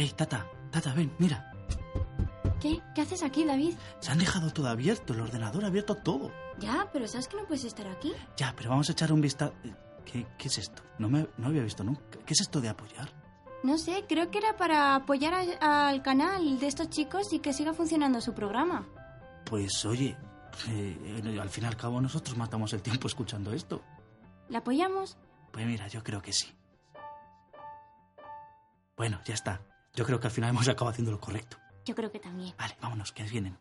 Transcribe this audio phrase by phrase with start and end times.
[0.00, 1.52] Ey, Tata, Tata, ven, mira.
[2.58, 2.80] ¿Qué?
[2.94, 3.74] ¿Qué haces aquí, David?
[4.00, 6.30] Se han dejado todo abierto, el ordenador ha abierto todo.
[6.58, 8.12] Ya, pero ¿sabes que no puedes estar aquí?
[8.38, 9.52] Ya, pero vamos a echar un vistazo.
[10.06, 10.82] ¿Qué, qué es esto?
[10.98, 12.18] No, me, no había visto nunca.
[12.24, 13.10] ¿Qué es esto de apoyar?
[13.62, 17.52] No sé, creo que era para apoyar a- al canal de estos chicos y que
[17.52, 18.86] siga funcionando su programa.
[19.44, 20.16] Pues oye,
[20.68, 23.82] eh, al fin y al cabo nosotros matamos el tiempo escuchando esto.
[24.48, 25.18] ¿La apoyamos?
[25.52, 26.48] Pues mira, yo creo que sí.
[28.96, 29.60] Bueno, ya está.
[29.94, 31.56] Yo creo que al final hemos acabado haciendo lo correcto.
[31.84, 32.54] Yo creo que también.
[32.56, 33.58] Vale, vámonos, que vienen.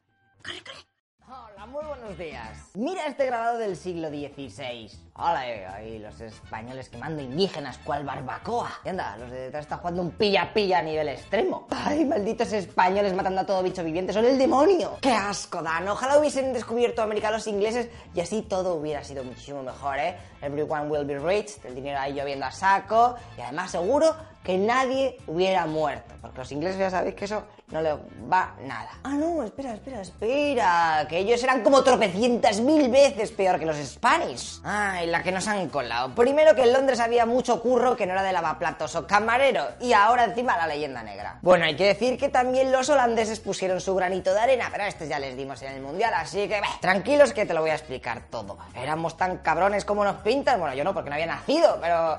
[1.28, 2.72] Hola, muy buenos días.
[2.76, 4.90] Mira este grabado del siglo XVI.
[5.22, 8.72] Hola, eh, ahí los españoles quemando indígenas cual barbacoa.
[8.84, 9.18] ¿Qué anda?
[9.18, 11.68] Los de detrás están jugando un pilla-pilla a nivel extremo.
[11.72, 14.14] Ay, malditos españoles matando a todo bicho viviente.
[14.14, 14.98] Son el demonio.
[15.02, 15.90] ¡Qué asco dan!
[15.90, 20.16] Ojalá hubiesen descubierto América los ingleses y así todo hubiera sido muchísimo mejor, ¿eh?
[20.42, 25.18] Everyone will be rich, el dinero ahí lloviendo a saco y además seguro que nadie
[25.28, 26.16] hubiera muerto.
[26.22, 27.94] Porque los ingleses ya sabéis que eso no les
[28.32, 28.90] va nada.
[29.04, 31.06] Ah, no, espera, espera, espera.
[31.08, 34.60] Que ellos eran como tropecientas mil veces peor que los Spanish.
[34.64, 36.14] Ay, la que nos han colado.
[36.16, 39.66] Primero que en Londres había mucho curro que no era de lavaplatos o camarero.
[39.80, 41.38] Y ahora encima la leyenda negra.
[41.42, 44.88] Bueno, hay que decir que también los holandeses pusieron su granito de arena, pero a
[44.88, 47.76] estos ya les dimos en el mundial, así que tranquilos que te lo voy a
[47.76, 48.58] explicar todo.
[48.76, 50.60] Éramos tan cabrones como nos pintan.
[50.60, 52.18] Bueno, yo no, porque no había nacido, pero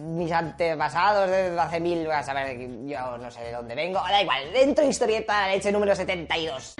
[0.00, 4.22] mis antepasados desde hace mil, vas a ver, yo no sé de dónde vengo, da
[4.22, 6.76] igual, dentro historieta leche número 72.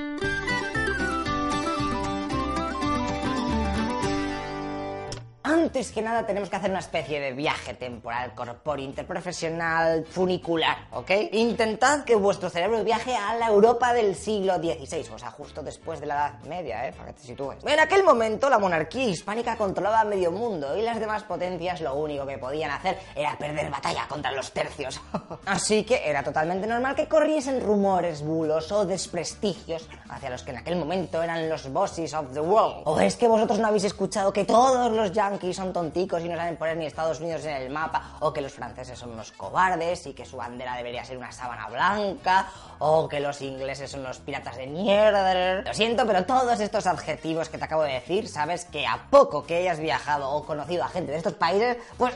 [5.47, 11.11] Antes que nada tenemos que hacer una especie de viaje temporal, corpóreo, interprofesional, funicular, ¿ok?
[11.33, 16.01] Intentad que vuestro cerebro viaje a la Europa del siglo XVI, o sea, justo después
[16.01, 16.95] de la Edad Media, ¿eh?
[16.95, 17.59] Para que te sitúes.
[17.63, 22.25] En aquel momento la monarquía hispánica controlaba medio mundo y las demás potencias lo único
[22.25, 24.99] que podían hacer era perder batalla contra los tercios.
[25.45, 30.57] Así que era totalmente normal que corriesen rumores, bulos o desprestigios hacia los que en
[30.57, 32.81] aquel momento eran los bosses of the world.
[32.87, 36.37] ¿O es que vosotros no habéis escuchado que todos los yankees son tonticos y no
[36.37, 38.17] saben poner ni Estados Unidos en el mapa?
[38.21, 41.69] ¿O que los franceses son unos cobardes y que su bandera debería ser una sábana
[41.69, 42.47] blanca?
[42.79, 45.63] ¿O que los ingleses son los piratas de mierda?
[45.63, 49.45] Lo siento, pero todos estos adjetivos que te acabo de decir, sabes que a poco
[49.45, 52.15] que hayas viajado o conocido a gente de estos países, pues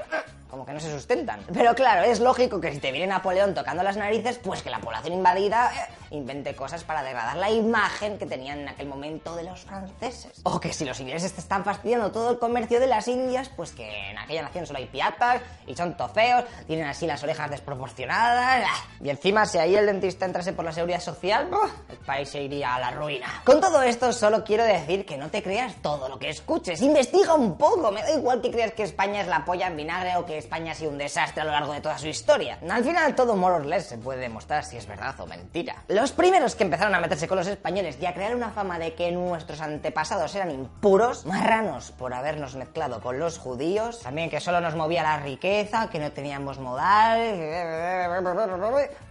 [0.50, 1.40] como que no se sustentan.
[1.52, 4.78] Pero claro, es lógico que si te viene Napoleón tocando las narices, pues que la
[4.80, 9.44] población invadida eh, invente cosas para degradar la imagen que tenían en aquel momento de
[9.44, 10.40] los franceses.
[10.44, 13.72] O que si los ingleses te están fastidiando todo el comercio de las Indias, pues
[13.72, 18.64] que en aquella nación solo hay piratas y son tofeos, tienen así las orejas desproporcionadas.
[18.66, 18.88] ah.
[19.02, 21.48] Y encima, si ahí el dentista entrase por la seguridad social,
[21.90, 23.42] el país se iría a la ruina.
[23.44, 26.80] Con todo esto, solo quiero decir que no te creas todo lo que escuches.
[26.82, 27.90] Investiga un poco.
[27.90, 30.72] Me da igual que creas que España es la polla en vinagre o que España
[30.72, 32.58] ha sido un desastre a lo largo de toda su historia.
[32.68, 35.84] Al final, todo more or less se puede demostrar si es verdad o mentira.
[35.88, 38.94] Los primeros que empezaron a meterse con los españoles y a crear una fama de
[38.94, 44.60] que nuestros antepasados eran impuros, marranos por habernos mezclado con los judíos, también que solo
[44.60, 47.38] nos movía la riqueza, que no teníamos modales,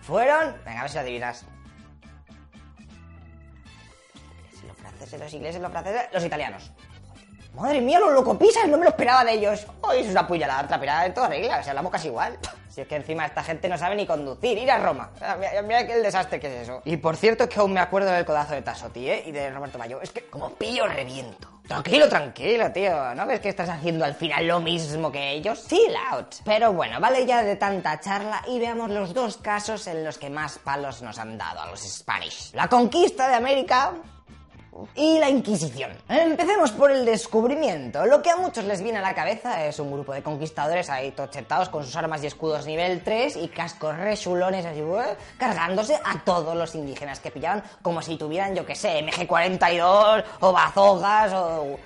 [0.01, 0.55] fueron...
[0.65, 1.45] Venga, a ver si lo adivinas.
[5.19, 6.71] Los ingleses, los franceses, los italianos.
[7.57, 9.65] Madre mía, los locopisas, no me lo esperaba de ellos.
[9.81, 12.37] Ay, es una puñalada, otra pirada de toda regla, o sea, hablamos casi igual.
[12.69, 15.09] Si es que encima esta gente no sabe ni conducir, ir a Roma.
[15.39, 16.83] Mira, mira el desastre que es eso.
[16.85, 19.23] Y por cierto que aún me acuerdo del codazo de Tasotti, ¿eh?
[19.25, 19.99] Y de Roberto Mayo.
[19.99, 21.49] Es que como pillo reviento.
[21.67, 23.15] Tranquilo, tranquilo, tío.
[23.15, 25.65] ¿No ves que estás haciendo al final lo mismo que ellos?
[25.67, 26.35] Chill out.
[26.45, 30.29] Pero bueno, vale ya de tanta charla y veamos los dos casos en los que
[30.29, 32.53] más palos nos han dado a los Spanish.
[32.53, 33.93] La conquista de América
[34.95, 35.91] y la Inquisición.
[36.07, 38.05] Empecemos por el descubrimiento.
[38.05, 41.11] Lo que a muchos les viene a la cabeza es un grupo de conquistadores ahí
[41.11, 44.81] tochetados con sus armas y escudos nivel 3 y cascos rechulones así,
[45.37, 50.51] cargándose a todos los indígenas que pillaban como si tuvieran, yo que sé, MG42 o
[50.51, 51.77] bazogas o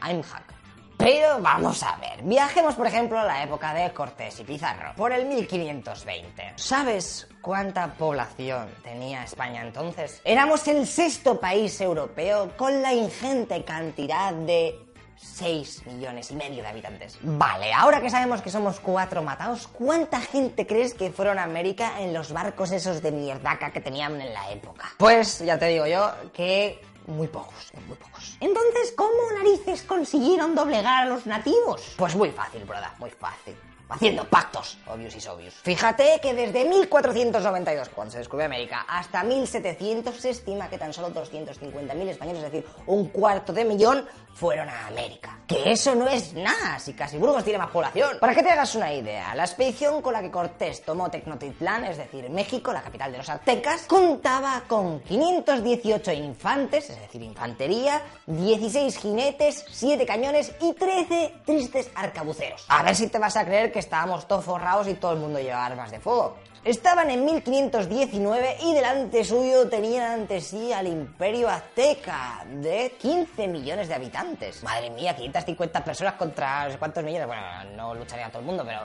[0.00, 0.54] Aimhack.
[0.96, 5.12] Pero vamos a ver, viajemos por ejemplo a la época de Cortés y Pizarro, por
[5.12, 6.52] el 1520.
[6.56, 10.20] ¿Sabes cuánta población tenía España entonces?
[10.24, 14.80] Éramos el sexto país europeo con la ingente cantidad de
[15.16, 17.18] 6 millones y medio de habitantes.
[17.20, 22.00] Vale, ahora que sabemos que somos cuatro matados, ¿cuánta gente crees que fueron a América
[22.00, 24.90] en los barcos esos de mierdaca que tenían en la época?
[24.96, 28.38] Pues ya te digo yo que muy pocos, muy pocos.
[28.40, 31.94] Entonces, ¿cómo narices consiguieron doblegar a los nativos?
[31.98, 33.54] Pues muy fácil, broda, muy fácil.
[33.94, 35.54] Haciendo pactos, obvios y obvios.
[35.62, 41.12] Fíjate que desde 1492, cuando se descubrió América, hasta 1700 se estima que tan solo
[41.14, 45.38] 250.000 españoles, es decir, un cuarto de millón, fueron a América.
[45.46, 48.18] Que eso no es nada, si casi Burgos tiene más población.
[48.20, 51.96] Para que te hagas una idea, la expedición con la que Cortés tomó Tecnotitlán, es
[51.96, 58.96] decir, México, la capital de los aztecas, contaba con 518 infantes, es decir, infantería, 16
[58.98, 62.64] jinetes, 7 cañones y 13 tristes arcabuceros.
[62.68, 65.38] A ver si te vas a creer que estábamos todos forrados y todo el mundo
[65.38, 66.36] llevaba armas de fuego.
[66.64, 73.88] Estaban en 1519 y delante suyo tenían ante sí al imperio azteca de 15 millones
[73.88, 74.62] de habitantes.
[74.62, 77.26] Madre mía, 550 personas contra no sé cuántos millones.
[77.26, 77.42] Bueno,
[77.76, 78.80] no lucharía todo el mundo, pero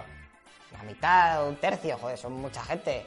[0.73, 3.05] la mitad, un tercio, joder, son mucha gente.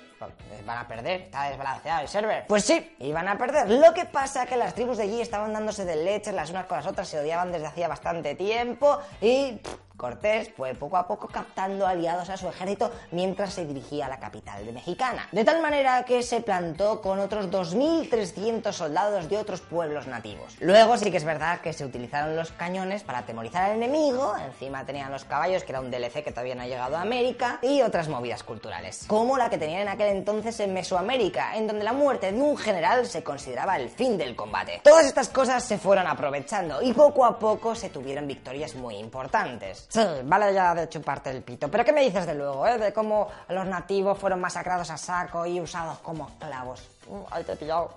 [0.64, 2.46] Van a perder, está desbalanceado el server.
[2.46, 3.68] Pues sí, iban a perder.
[3.70, 6.64] Lo que pasa es que las tribus de allí estaban dándose de leches las unas
[6.64, 9.60] con las otras, se odiaban desde hacía bastante tiempo y
[10.02, 14.18] Cortés fue poco a poco captando aliados a su ejército mientras se dirigía a la
[14.18, 15.28] capital de Mexicana.
[15.30, 20.56] De tal manera que se plantó con otros 2.300 soldados de otros pueblos nativos.
[20.58, 24.84] Luego sí que es verdad que se utilizaron los cañones para atemorizar al enemigo, encima
[24.84, 27.82] tenían los caballos, que era un DLC que todavía no ha llegado a América, y
[27.82, 31.92] otras movidas culturales, como la que tenían en aquel entonces en Mesoamérica, en donde la
[31.92, 34.80] muerte de un general se consideraba el fin del combate.
[34.82, 39.86] Todas estas cosas se fueron aprovechando y poco a poco se tuvieron victorias muy importantes.
[39.92, 41.70] Sí, vale ya de chuparte el pito.
[41.70, 42.78] Pero ¿qué me dices de luego, eh?
[42.78, 46.82] De cómo los nativos fueron masacrados a saco y usados como esclavos.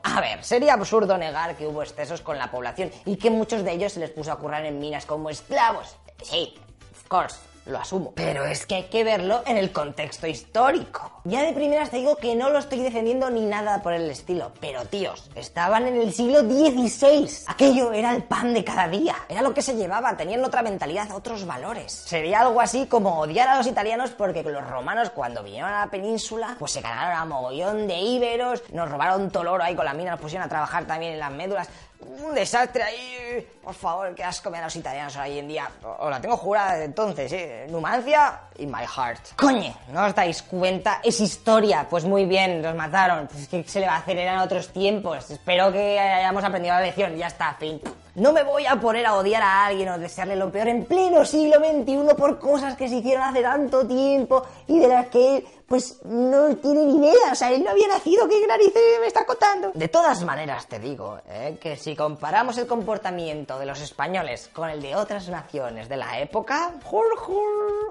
[0.03, 3.71] A ver, sería absurdo negar que hubo excesos con la población y que muchos de
[3.71, 5.95] ellos se les puso a currar en minas como esclavos.
[6.21, 6.59] Sí,
[6.91, 8.13] of course lo asumo.
[8.15, 11.21] Pero es que hay que verlo en el contexto histórico.
[11.23, 14.51] Ya de primeras te digo que no lo estoy defendiendo ni nada por el estilo,
[14.59, 17.45] pero tíos, estaban en el siglo XVI.
[17.47, 21.11] Aquello era el pan de cada día, era lo que se llevaba, tenían otra mentalidad,
[21.11, 21.91] otros valores.
[21.91, 25.91] Sería algo así como odiar a los italianos porque los romanos cuando vinieron a la
[25.91, 29.85] península, pues se cargaron a mogollón de íberos, nos robaron todo el oro ahí con
[29.85, 31.67] la mina, nos pusieron a trabajar también en las médulas
[32.05, 33.47] un desastre ahí.
[33.63, 35.69] Por favor, qué asco me dan los italianos hoy en día.
[35.99, 37.67] Os la tengo jurada desde entonces, ¿eh?
[37.69, 39.35] Numancia y my heart.
[39.35, 41.01] Coño, ¿no os dais cuenta?
[41.03, 41.87] Es historia.
[41.89, 43.27] Pues muy bien, los mataron.
[43.27, 44.17] Pues ¿qué se le va a hacer?
[44.17, 45.29] Eran otros tiempos.
[45.29, 47.15] Espero que hayamos aprendido la lección.
[47.15, 47.81] Ya está, fin.
[48.15, 51.25] No me voy a poner a odiar a alguien o desearle lo peor en pleno
[51.25, 55.47] siglo XXI por cosas que se hicieron hace tanto tiempo y de las que él,
[55.67, 57.31] pues, no tiene ni idea.
[57.31, 59.71] O sea, él no había nacido, ¿qué narices me está contando?
[59.73, 61.57] De todas maneras, te digo, ¿eh?
[61.59, 66.19] que si comparamos el comportamiento de los españoles con el de otras naciones de la
[66.19, 66.73] época,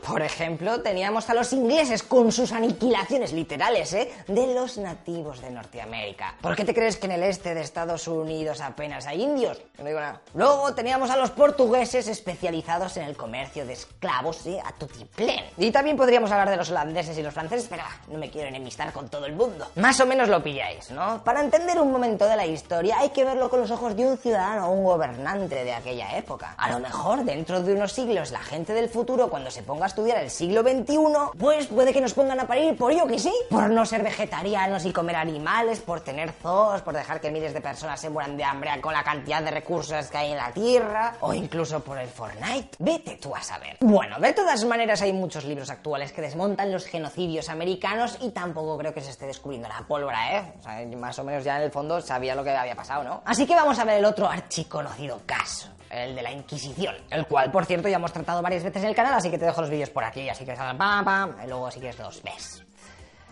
[0.07, 4.13] por ejemplo, teníamos a los ingleses con sus aniquilaciones literales, ¿eh?
[4.27, 6.37] De los nativos de Norteamérica.
[6.41, 9.63] ¿Por qué te crees que en el este de Estados Unidos apenas hay indios?
[9.79, 10.21] No digo nada.
[10.35, 14.61] Luego teníamos a los portugueses especializados en el comercio de esclavos ¿eh?
[14.65, 15.45] a tutiplén.
[15.57, 18.49] Y también podríamos hablar de los holandeses y los franceses, pero ah, no me quiero
[18.49, 19.67] enemistar con todo el mundo.
[19.77, 21.23] Más o menos lo pilláis, ¿no?
[21.25, 24.19] Para entender un momento de la historia hay que verlo con los ojos de un
[24.19, 26.55] ciudadano o un gobernante de aquella época.
[26.59, 29.89] A lo mejor dentro de unos siglos la gente del futuro cuando se ponga a
[29.89, 33.33] estudiar el siglo XXI, pues puede que nos pongan a parir por yo que sí,
[33.51, 37.61] por no ser vegetarianos y comer animales, por tener zoos, por dejar que miles de
[37.61, 41.17] personas se mueran de hambre con la cantidad de recursos que hay en la Tierra,
[41.21, 42.77] o incluso por el Fortnite.
[42.79, 43.77] Vete tú a saber.
[43.81, 48.77] Bueno, de todas maneras hay muchos libros actuales que desmontan los genocidios americanos y tampoco
[48.77, 50.53] creo que se esté descubriendo la pólvora, ¿eh?
[50.59, 53.23] O sea, más o menos ya en el fondo sabía lo que había pasado, ¿no?
[53.25, 57.51] Así que vamos a ver el otro archiconocido caso el de la Inquisición, el cual,
[57.53, 59.71] por cierto, ya hemos tratado varias veces en el canal, así que te dejo los
[59.71, 62.64] vídeos por aquí, así que salgan pam, pam, y luego si quieres los ves.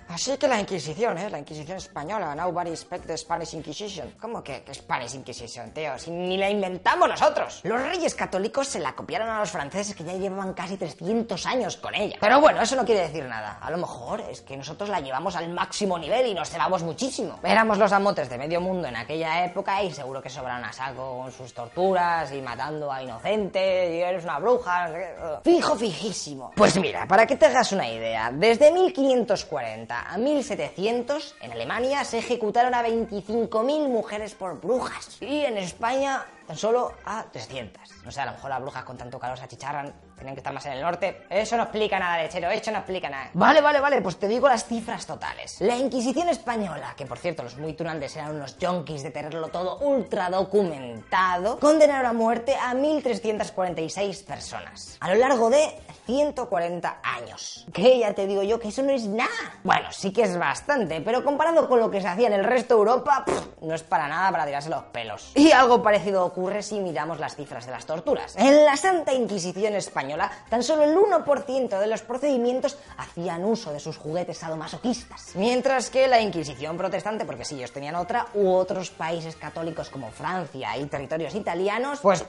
[0.09, 1.31] Así que la Inquisición, ¿eh?
[1.31, 2.35] La Inquisición española.
[2.35, 4.15] Nobody expect the Spanish Inquisition.
[4.21, 5.99] ¿Cómo que, que Spanish Inquisition, tío?
[5.99, 7.61] Si ni la inventamos nosotros.
[7.65, 11.77] Los reyes católicos se la copiaron a los franceses que ya llevaban casi 300 años
[11.77, 12.17] con ella.
[12.21, 13.59] Pero bueno, eso no quiere decir nada.
[13.61, 17.39] A lo mejor es que nosotros la llevamos al máximo nivel y nos cebamos muchísimo.
[17.43, 21.19] Éramos los amotes de medio mundo en aquella época y seguro que sobraron a saco
[21.19, 24.91] con sus torturas y matando a inocentes y eres una bruja.
[25.43, 26.51] Fijo, fijísimo.
[26.57, 32.19] Pues mira, para que te hagas una idea, desde 1540 a 1700, en Alemania se
[32.19, 35.21] ejecutaron a 25.000 mujeres por brujas.
[35.21, 38.05] Y en España tan solo a 300.
[38.05, 40.53] No sé, a lo mejor las brujas con tanto calor se achicharran, tenían que estar
[40.53, 41.23] más en el norte.
[41.29, 43.31] Eso no explica nada, lechero, eso no explica nada.
[43.35, 45.61] Vale, vale, vale, pues te digo las cifras totales.
[45.61, 49.79] La Inquisición española, que por cierto los muy tunantes eran unos junkies de tenerlo todo
[49.79, 54.97] ultra documentado, condenaron a muerte a 1.346 personas.
[55.01, 55.77] A lo largo de
[56.07, 57.67] 140 años.
[57.73, 59.31] Que ya te digo yo que eso no es nada.
[59.63, 62.75] Bueno, sí que es bastante, pero comparado con lo que se hacía en el resto
[62.75, 63.25] de Europa,
[63.61, 65.33] no es para nada para tirarse los pelos.
[65.35, 68.37] Y algo parecido ocurre si miramos las cifras de las torturas.
[68.37, 70.12] En la Santa Inquisición española,
[70.49, 75.35] tan solo el 1% de los procedimientos hacían uso de sus juguetes sadomasoquistas.
[75.35, 80.11] Mientras que la Inquisición protestante, porque si ellos tenían otra, u otros países católicos como
[80.11, 82.25] Francia y territorios italianos, pues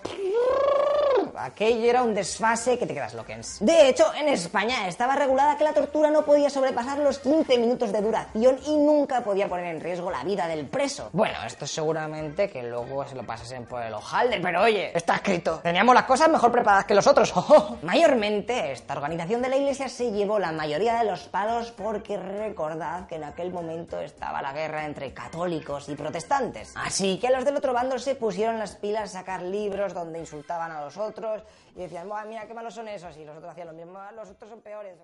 [1.35, 3.57] aquello era un desfase que te quedas loquens.
[3.59, 7.91] De hecho, en España estaba regulada que la tortura no podía sobrepasar los 15 minutos
[7.91, 11.09] de duración y nunca podía poner en riesgo la vida del preso.
[11.13, 15.59] Bueno, esto seguramente que luego se lo pasasen por el ojalde, pero oye, está escrito.
[15.63, 17.33] Teníamos las cosas mejor preparadas que los otros.
[17.81, 23.07] Mayormente, esta organización de la iglesia se llevó la mayoría de los palos porque recordad
[23.07, 26.73] que en aquel momento estaba la guerra entre católicos y protestantes.
[26.75, 30.71] Así que los del otro bando se pusieron las pilas a sacar libros donde insultaban
[30.71, 31.43] a los otros
[31.75, 34.29] y decían, mira qué malos son esos, y los otros hacían lo mismo, "Ah, los
[34.29, 34.97] otros son peores.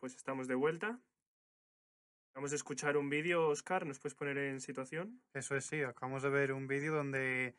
[0.00, 0.98] Pues estamos de vuelta.
[2.34, 5.22] Vamos a escuchar un vídeo, Oscar, ¿nos puedes poner en situación?
[5.32, 7.54] Eso es, sí, acabamos de ver un vídeo donde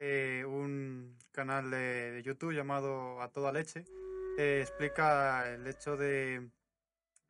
[0.00, 3.84] eh, un canal de, de YouTube llamado A Toda Leche
[4.38, 6.48] eh, explica el hecho de,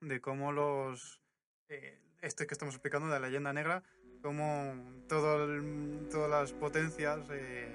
[0.00, 1.20] de cómo los...
[1.68, 3.82] eh, este que estamos explicando de la leyenda negra,
[4.22, 7.68] cómo todo el- todas las potencias eh,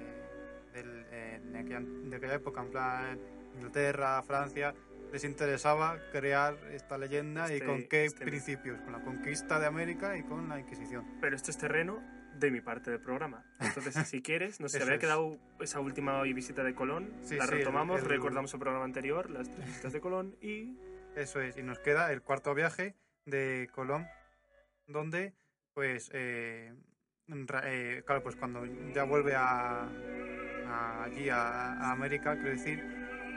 [0.72, 1.04] del-
[1.52, 3.18] de, aquella, de aquella época, en plan
[3.56, 4.74] Inglaterra, Francia,
[5.12, 9.66] les interesaba crear esta leyenda y Este- con qué este- principios, con la conquista de
[9.66, 11.04] América y con la Inquisición.
[11.20, 12.02] Pero esto es terreno
[12.38, 13.44] de mi parte del programa.
[13.60, 17.10] Entonces, si quieres, nos había quedado esa última visita de Colón.
[17.22, 20.78] Sí, la sí, retomamos, el- recordamos el programa anterior, las tres visitas de Colón y
[21.16, 24.06] Eso es, y nos queda el cuarto viaje de Colón,
[24.86, 25.32] donde,
[25.72, 26.74] pues, eh,
[27.64, 28.64] eh, claro, pues cuando
[28.94, 29.88] ya vuelve a,
[30.68, 32.82] a- allí a, a América, quiero decir,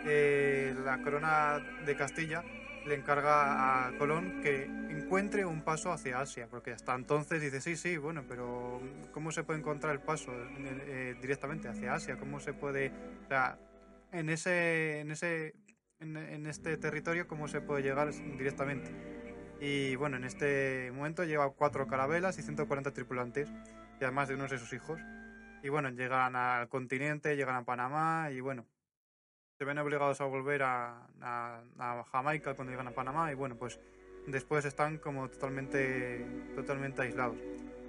[0.05, 2.43] eh, la corona de Castilla
[2.85, 4.65] le encarga a Colón que
[5.09, 8.79] encuentre un paso hacia Asia, porque hasta entonces dice, sí, sí, bueno, pero
[9.11, 12.15] ¿cómo se puede encontrar el paso eh, eh, directamente hacia Asia?
[12.17, 12.91] ¿Cómo se puede,
[13.25, 13.57] o sea,
[14.11, 15.55] en ese, en ese,
[15.99, 18.91] en, en este territorio, cómo se puede llegar directamente?
[19.59, 23.49] Y bueno, en este momento lleva cuatro carabelas y 140 tripulantes,
[23.99, 25.01] y además de unos de sus hijos.
[25.63, 28.63] Y bueno, llegan al continente, llegan a Panamá y bueno,
[29.57, 33.55] se ven obligados a volver a, a- a Jamaica cuando llegan a Panamá y bueno,
[33.57, 33.79] pues
[34.27, 37.37] después están como totalmente, totalmente aislados.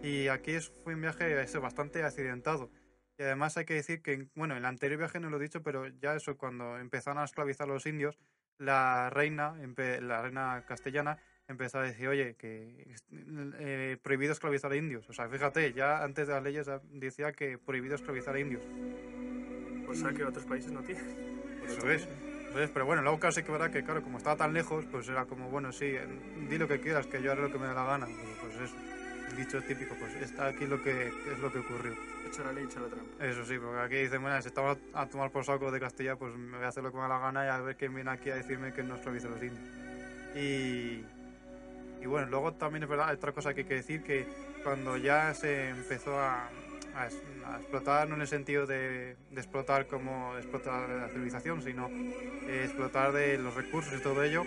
[0.02, 2.70] Y aquí es, fue un viaje bastante accidentado.
[3.18, 5.62] Y además hay que decir que, bueno, en el anterior viaje no lo he dicho,
[5.62, 8.18] pero ya eso, cuando empezaron a esclavizar a los indios,
[8.56, 9.54] la reina,
[10.00, 11.18] la reina castellana,
[11.48, 15.08] empezó a decir, oye, que eh, prohibido esclavizar a indios.
[15.10, 18.62] O sea, fíjate, ya antes de las leyes decía que prohibido esclavizar a indios.
[19.86, 21.04] cosa que otros países no tienen.
[21.66, 22.08] Eso es.
[22.50, 25.08] Eso es, pero bueno, luego casi que verdad que, claro, como estaba tan lejos, pues
[25.08, 25.94] era como, bueno, sí,
[26.48, 28.06] di lo que quieras, que yo haré lo que me dé la gana.
[28.06, 28.76] Pues, pues eso,
[29.30, 31.94] el dicho típico, pues está aquí lo que es lo que ocurrió.
[32.26, 33.24] Echa la ley, echa la trampa.
[33.24, 36.34] Eso sí, porque aquí dicen, bueno, si estamos a tomar por saco de Castilla, pues
[36.36, 38.10] me voy a hacer lo que me dé la gana y a ver quién viene
[38.10, 39.68] aquí a decirme que no esclavice los indios.
[40.34, 41.04] Y,
[42.02, 44.26] y bueno, luego también es verdad, hay otra cosa que hay que decir, que
[44.64, 46.48] cuando ya se empezó a,
[46.94, 47.06] a
[47.58, 53.38] explotar, no en el sentido de, explotar como explotar la civilización, sino eh, explotar de
[53.38, 54.44] los recursos y todo ello,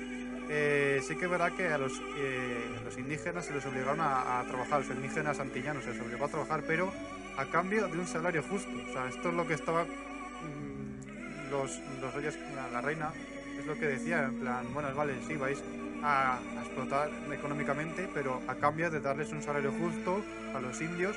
[0.49, 4.39] eh, sí que es verdad que a los, eh, los indígenas se les obligaron a,
[4.39, 6.91] a trabajar, los indígenas antillanos se les obligó a trabajar, pero
[7.37, 8.69] a cambio de un salario justo.
[8.89, 13.11] O sea, esto es lo que estaba mm, los, los reyes, la, la reina,
[13.57, 15.63] es lo que decía, en plan, bueno, vale, sí, vais
[16.03, 20.21] a, a explotar económicamente, pero a cambio de darles un salario justo
[20.53, 21.15] a los indios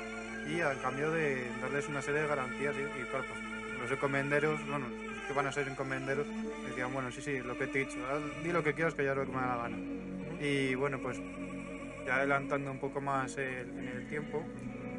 [0.49, 2.75] y a cambio de darles una serie de garantías.
[2.75, 4.87] Y, y claro, pues los encomenderos, bueno,
[5.27, 6.25] que van a ser encomenderos,
[6.67, 7.97] decían, bueno, sí, sí, lo que te he dicho,
[8.43, 9.77] di lo que quieras que ya lo que me da la gana.
[10.39, 11.19] Y bueno, pues
[12.05, 14.43] ya adelantando un poco más el- en el tiempo,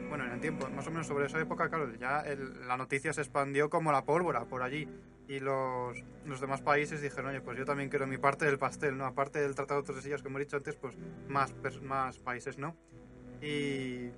[0.08, 3.12] bueno, en el tiempo, más o menos sobre esa época, claro, ya el- la noticia
[3.12, 4.88] se expandió como la pólvora por allí.
[5.28, 8.96] Y los, los demás países dijeron, oye, pues yo también quiero mi parte del pastel,
[8.96, 9.04] ¿no?
[9.04, 10.96] Aparte del Tratado de Tordesillas, como he dicho antes, pues
[11.28, 12.74] más, más países, ¿no?
[13.42, 14.08] Y,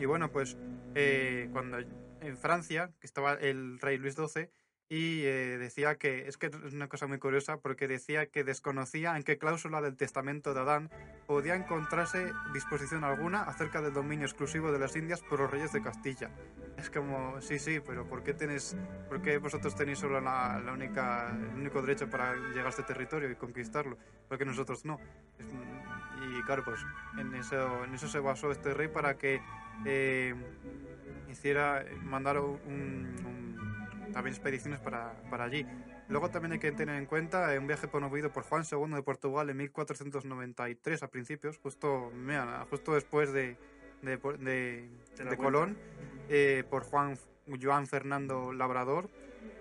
[0.00, 0.56] y bueno, pues
[0.94, 4.50] eh, cuando en Francia, que estaba el rey Luis XII,
[4.92, 9.16] y eh, decía que, es que es una cosa muy curiosa, porque decía que desconocía
[9.16, 10.90] en qué cláusula del testamento de Adán
[11.28, 15.80] podía encontrarse disposición alguna acerca del dominio exclusivo de las Indias por los reyes de
[15.80, 16.30] Castilla.
[16.76, 18.76] Es como, sí, sí, pero ¿por qué, tenéis,
[19.08, 22.82] por qué vosotros tenéis solo la, la única, el único derecho para llegar a este
[22.82, 23.96] territorio y conquistarlo?
[24.28, 24.98] Porque nosotros no.
[25.38, 25.46] Es-
[26.38, 26.80] y claro, pues
[27.18, 29.40] en eso, en eso se basó este rey para que
[29.84, 30.34] eh,
[31.30, 35.66] hiciera, mandara un, un- también expediciones para, para allí.
[36.08, 39.48] Luego también hay que tener en cuenta un viaje promovido por Juan II de Portugal
[39.48, 43.56] en 1493 a principios, justo, mira, justo después de,
[44.02, 44.88] de, de-.
[45.36, 45.76] Colón,
[46.28, 47.16] eh, por Juan
[47.62, 49.08] Joan Fernando Labrador,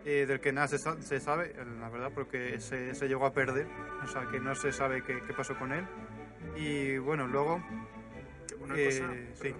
[0.06, 3.68] eh, del que nada se, se sabe, la verdad, porque se, se llegó a perder,
[4.04, 5.86] o sea, que no se sabe qué, qué pasó con él.
[6.58, 7.62] Y bueno, luego,
[8.62, 9.54] Una Eh, cosa, sí.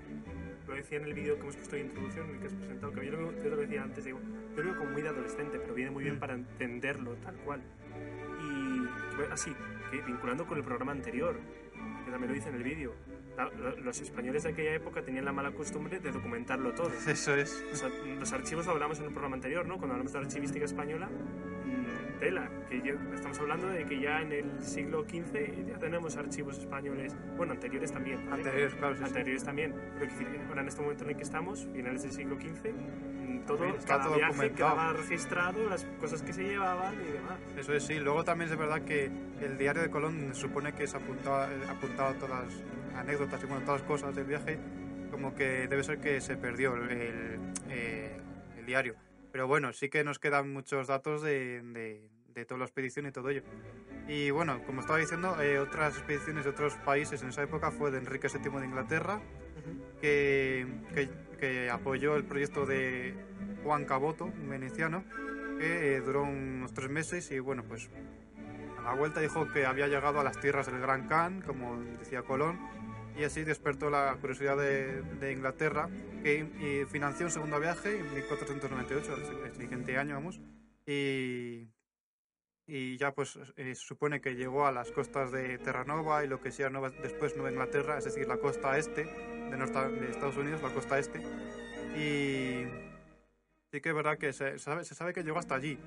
[0.68, 2.92] lo decía en el vídeo que hemos puesto de introducción, en el que has presentado,
[2.94, 4.20] que yo lo, yo lo decía antes, digo,
[4.56, 6.20] yo lo veo como muy de adolescente, pero viene muy bien Mm.
[6.20, 7.62] para entenderlo tal cual.
[8.42, 9.56] Y así,
[9.92, 11.40] que vinculando con el programa anterior,
[12.06, 12.94] que también lo dice en el vídeo,
[13.84, 16.92] los españoles de aquella época tenían la mala costumbre de documentarlo todo.
[17.08, 17.64] eso es.
[17.72, 19.78] O sea, los archivos lo hablamos en un programa anterior, ¿no?
[19.78, 21.10] Cuando hablamos de la archivística española,
[22.20, 26.58] tela, que ya- estamos hablando de que ya en el siglo XV ya tenemos archivos
[26.60, 28.18] españoles, bueno, anteriores también.
[28.30, 28.44] ¿vale?
[28.44, 29.08] Anteriores, claro, sí, sí.
[29.08, 29.74] Anteriores también.
[29.98, 33.40] Pero que ahora en este momento en el que estamos, finales del siglo XV, mm,
[33.46, 34.76] todo, Está cada todo viaje documentado.
[34.76, 37.40] quedaba registrado, las cosas que se llevaban y demás.
[37.58, 38.00] Eso es, sí.
[38.00, 39.10] Luego también es verdad que
[39.42, 42.64] el diario de Colón supone que se apuntaba, apuntaba todas las
[42.98, 44.58] anécdotas y bueno, todas las cosas del viaje,
[45.12, 48.18] como que debe ser que se perdió el, eh,
[48.60, 48.96] el diario.
[49.32, 53.12] Pero bueno, sí que nos quedan muchos datos de, de, de toda la expedición y
[53.12, 53.44] todo ello.
[54.08, 57.92] Y bueno, como estaba diciendo, eh, otras expediciones de otros países en esa época fue
[57.92, 59.22] de Enrique VII de Inglaterra,
[60.02, 61.10] que, que,
[61.40, 63.14] que apoyó el proyecto de
[63.64, 65.04] Juan Caboto, un veneciano,
[65.60, 67.90] que eh, duró unos tres meses y bueno, pues
[68.80, 72.24] a la vuelta dijo que había llegado a las tierras del Gran Khan, como decía
[72.24, 72.58] Colón,
[73.20, 75.90] y así despertó la curiosidad de, de Inglaterra,
[76.24, 80.40] que financió un segundo viaje en 1498, el- siguiente año, vamos,
[80.86, 81.68] y,
[82.66, 86.40] y ya pues eh, se supone que llegó a las costas de Terranova y lo
[86.42, 90.38] que sea Nueva- después Nueva Inglaterra, es decir, la costa este de, norte- de Estados
[90.38, 91.20] Unidos, la costa este,
[91.98, 92.66] y
[93.72, 95.78] sí que es verdad que se sabe, se sabe que llegó hasta allí,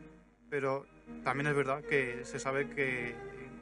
[0.50, 0.86] pero
[1.24, 3.14] también es verdad que se sabe que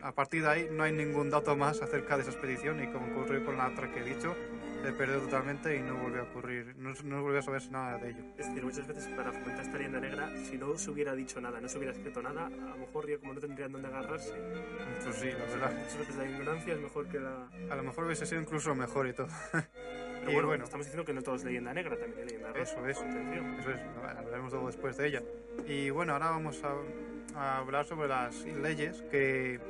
[0.03, 3.07] a partir de ahí no hay ningún dato más acerca de esa expedición y como
[3.13, 4.35] ocurrió con la otra que he dicho,
[4.83, 8.11] se perdió totalmente y no volvió a ocurrir, no, no volvió a saberse nada de
[8.11, 8.25] ello.
[8.39, 11.61] Es decir, muchas veces para fomentar esta leyenda negra, si no se hubiera dicho nada,
[11.61, 14.33] no se hubiera escrito nada, a lo mejor ya como no tendrían dónde agarrarse.
[15.05, 15.73] Pues sí, la verdad.
[15.75, 17.49] Muchas veces la ignorancia es mejor que la...
[17.71, 19.29] A lo mejor hubiese sido incluso mejor y todo.
[19.53, 20.65] Pero Y bueno, bueno.
[20.65, 22.63] estamos diciendo que no todo es leyenda negra, también hay leyenda rosa.
[22.63, 22.99] Eso es.
[22.99, 23.55] Atención.
[23.61, 23.81] Eso es,
[24.19, 25.23] hablaremos luego después de ella.
[25.67, 26.75] Y bueno, ahora vamos a,
[27.39, 29.61] a hablar sobre las leyes que...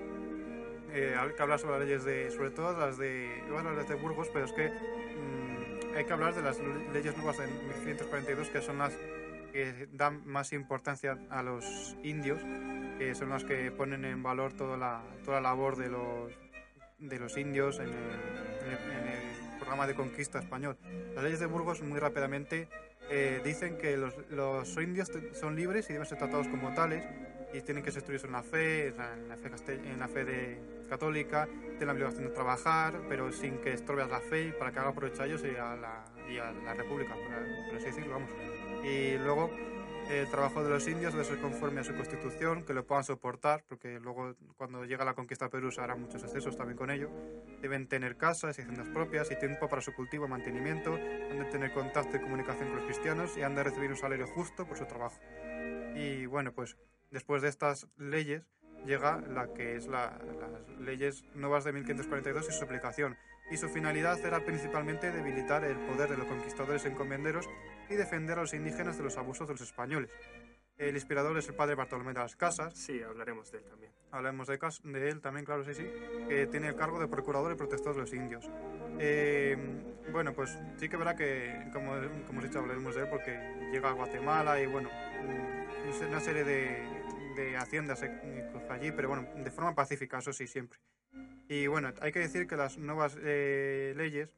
[0.92, 2.30] eh, que hablar sobre las leyes de...
[2.30, 3.28] Sobre todo las de...
[3.54, 7.16] A hablar de Burgos, pero es que mm, hay que hablar de las le- leyes
[7.16, 8.92] nuevas de 1542, que son las
[9.52, 12.40] que dan más importancia a los indios,
[12.98, 16.32] que son las que ponen en valor toda la, toda la labor de los,
[16.98, 20.76] de los indios en el, en el- en el programa de conquista español.
[21.14, 22.68] Las leyes de Burgos, muy rápidamente,
[23.10, 27.04] eh, dicen que los, los indios son libres y deben ser tratados como tales
[27.52, 28.96] y tienen que ser instruidos en la fe, en
[29.28, 30.58] la fe, en la fe de,
[30.90, 34.92] católica, tienen la obligación de trabajar, pero sin que estorbes la fe para que haga
[34.92, 38.30] provecho a ellos y a la, y a la república, por, por así decirlo, vamos.
[38.84, 39.50] Y luego
[40.10, 43.62] el trabajo de los indios debe ser conforme a su constitución, que lo puedan soportar,
[43.68, 47.08] porque luego cuando llega la conquista de Perú se harán muchos excesos también con ello.
[47.62, 51.44] Deben tener casas y haciendas propias y tiempo para su cultivo y mantenimiento, han de
[51.44, 54.76] tener contacto y comunicación con los cristianos y han de recibir un salario justo por
[54.76, 55.20] su trabajo.
[55.94, 56.76] Y bueno, pues
[57.10, 58.42] después de estas leyes
[58.86, 63.16] llega la que es la- las leyes nuevas de 1542 y su aplicación.
[63.50, 67.48] Y su finalidad era principalmente debilitar el poder de los conquistadores encomenderos
[67.88, 70.10] y defender a los indígenas de los abusos de los españoles.
[70.78, 73.92] El inspirador es el padre Bartolomé de las Casas, Sí, hablaremos de él también.
[74.12, 75.86] Hablemos de, cas- de él también, claro, sí, sí,
[76.28, 78.48] que tiene el cargo de procurador y protector de los indios.
[78.98, 79.56] Eh,
[80.10, 81.92] bueno, pues sí que verá que, como,
[82.26, 83.38] como os he dicho, hablaremos de él porque
[83.72, 86.78] llega a Guatemala y, bueno, mm, una serie de,
[87.36, 88.02] de haciendas
[88.68, 90.78] allí, pero bueno, de forma pacífica, eso sí, siempre.
[91.48, 94.30] Y bueno, hay que decir que las nuevas eh, leyes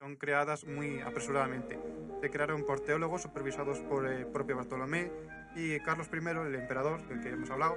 [0.00, 1.78] son creadas muy apresuradamente.
[2.20, 5.10] Se crearon por teólogos supervisados por el propio Bartolomé
[5.54, 7.76] y Carlos I, el emperador, del que hemos hablado,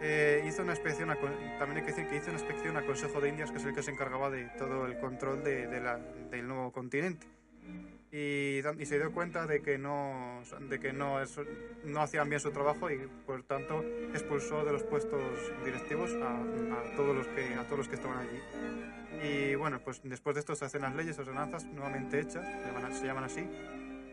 [0.00, 1.08] eh, hizo una inspección,
[1.58, 3.74] también hay que decir que hizo una inspección al Consejo de Indias, que es el
[3.74, 7.26] que se encargaba de todo el control de la- del nuevo continente.
[8.14, 11.40] Y, y se dio cuenta de que no, de que no, es-
[11.84, 15.20] no hacían bien su trabajo y por tanto expulsó de los puestos
[15.64, 18.38] directivos a, a todos los que, a todos los que estaban allí.
[19.26, 22.44] Y bueno, pues después de esto se hacen las leyes, ordenanzas nuevamente hechas,
[22.98, 23.48] se llaman, así.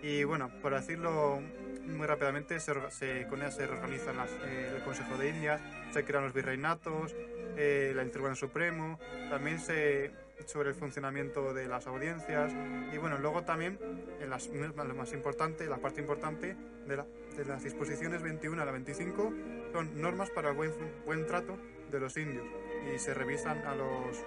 [0.02, 1.42] Y bueno, por decirlo
[1.86, 5.60] muy rápidamente, se, se- con ellas se reorganizan las, eh, el Consejo de Indias,
[5.92, 7.14] se crean los virreinatos,
[7.58, 8.98] eh, el Tribunal Supremo,
[9.30, 10.12] también se
[10.46, 12.52] sobre el funcionamiento de las audiencias
[12.94, 13.78] y bueno, luego también
[14.20, 16.56] en las, lo más importante, la parte importante
[16.88, 17.06] de, la-
[17.38, 19.34] de las disposiciones 21 a la 25
[19.74, 20.72] son normas para el buen,
[21.06, 21.58] buen trato
[21.92, 22.46] de los indios
[22.94, 24.18] y se revisan a los,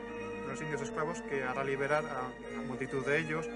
[0.48, 2.26] los indios esclavos que hará liberar a,
[2.58, 3.48] a multitud de ellos,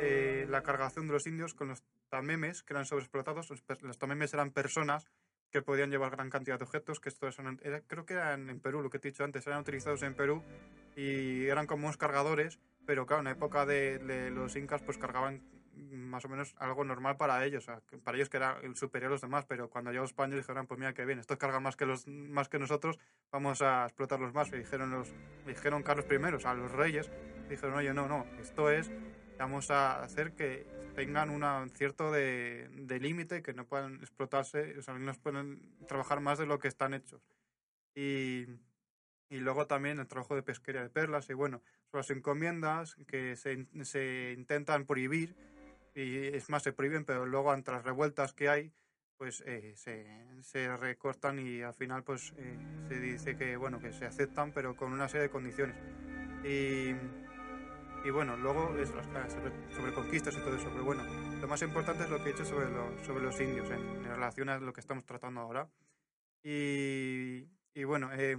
[0.00, 3.50] eh, la cargación de los indios con los tamemes, que eran sobreexplotados.
[3.82, 5.06] Los tamemes eran personas
[5.50, 8.82] que podían llevar gran cantidad de objetos, que estos era- creo que eran en Perú,
[8.82, 10.42] lo que te he dicho antes, eran utilizados en Perú
[10.96, 14.98] y eran como unos cargadores, pero claro, en la época de, de los incas pues
[14.98, 15.42] cargaban
[15.92, 17.66] más o menos algo normal para ellos,
[18.02, 20.80] para ellos que era el superior a los demás, pero cuando llegó España dijeron, pues
[20.80, 22.98] mira que bien, estos cargan más que los más que nosotros,
[23.30, 25.12] vamos a explotarlos más, y dijeron los
[25.46, 27.10] dijeron Carlos I, o sea, los reyes,
[27.48, 28.90] dijeron, oye, no, no, esto es,
[29.38, 34.74] vamos a hacer que tengan una- un cierto de, de límite, que no puedan explotarse,
[34.74, 37.22] que no pueden trabajar más de lo que están hechos.
[37.94, 38.46] Y,
[39.30, 43.36] y luego también el trabajo de pesquería de perlas, y bueno, son las encomiendas que
[43.36, 45.36] se, se intentan prohibir,
[45.94, 48.72] y es más, se prohíben, pero luego ante las revueltas que hay,
[49.16, 50.06] pues eh, se,
[50.42, 52.56] se recortan y al final pues eh,
[52.88, 55.74] se dice que bueno que se aceptan pero con una serie de condiciones
[56.44, 56.94] y,
[58.08, 61.02] y bueno luego sobre, sobre conquistas y todo eso pero bueno
[61.40, 64.04] lo más importante es lo que he hecho sobre los, sobre los indios en, en
[64.04, 65.68] relación a lo que estamos tratando ahora.
[66.42, 68.38] Y, y bueno eh,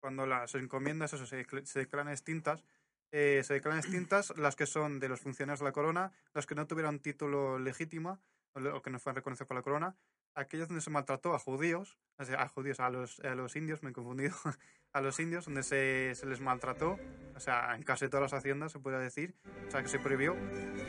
[0.00, 2.64] cuando las encomiendas eso, se, se declaran extintas
[3.12, 6.54] eh, se declaran extintas las que son de los funcionarios de la corona las que
[6.54, 8.18] no tuvieron título legítimo
[8.54, 9.96] o lo- o que no fueron reconocidos por la corona,
[10.34, 13.92] aquellos donde se maltrató a judíos, a judíos, a los, a los indios, me he
[13.92, 14.34] confundido,
[14.92, 16.98] a los indios, donde se, se les maltrató,
[17.34, 19.34] o sea, en casi todas las haciendas se puede decir,
[19.66, 20.36] o sea, que se prohibió,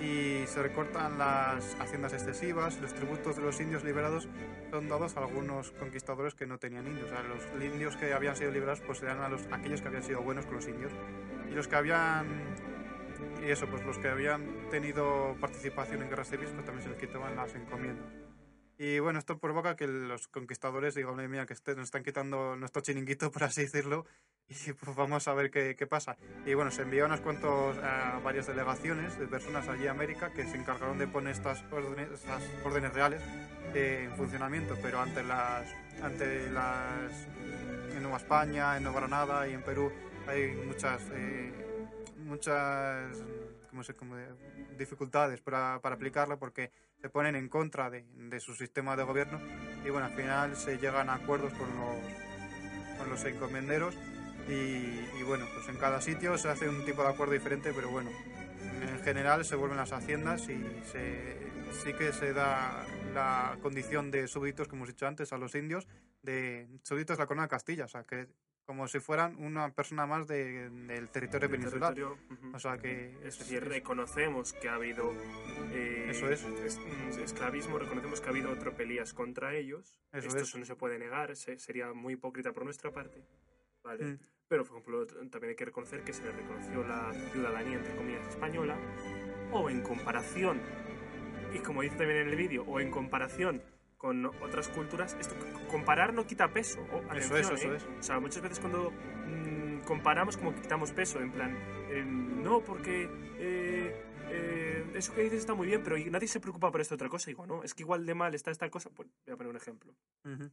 [0.01, 4.27] y se recortan las haciendas excesivas, los tributos de los indios liberados
[4.69, 8.35] son dados a algunos conquistadores que no tenían indios, o sea, los indios que habían
[8.35, 10.91] sido liberados pues eran a los, aquellos que habían sido buenos con los indios,
[11.49, 12.55] y los que habían
[13.45, 16.99] y eso, pues los que habían tenido participación en guerras civiles, pues también se les
[16.99, 18.24] quitaban las encomiendas.
[18.77, 22.55] Y bueno, esto provoca que los conquistadores digan, "Oye, mira, que este- nos están quitando
[22.57, 24.05] nuestro chiringuito, por así decirlo,
[24.49, 26.17] y pues vamos a ver qué, qué pasa.
[26.45, 27.81] Y bueno, se enviaron unas cuantos, eh,
[28.23, 32.43] varias delegaciones de personas allí a América que se encargaron de poner estas órdenes, estas
[32.65, 33.21] órdenes reales
[33.73, 35.65] eh, en funcionamiento, pero ante las,
[36.03, 37.27] ante las,
[37.95, 39.91] en Nueva España, en Nueva Granada y en Perú
[40.27, 41.51] hay muchas, eh,
[42.25, 43.17] muchas
[43.69, 44.27] ¿cómo se- cómo de-
[44.77, 49.39] dificultades para, para aplicarlo porque se ponen en contra de, de su sistema de gobierno
[49.85, 53.95] y bueno, al final se llegan a acuerdos con los, con los encomenderos
[54.47, 54.51] y,
[55.19, 58.09] y bueno, pues en cada sitio se hace un tipo de acuerdo diferente, pero bueno,
[58.81, 61.37] en general se vuelven las haciendas y se,
[61.83, 65.87] sí que se da la condición de súbditos, como hemos dicho antes, a los indios,
[66.21, 68.27] de súbditos de la corona de Castilla, o sea, que
[68.65, 71.93] como si fueran una persona más de- del territorio del peninsular.
[71.93, 72.17] territorio.
[72.53, 75.13] O sea que Es decir, reconocemos que ha habido
[75.71, 76.43] eh, Eso es.
[76.43, 79.99] es- mm, esclavismo, reconocemos que ha habido tropelías contra ellos.
[80.11, 80.55] Eso Esto es.
[80.55, 83.23] no se puede negar, se- sería muy hipócrita por nuestra parte.
[83.83, 84.03] ¿vale?
[84.03, 84.19] Mm.
[84.47, 88.27] Pero, por ejemplo, también hay que reconocer que se le reconoció la ciudadanía, entre comillas,
[88.29, 88.75] española,
[89.51, 90.59] o en comparación,
[91.53, 93.61] y como dice también en el vídeo, o en comparación
[94.05, 95.33] con otras culturas, esto
[95.71, 96.79] comparar no quita peso.
[96.93, 97.77] o, Eso es, eso ¿eh?
[97.77, 97.83] es.
[97.83, 101.57] O sea, muchas veces cuando mm, comparamos como que quitamos peso, en plan,
[101.89, 103.95] em, no, porque eh,
[104.29, 107.31] eh, eso que dices está muy bien, pero nadie se preocupa por esta otra cosa.
[107.31, 108.91] Digo, no, es que igual de mal está esta cosa.
[108.91, 109.91] Pues voy a poner un ejemplo.
[110.23, 110.51] Ujú.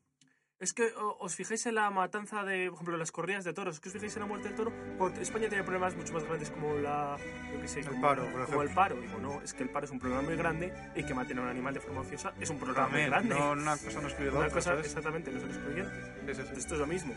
[0.62, 3.80] Es que os fijáis en la matanza de, por ejemplo, las corridas de toros, es
[3.80, 6.50] que os fijáis en la muerte del toro, Cuando España tiene problemas mucho más grandes
[6.50, 7.16] como la,
[7.52, 8.94] yo qué sé, El como, paro, por como el paro.
[8.94, 11.42] Digo, no, es que el paro es un problema muy grande y que maten a
[11.42, 13.34] un animal de forma ociosa es un problema También, muy grande.
[13.34, 14.86] no, una cosa no excluye Una cosa, ¿sabes?
[14.86, 15.94] exactamente, no son excluyentes.
[16.26, 16.58] Sí, sí, sí.
[16.60, 17.12] Esto es lo mismo.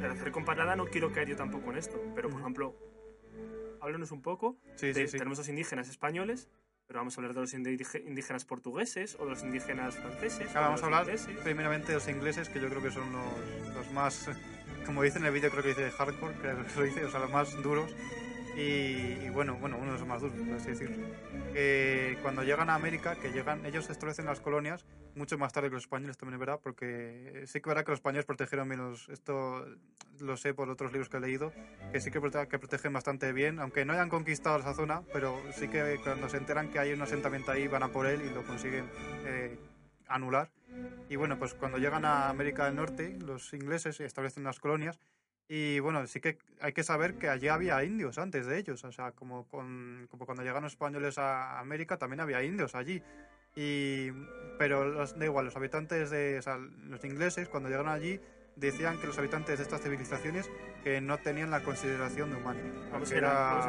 [0.00, 2.76] El hacer comparada no quiero caer yo tampoco en esto, pero por ejemplo,
[3.80, 4.56] háblanos un poco.
[4.80, 5.08] De-.
[5.08, 6.48] Tenemos los indígenas españoles,
[6.86, 10.46] pero vamos a hablar de los indíge- indígenas portugueses o de los indígenas franceses.
[10.46, 11.36] o Ahora de vamos a hablar ingleses.
[11.42, 14.28] primeramente de los ingleses, que yo creo que son los, los más,
[14.86, 17.20] como dice en el vídeo, creo que dice hardcore, creo que lo dice, o sea,
[17.20, 17.90] los más duros.
[18.56, 20.96] Y, y bueno, bueno, uno de los más duros, por así decirlo.
[21.52, 25.74] Que cuando llegan a América, que llegan, ellos establecen las colonias mucho más tarde que
[25.74, 29.64] los españoles, también es verdad, porque sí que verdad que los españoles protegieron menos, esto
[30.20, 31.52] lo sé por otros libros que he leído,
[31.92, 35.68] que sí que, que protegen bastante bien, aunque no hayan conquistado esa zona, pero sí
[35.68, 38.42] que cuando se enteran que hay un asentamiento ahí van a por él y lo
[38.44, 38.86] consiguen
[39.24, 39.58] eh,
[40.08, 40.50] anular.
[41.08, 44.98] Y bueno, pues cuando llegan a América del Norte, los ingleses establecen las colonias.
[45.48, 48.82] Y bueno, sí que hay que saber que allí había indios antes de ellos.
[48.84, 53.02] O sea, como, con- como cuando llegaron los españoles a América, también había indios allí.
[53.56, 54.10] Y,
[54.58, 56.38] pero los, da igual, los habitantes de.
[56.38, 58.20] O sea, los ingleses, cuando llegaron allí,
[58.56, 60.50] decían que los habitantes de estas civilizaciones
[60.82, 62.62] que no tenían la consideración de humanos.
[62.90, 63.60] Vamos, era-.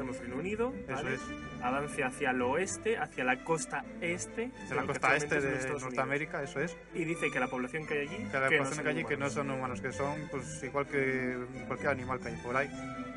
[0.00, 1.14] Tenemos Reino Unido, Eso ¿vale?
[1.16, 1.20] es.
[1.62, 4.50] avance hacia el oeste, hacia la costa este.
[4.70, 5.82] De la costa este de Estados Unidos.
[5.82, 6.74] Norteamérica, eso es.
[6.94, 8.16] Y dice que la población que hay allí.
[8.30, 10.26] Que la que no población son que hay allí que no son humanos, que son
[10.30, 11.36] pues igual que
[11.66, 12.70] cualquier animal que hay por ahí.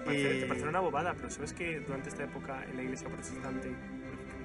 [0.03, 3.07] Parece, Y- te parece una bobada, pero sabes que durante esta época en la iglesia
[3.07, 3.69] protestante,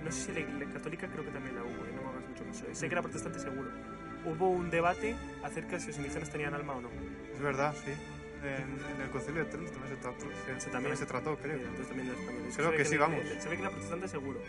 [0.04, 2.28] no sé si la, la católica creo que también la hubo, eh, no me hagas
[2.28, 2.66] mucho caso.
[2.70, 2.74] eh.
[2.76, 3.68] Sé que la protestante seguro.
[4.26, 6.88] Hubo un debate acerca de si los indígenas tenían alma o no.
[7.34, 7.90] Es verdad, sí.
[8.42, 10.26] En, en el concilio de Trento también se trató,
[10.58, 11.56] se, también se trató creo.
[11.56, 12.48] Mira, entonces también la española.
[12.48, 13.20] Es Creo se ve que sí, la- vamos.
[13.40, 14.40] Se ve que la protestante seguro.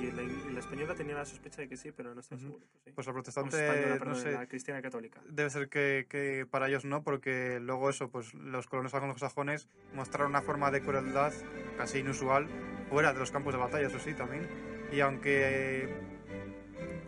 [0.00, 2.46] Y la, la española tenía la sospecha de que sí, pero no estaba Ujú.
[2.48, 2.66] seguro.
[2.72, 2.90] Pues, sí.
[2.94, 5.20] Pues la protestante, española, no perdón, sé, la cristiana católica.
[5.28, 10.30] debe ser que, que para ellos no, porque luego eso, pues los colonos anglosajones mostraron
[10.32, 11.32] una forma de crueldad
[11.78, 12.46] casi inusual
[12.90, 14.46] fuera de los campos de batalla, eso sí, también.
[14.92, 15.88] Y aunque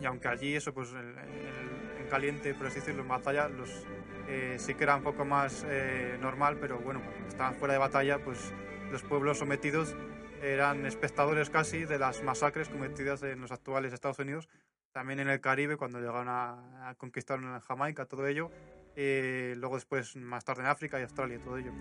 [0.01, 3.85] y aunque allí eso, pues el- el- en caliente, por así decirlo, en batalla, los
[4.27, 7.79] eh, sí que era un poco más eh, normal, pero bueno, cuando estaban fuera de
[7.79, 8.53] batalla, pues
[8.91, 9.95] los pueblos sometidos
[10.41, 14.47] eran espectadores casi de las masacres cometidas en los actuales Estados Unidos,
[14.91, 18.49] también en el Caribe, cuando llegaron a, a conquistar Jamaica, todo ello,
[18.95, 21.71] eh, luego después más tarde en África y Australia, todo ello.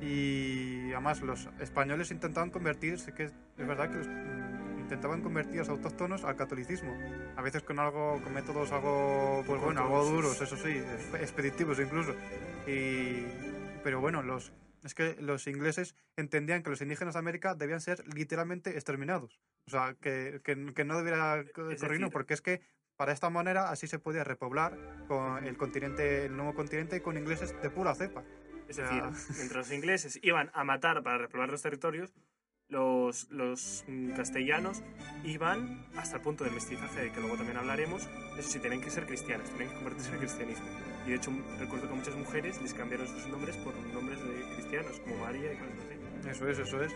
[0.00, 4.06] Y además los españoles intentaban convertir, sí que es verdad que los,
[4.94, 6.96] intentaban convertir a los autóctonos al catolicismo,
[7.36, 11.78] a veces con algo, con métodos algo, pues bueno, algo duros, eso sí, exp- expeditivos
[11.80, 12.14] incluso.
[12.66, 13.24] Y,
[13.82, 14.52] pero bueno, los,
[14.84, 19.40] es que los ingleses entendían que los indígenas de América debían ser literalmente exterminados.
[19.66, 22.60] O sea, que, que, que no debiera co- Es ocurrir, no, decir- porque es que
[22.96, 24.78] para esta manera así se podía repoblar
[25.08, 28.22] con el continente, el nuevo continente con ingleses de pura cepa.
[28.68, 29.02] Es decir,
[29.36, 32.14] mientras los ingleses iban a matar para repoblar los territorios,
[32.74, 34.82] los, los mm, castellanos
[35.24, 38.08] iban hasta el punto del mestizaje, de que luego también hablaremos.
[38.36, 40.64] Eso sí, tenían que ser cristianos, tenían que convertirse en el cristianismo.
[41.06, 44.98] Y de hecho, recuerdo que muchas mujeres les cambiaron sus nombres por nombres de cristianos,
[45.00, 46.28] como María y cosas así.
[46.30, 46.92] Eso es, eso es.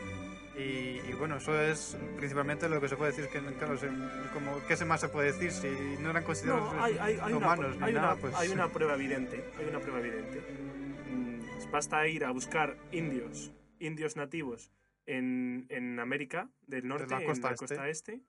[0.59, 3.87] Y, y bueno, eso es principalmente lo que se puede decir que, claro, se-
[4.35, 5.53] como, ¿qué más se puede decir?
[5.53, 5.69] Si
[6.03, 8.35] no eran considerados No, hay, hay- hay una, humanos ni una- pues...
[8.35, 9.45] hay una prueba evidente.
[9.59, 10.41] Hay una prueba evidente.
[11.13, 14.73] Mm, Basta ir a buscar indios, indios nativos
[15.09, 17.67] en, en América del Norte, la costa en la este.
[17.67, 18.21] costa este,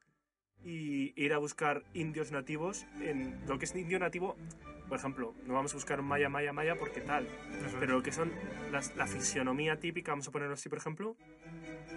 [0.63, 4.35] y ir a buscar indios nativos en lo que es indio nativo.
[4.87, 7.27] Por ejemplo, no vamos a buscar un maya, maya, maya porque tal,
[7.59, 7.73] eso es.
[7.79, 8.31] pero lo que son
[8.71, 11.15] las- la fisionomía típica, vamos a ponerlo así, por ejemplo,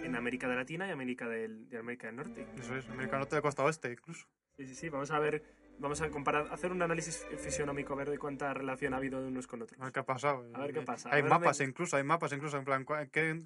[0.03, 2.45] en América de Latina y América del, de América del Norte.
[2.59, 4.27] Eso es, América Norte de costa oeste incluso.
[4.57, 5.41] Sí, sí, sí, vamos a ver,
[5.79, 9.27] vamos a comparar, hacer un análisis fisionómico, a ver de cuánta relación ha habido de
[9.27, 9.79] unos con otros.
[9.81, 10.45] A ver qué ha pasado.
[10.53, 11.69] A ver qué pasa, Hay ver, mapas ven.
[11.69, 12.85] incluso, hay mapas incluso, en plan,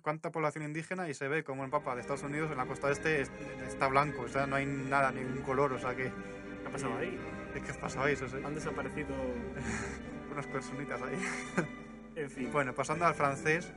[0.02, 2.92] cuánta población indígena y se ve como el mapa de Estados Unidos en la costa
[2.92, 3.32] este es-
[3.68, 6.04] está blanco, o sea, no hay nada, ningún color, o sea que...
[6.62, 7.18] ¿Qué ha pasado ahí?
[7.54, 8.14] ¿Qué ha pasado ahí?
[8.14, 8.38] Eso sí.
[8.46, 9.16] Han desaparecido,
[10.32, 11.66] Unas personitas ahí.
[12.16, 12.50] en fin.
[12.52, 13.72] Bueno, pasando al francés,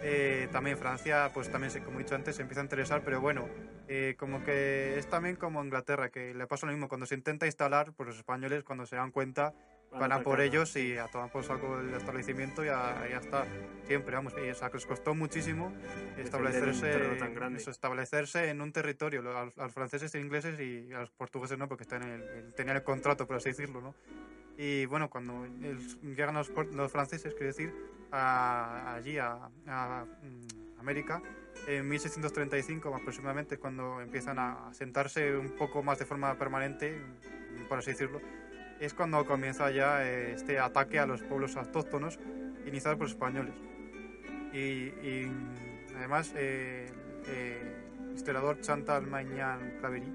[0.00, 3.46] eh, también Francia, pues también, como he dicho antes, se empieza a interesar, pero bueno,
[3.88, 7.46] eh, como que es también como Inglaterra, que le pasa lo mismo, cuando se intenta
[7.46, 9.54] instalar, pues los españoles cuando se dan cuenta
[9.90, 13.46] van a por ellos y a tomar por saco el establecimiento y a- ya está,
[13.86, 15.72] siempre, vamos, y, o sea, que les costó muchísimo
[16.18, 20.92] establecerse, tan eso, establecerse en un territorio, a los, a los franceses e ingleses y
[20.92, 23.80] a los portugueses no, porque están en el, en- tenían el contrato, por así decirlo,
[23.80, 23.94] ¿no?
[24.58, 25.46] Y bueno, cuando
[26.02, 26.50] llegan los,
[26.92, 27.72] franceses, quiero decir,
[28.12, 31.22] a- allí a, a, mm, América,
[31.68, 36.98] en 1635 aproximadamente, cuando empiezan a sentarse un poco más de forma permanente,
[37.68, 38.22] por así decirlo,
[38.80, 42.18] es cuando comienza ya eh, este ataque a los pueblos autóctonos
[42.66, 43.54] iniciado por los españoles.
[44.52, 45.30] Y, y,
[45.94, 46.90] además, eh,
[47.26, 47.76] eh,
[48.08, 50.08] el historiador Chantal Magnan Claverie,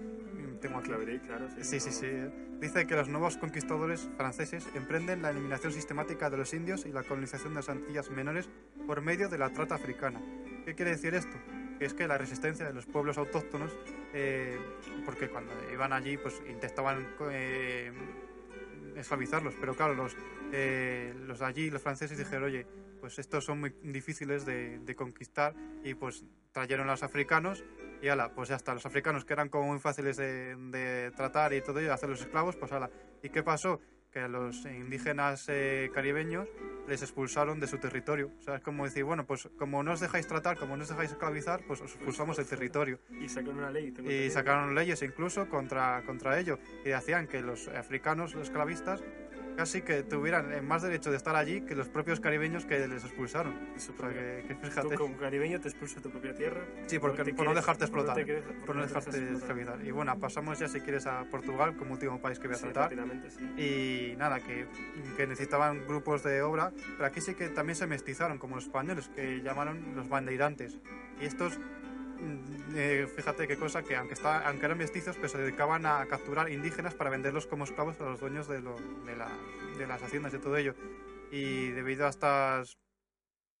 [0.60, 1.64] tengo aquí, Claverí, claro, sí.
[1.64, 1.92] Sí, sí, no.
[1.92, 2.06] sí.
[2.06, 2.49] eh.
[2.60, 7.02] Dice que los nuevos conquistadores franceses emprenden la eliminación sistemática de los indios y la
[7.02, 8.50] colonización de las Antillas menores
[8.86, 10.20] por medio de la trata africana.
[10.66, 11.38] ¿Qué quiere decir esto?
[11.78, 13.74] Que es que la resistencia de los pueblos autóctonos,
[14.12, 14.58] eh,
[15.06, 17.92] porque cuando iban allí, pues intentaban eh,
[18.94, 20.14] esclavizarlos, pero claro, los,
[20.52, 22.66] eh, los allí, los franceses, dijeron, oye,
[23.00, 27.64] pues estos son muy difíciles de, de conquistar y pues trajeron a los africanos
[28.02, 31.52] y ala, pues ya está, los africanos que eran como muy fáciles de, de tratar
[31.52, 32.90] y todo ello, hacerlos esclavos, pues ala.
[33.22, 33.80] ¿Y qué pasó?
[34.10, 36.48] Que a los indígenas eh, caribeños
[36.88, 38.32] les expulsaron de su territorio.
[38.40, 40.88] O sea, es como decir, bueno, pues como no os dejáis tratar, como no os
[40.88, 42.98] dejáis esclavizar, pues os expulsamos del territorio.
[43.20, 43.94] Y sacaron una ley.
[44.08, 46.58] Y sacaron leyes incluso contra, contra ello.
[46.84, 49.04] Y hacían que los africanos, los esclavistas,
[49.56, 53.54] casi que tuvieran más derecho de estar allí que los propios caribeños que les expulsaron.
[53.76, 54.94] Su O sea, que, que Tú fíjate.
[54.96, 56.60] como caribeño te expulsas de tu propia tierra.
[56.86, 58.14] Sí, porque, te por no dejarte explotar.
[58.14, 59.84] Por no, quieres- por no te dejarte esclavizar.
[59.84, 62.64] Y bueno, pasamos ya si quieres a Portugal como último país que voy a Sí,
[62.64, 62.84] tratar.
[62.84, 63.42] rápidamente, sí.
[63.56, 64.66] Y nada, que,
[65.16, 69.10] que necesitaban grupos de obra, pero aquí sí que también se mestizaron, como los españoles,
[69.14, 70.78] que llamaron los bandeirantes.
[71.20, 71.58] Y estos,
[72.74, 76.50] eh, fíjate qué cosa, que aunque, está, aunque eran mestizos, pues se dedicaban a capturar
[76.50, 80.74] indígenas para venderlos como esclavos a los dueños de, las haciendas y todo ello.
[81.30, 82.78] Y debido a estas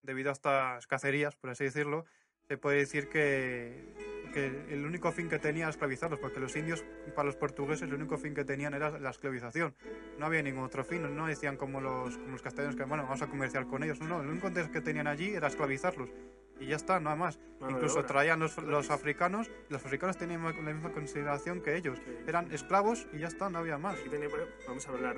[0.02, 2.04] debido a estas cacerías, por así decirlo,
[2.48, 3.94] se puede decir que,
[4.34, 6.84] el único fin que tenía era esclavizarlos, porque los indios,
[7.16, 9.74] para los portugueses, el único fin que tenían era la esclavización.
[10.18, 13.66] No había ningún otro fin, no decían como los, castellanos que, bueno, vamos a comerciar
[13.66, 14.00] con ellos.
[14.00, 16.10] No, el único interés que tenían allí era esclavizarlos.
[16.60, 17.38] Y ya está, nada más.
[17.60, 21.98] De Incluso traían los, los africanos, y los africanos tenían la misma consideración que ellos.
[22.04, 22.16] Sí.
[22.26, 23.98] Eran esclavos y ya está, no había más.
[23.98, 24.28] Aquí tenía-
[24.68, 25.16] vamos a hablar.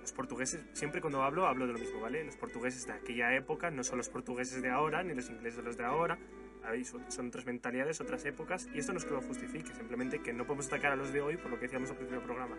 [0.00, 2.24] Los portugueses, siempre cuando hablo, hablo de lo mismo, ¿vale?
[2.24, 5.62] Los portugueses de aquella época no son los portugueses de ahora, ni los ingleses de
[5.62, 6.18] los de ahora.
[6.64, 10.20] Ahí son, son otras mentalidades, otras épocas, y esto no es que lo justifique, simplemente
[10.20, 12.26] que no podemos atacar a los de hoy por lo que decíamos al principio del
[12.26, 12.56] programa.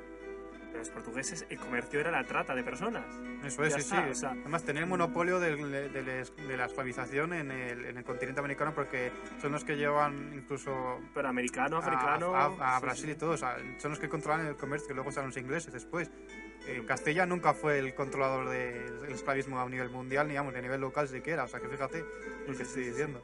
[0.73, 3.05] Pero los portugueses, el comercio era la trata de personas.
[3.45, 4.09] Eso es, Ya sí, está, sí.
[4.09, 6.03] o sea- Además, tener el monopolio del- de, de-
[6.47, 10.99] de la esclavización en el, en el continente americano porque son los que llevan incluso
[11.13, 12.35] Pero americano, a- africano.
[12.35, 13.11] a, a sí, Brasil sí.
[13.11, 13.31] y todo.
[13.33, 16.09] O sea, son los que controlan el comercio luego están los ingleses después.
[16.65, 20.61] Eh, Castilla nunca fue el controlador del del esclavismo a nivel mundial, ni, ni a
[20.61, 21.43] nivel local siquiera.
[21.43, 22.03] O sea, que fíjate
[22.47, 23.21] lo que estoy diciendo.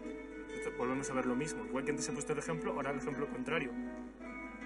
[0.55, 1.65] Esto- volvemos a ver lo mismo.
[1.65, 3.71] Igual que antes he puesto el ejemplo, ahora el ejemplo contrario.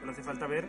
[0.04, 0.66] No hace falta ver,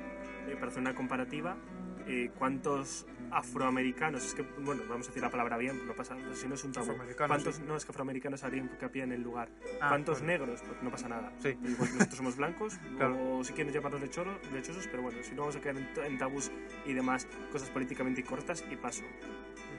[0.47, 1.57] eh, para hacer una comparativa,
[2.07, 6.47] eh, cuántos afroamericanos, es que, bueno, vamos a decir la palabra bien, no pasa si
[6.49, 6.93] no es un tabú.
[7.27, 7.63] ¿Cuántos, sí.
[7.67, 9.49] no, es que afroamericanos harían hincapié en el lugar?
[9.81, 10.33] Ah, ¿Cuántos bueno.
[10.39, 10.63] negros?
[10.67, 11.33] Pues no pasa nada.
[11.39, 11.49] Sí.
[11.51, 13.39] Igual que nosotros somos blancos, Claro.
[13.39, 16.19] o si quieren llamarnos lechoro- lechosos, pero bueno, si no vamos a quedar en, en
[16.19, 16.51] tabús
[16.87, 19.03] y demás cosas políticamente incorrectas y paso.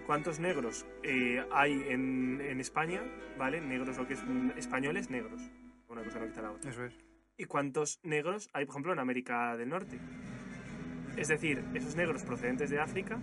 [0.05, 3.01] ¿Cuántos negros eh, hay en, en España?
[3.38, 3.59] ¿Vale?
[3.61, 5.41] Negros, lo que es mm, españoles, negros.
[5.88, 6.69] Una cosa no quita la otra.
[6.69, 6.93] Eso es.
[7.38, 9.99] ¿Y cuántos negros hay, por ejemplo, en América del Norte?
[11.17, 13.19] Es decir, esos negros procedentes de África,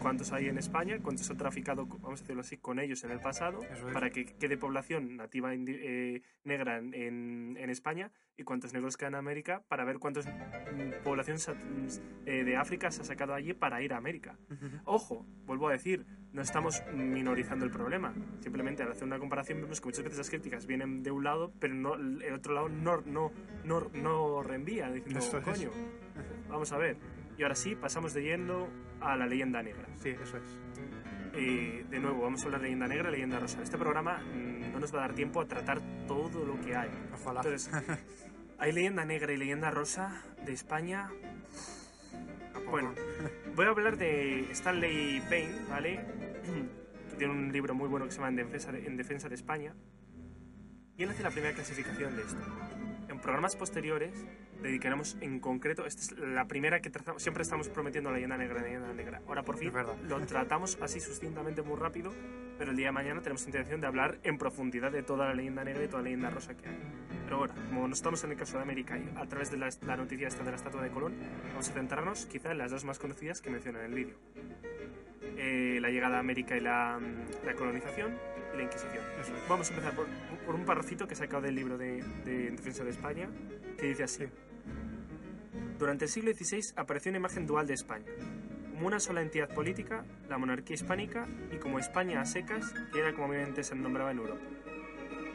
[0.00, 0.98] ¿cuántos hay en España?
[1.02, 3.60] ¿Cuántos se ha traficado, vamos a decirlo así, con ellos en el pasado?
[3.62, 3.82] Es.
[3.92, 9.14] Para que quede población nativa eh, negra en, en- en España y cuántos negros quedan
[9.14, 13.34] en América para ver cuántos mm, población sa- mm, eh, de África se ha sacado
[13.34, 14.36] allí para ir a América.
[14.84, 18.12] Ojo, vuelvo a decir, no estamos minorizando el problema.
[18.40, 21.52] Simplemente al hacer una comparación vemos que muchas veces las críticas vienen de un lado,
[21.60, 23.30] pero no, el otro lado no, no,
[23.64, 25.70] no, no reenvía, diciendo, coño,
[26.48, 26.96] vamos a ver.
[27.38, 28.68] Y ahora sí, pasamos de yendo
[29.00, 29.86] a la leyenda negra.
[29.96, 30.58] Sí, eso es.
[31.34, 33.62] Eh, de nuevo, vamos a hablar de leyenda negra y leyenda rosa.
[33.62, 36.90] Este programa mm, no nos va a dar tiempo a tratar todo lo que hay.
[37.12, 37.40] Ojalá.
[37.40, 37.70] Entonces,
[38.58, 41.10] hay leyenda negra y leyenda rosa de España.
[42.70, 42.94] Bueno,
[43.54, 46.00] voy a hablar de Stanley Payne, ¿vale?
[47.10, 49.34] Que tiene un libro muy bueno que se llama En Defensa de, en Defensa de
[49.34, 49.74] España.
[50.96, 52.40] Y él hace la primera clasificación de esto.
[53.08, 54.26] En programas posteriores
[54.62, 58.56] dedicaremos en concreto, esta es la primera que tratamos, siempre estamos prometiendo la leyenda negra,
[58.56, 59.22] la leyenda negra.
[59.28, 59.72] Ahora por fin
[60.08, 62.12] lo tratamos así sucintamente muy rápido,
[62.58, 65.62] pero el día de mañana tenemos intención de hablar en profundidad de toda la leyenda
[65.62, 66.78] negra y toda la leyenda rosa que hay.
[67.24, 69.68] Pero bueno, como no estamos en el caso de América y a través de la,
[69.82, 71.14] la noticia esta de la estatua de Colón,
[71.48, 74.16] vamos a centrarnos quizá en las dos más conocidas que mencionan en el vídeo.
[75.36, 78.14] Eh, la llegada a América y la, mm, la colonización
[78.56, 79.04] la Inquisición.
[79.20, 79.48] Eso es.
[79.48, 80.06] Vamos a empezar por,
[80.44, 83.28] por un parrafito que he sacado del libro de, de En Defensa de España,
[83.78, 84.24] que dice así.
[84.24, 84.30] Sí.
[85.78, 88.10] Durante el siglo XVI apareció una imagen dual de España,
[88.72, 93.12] como una sola entidad política, la monarquía hispánica, y como España a secas, que era
[93.12, 94.42] como obviamente se nombraba en Europa.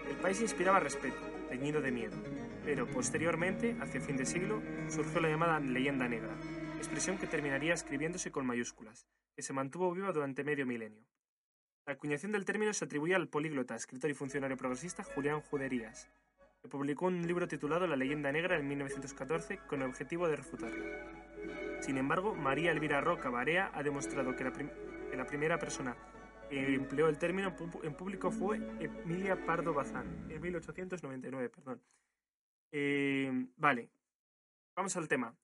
[0.09, 2.17] El país inspiraba respeto, teñido de miedo,
[2.65, 6.35] pero posteriormente, hacia el fin de siglo, surgió la llamada leyenda negra,
[6.77, 9.05] expresión que terminaría escribiéndose con mayúsculas,
[9.35, 11.03] que se mantuvo viva durante medio milenio.
[11.85, 16.09] La acuñación del término se atribuye al políglota, escritor y funcionario progresista Julián Juderías,
[16.61, 21.81] que publicó un libro titulado La leyenda negra en 1914 con el objetivo de refutarla.
[21.81, 24.53] Sin embargo, María Elvira Roca Barea ha demostrado que la,
[25.15, 25.97] la primera persona
[26.49, 31.81] que empleó el término en público fue Emilia Pardo Bazán, en 1899, perdón.
[32.71, 33.89] Eh, vale,
[34.75, 35.35] vamos al tema.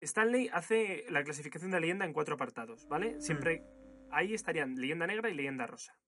[0.00, 3.20] Stanley hace la clasificación de leyenda en cuatro apartados, ¿vale?
[3.20, 3.64] Siempre
[4.12, 5.98] ahí estarían leyenda negra y leyenda rosa.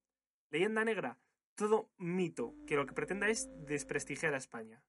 [0.50, 1.18] Leyenda negra,
[1.54, 4.82] todo mito que lo que pretenda es desprestigiar a España.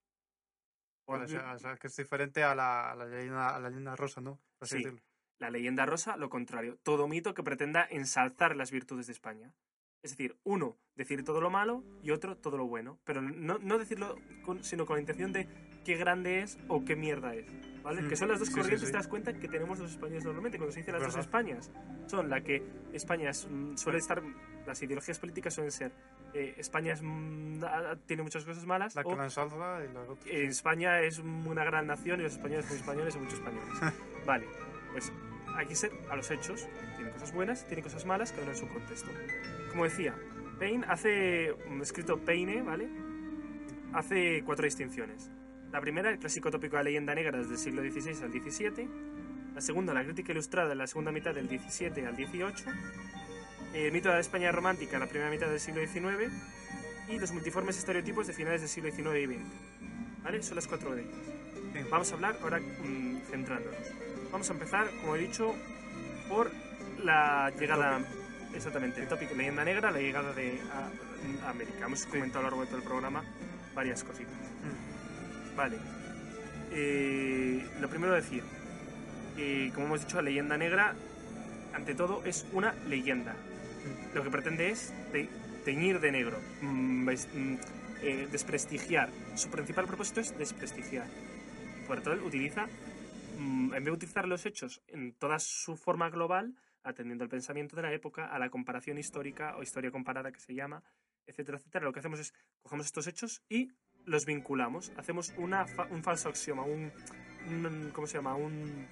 [1.06, 3.70] Bueno, o sea, o sea, que es diferente a la, a la leyenda, a la
[3.70, 4.40] leyenda rosa, ¿no?
[4.60, 4.90] Así Sí.
[5.40, 9.54] La leyenda rosa, lo contrario, todo mito que pretenda ensalzar las virtudes de España.
[10.02, 13.00] Es decir, uno, decir todo lo malo y otro, todo lo bueno.
[13.04, 15.48] Pero no, no decirlo con- sino con la intención de
[15.84, 17.46] qué grande es o qué mierda es.
[17.84, 18.02] ¿Vale?
[18.02, 18.92] Mm, Que son las dos sí, sí, corrientes, sí.
[18.94, 20.58] te das cuenta, que tenemos los españoles normalmente.
[20.58, 21.26] Cuando se dice las dos ¿Verdad?
[21.26, 21.72] Españas,
[22.08, 24.22] son la que España es, mm, suele estar.
[24.66, 25.92] Las ideologías políticas suelen ser.
[26.34, 27.62] eh, España es, mm,
[28.08, 28.96] tiene muchas cosas malas.
[28.96, 30.32] La que o la ensalza y la otra.
[30.32, 33.70] eh, España es una gran nación y los españoles son españoles y muchos españoles.
[34.26, 34.48] Vale,
[34.94, 35.12] pues
[35.58, 38.68] aquí se, a los hechos, tiene cosas buenas, tiene cosas malas, cada uno en su
[38.70, 39.12] contexto.
[39.72, 40.16] Como decía,
[40.58, 41.50] Payne hace,
[41.82, 42.88] escrito Payne, ¿vale?
[43.94, 45.30] Hace cuatro distinciones.
[45.74, 48.88] La primera, el clásico tópico de la leyenda negra desde el siglo XVI al XVII.
[49.56, 52.74] La segunda, la crítica ilustrada en la segunda mitad del XVII al XVIII.
[53.74, 56.32] El mito de la España romántica en la primera mitad del siglo XIX.
[57.10, 60.24] Y los multiformes estereotipos de finales del siglo XIX y XX.
[60.24, 60.42] ¿Vale?
[60.44, 61.90] Son las cuatro de ellas.
[61.90, 63.80] Vamos a hablar ahora mm, centrándonos.
[64.32, 65.54] Vamos a empezar, como he dicho,
[66.30, 66.52] por
[67.04, 68.00] la llegada.
[68.56, 71.86] Exactamente, el tópico leyenda negra, la llegada de a- a América.
[71.88, 73.24] Hemos comentado a lo largo de todo el programa
[73.74, 74.53] varias cositas.
[75.56, 75.78] Vale.
[76.72, 78.44] Eh, lo primero decir,
[79.36, 80.96] que como hemos dicho, la leyenda negra,
[81.74, 83.36] ante todo, es una leyenda.
[84.14, 85.30] Lo que pretende es te-
[85.66, 87.58] teñir de negro, mm, mm,
[88.02, 89.10] eh, desprestigiar.
[89.36, 91.08] Su principal propósito es desprestigiar.
[91.88, 92.68] Por tanto, utiliza,
[93.38, 97.76] mm, en vez de utilizar los hechos en toda su forma global, atendiendo al pensamiento
[97.76, 100.84] de la época, a la comparación histórica o historia comparada que se llama,
[101.26, 103.72] etcétera, etcétera, lo que hacemos es cogemos estos hechos y
[104.06, 104.92] los vinculamos.
[104.98, 106.92] Hacemos una fa- un falso axioma, un,
[107.48, 108.36] un- ¿Cómo se llama?
[108.36, 108.88] Un.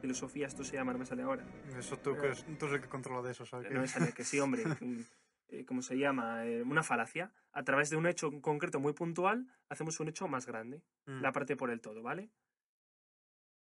[0.00, 1.44] Filosofía, esto se llama, no me sale ahora.
[1.78, 3.70] Eso tú, que es- tú eres el que controla de eso, ¿sabes?
[3.72, 4.62] No me sale, que sí, hombre.
[5.48, 6.44] eh, ¿Cómo se llama?
[6.46, 7.32] Eh, una falacia.
[7.52, 10.82] A través de un hecho concreto muy puntual, hacemos un hecho más grande.
[11.06, 11.20] Mm.
[11.22, 12.28] La parte por el todo, ¿vale?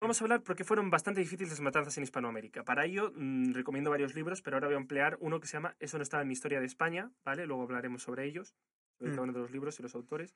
[0.01, 2.63] Vamos a hablar porque fueron bastante difíciles las matanzas en Hispanoamérica.
[2.65, 5.75] Para ello, mm, recomiendo varios libros, pero ahora voy a emplear uno que se llama
[5.79, 7.45] Eso no estaba en mi historia de España, ¿vale?
[7.47, 8.55] Luego hablaremos sobre ellos,
[8.97, 9.15] sobre Mm.
[9.15, 10.35] cada uno de los libros y los autores.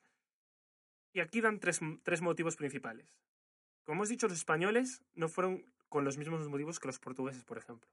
[1.12, 3.16] Y aquí dan tres, tres motivos principales.
[3.84, 7.58] Como hemos dicho, los españoles no fueron con los mismos motivos que los portugueses, por
[7.58, 7.90] ejemplo.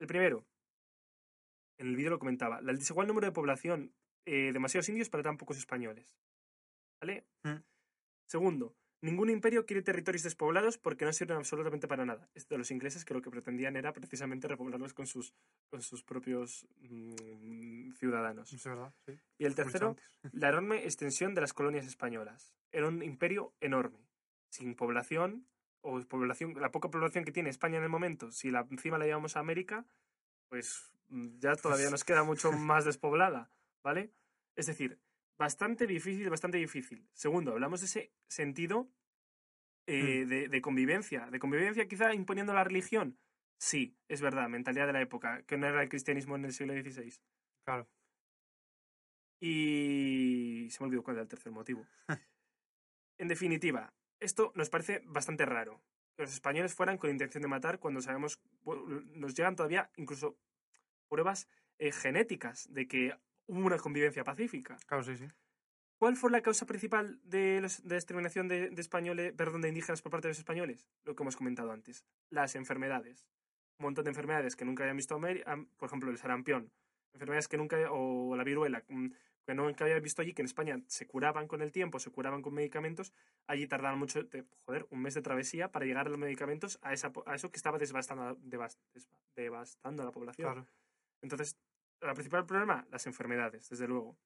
[0.00, 0.44] El primero,
[1.78, 3.94] en el vídeo lo comentaba, el desigual número de población,
[4.24, 6.18] eh, demasiados indios para tan pocos españoles.
[7.00, 7.26] ¿Vale?
[7.44, 7.62] Mm.
[8.26, 8.74] Segundo,
[9.06, 12.28] ningún imperio quiere territorios despoblados porque no sirven absolutamente para nada.
[12.34, 15.34] Es de los ingleses que lo que pretendían era precisamente repoblarlos con sus,
[15.70, 18.52] con sus propios mm, ciudadanos.
[18.52, 19.18] Es verdad, sí.
[19.38, 19.96] Y el tercero,
[20.32, 22.54] la enorme extensión de las colonias españolas.
[22.70, 24.06] Era un imperio enorme,
[24.50, 25.46] sin población,
[25.80, 29.06] o población, la poca población que tiene España en el momento, si la, encima la
[29.06, 29.86] llevamos a América,
[30.48, 33.50] pues mm, ya todavía nos queda mucho más despoblada,
[33.82, 34.12] ¿vale?
[34.56, 34.98] Es decir,
[35.38, 37.08] bastante difícil, bastante difícil.
[37.12, 38.88] Segundo, hablamos de ese sentido
[39.86, 41.26] eh, de, de convivencia.
[41.30, 43.18] ¿De convivencia quizá imponiendo la religión?
[43.58, 46.74] Sí, es verdad, mentalidad de la época, que no era el cristianismo en el siglo
[46.74, 47.14] XVI.
[47.64, 47.88] Claro.
[49.40, 51.86] Y se me olvidó cuál era el tercer motivo.
[53.18, 55.82] en definitiva, esto nos parece bastante raro.
[56.16, 58.40] Que los españoles fueran con intención de matar cuando sabemos,
[59.14, 60.38] nos llegan todavía incluso
[61.08, 63.14] pruebas eh, genéticas de que
[63.46, 64.78] hubo una convivencia pacífica.
[64.86, 65.26] Claro, sí, sí.
[65.98, 69.68] ¿Cuál fue la causa principal de, los- de la exterminación de, de españoles, perdón, de
[69.68, 70.86] indígenas por parte de los españoles?
[71.04, 73.26] Lo que hemos comentado antes, las enfermedades.
[73.78, 76.70] Un montón de enfermedades que nunca habían visto, por ejemplo, el sarampión,
[77.14, 79.08] enfermedades que nunca, o la viruela, mm,
[79.46, 82.42] que nunca habían visto allí, que en España se curaban con el tiempo, se curaban
[82.42, 83.12] con medicamentos,
[83.46, 86.92] allí tardaban mucho, de- joder, un mes de travesía para llegar a los medicamentos a,
[86.92, 90.52] esa, a eso que estaba devastando, a la población.
[90.52, 90.66] Claro.
[91.22, 91.56] Entonces,
[92.02, 94.18] el principal problema, las enfermedades, desde luego.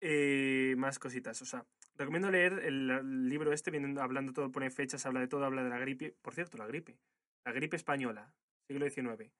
[0.00, 1.40] Eh, más cositas.
[1.42, 5.28] O sea, recomiendo leer el, el libro este, vienen hablando todo, pone fechas, habla de
[5.28, 6.16] todo, habla de la gripe.
[6.22, 6.98] Por cierto, la gripe.
[7.44, 8.32] La gripe española,
[8.68, 9.32] siglo XIX.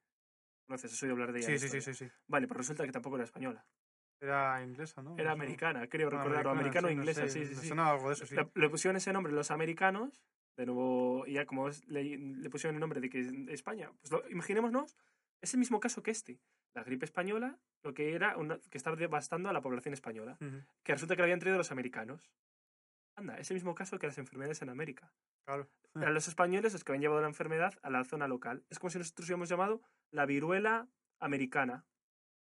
[0.66, 0.92] ¿Conoces?
[0.92, 1.48] ¿Has oído hablar de ella?
[1.48, 2.10] Sí, sí, sí, sí, sí.
[2.26, 3.66] Vale, pues resulta que tampoco era española.
[4.20, 5.14] Era inglesa, ¿no?
[5.18, 6.46] Era americana, creo no, recordar.
[6.46, 7.66] o americano o sí, no inglesa, sé, sí, sí, me sí.
[7.68, 8.34] suena algo de eso, sí.
[8.34, 10.24] Le, le pusieron ese nombre los americanos,
[10.56, 13.92] de nuevo, y ya como es- le, le pusieron el nombre de que es España.
[14.00, 14.96] Pues lo- imaginémonos,
[15.42, 16.40] es el mismo caso que este.
[16.74, 20.62] La gripe española, lo que era una- que estaba devastando a la población española Ujú.
[20.82, 22.30] que resulta que lo habían traído los americanos.
[23.16, 25.12] Anda, es el mismo caso que las enfermedades en América.
[25.46, 25.70] Claro.
[25.94, 28.64] Eran los españoles los que habían llevado la enfermedad a la zona local.
[28.68, 29.80] Es como si nosotros hubiéramos llamado
[30.10, 30.88] la viruela
[31.20, 31.86] americana.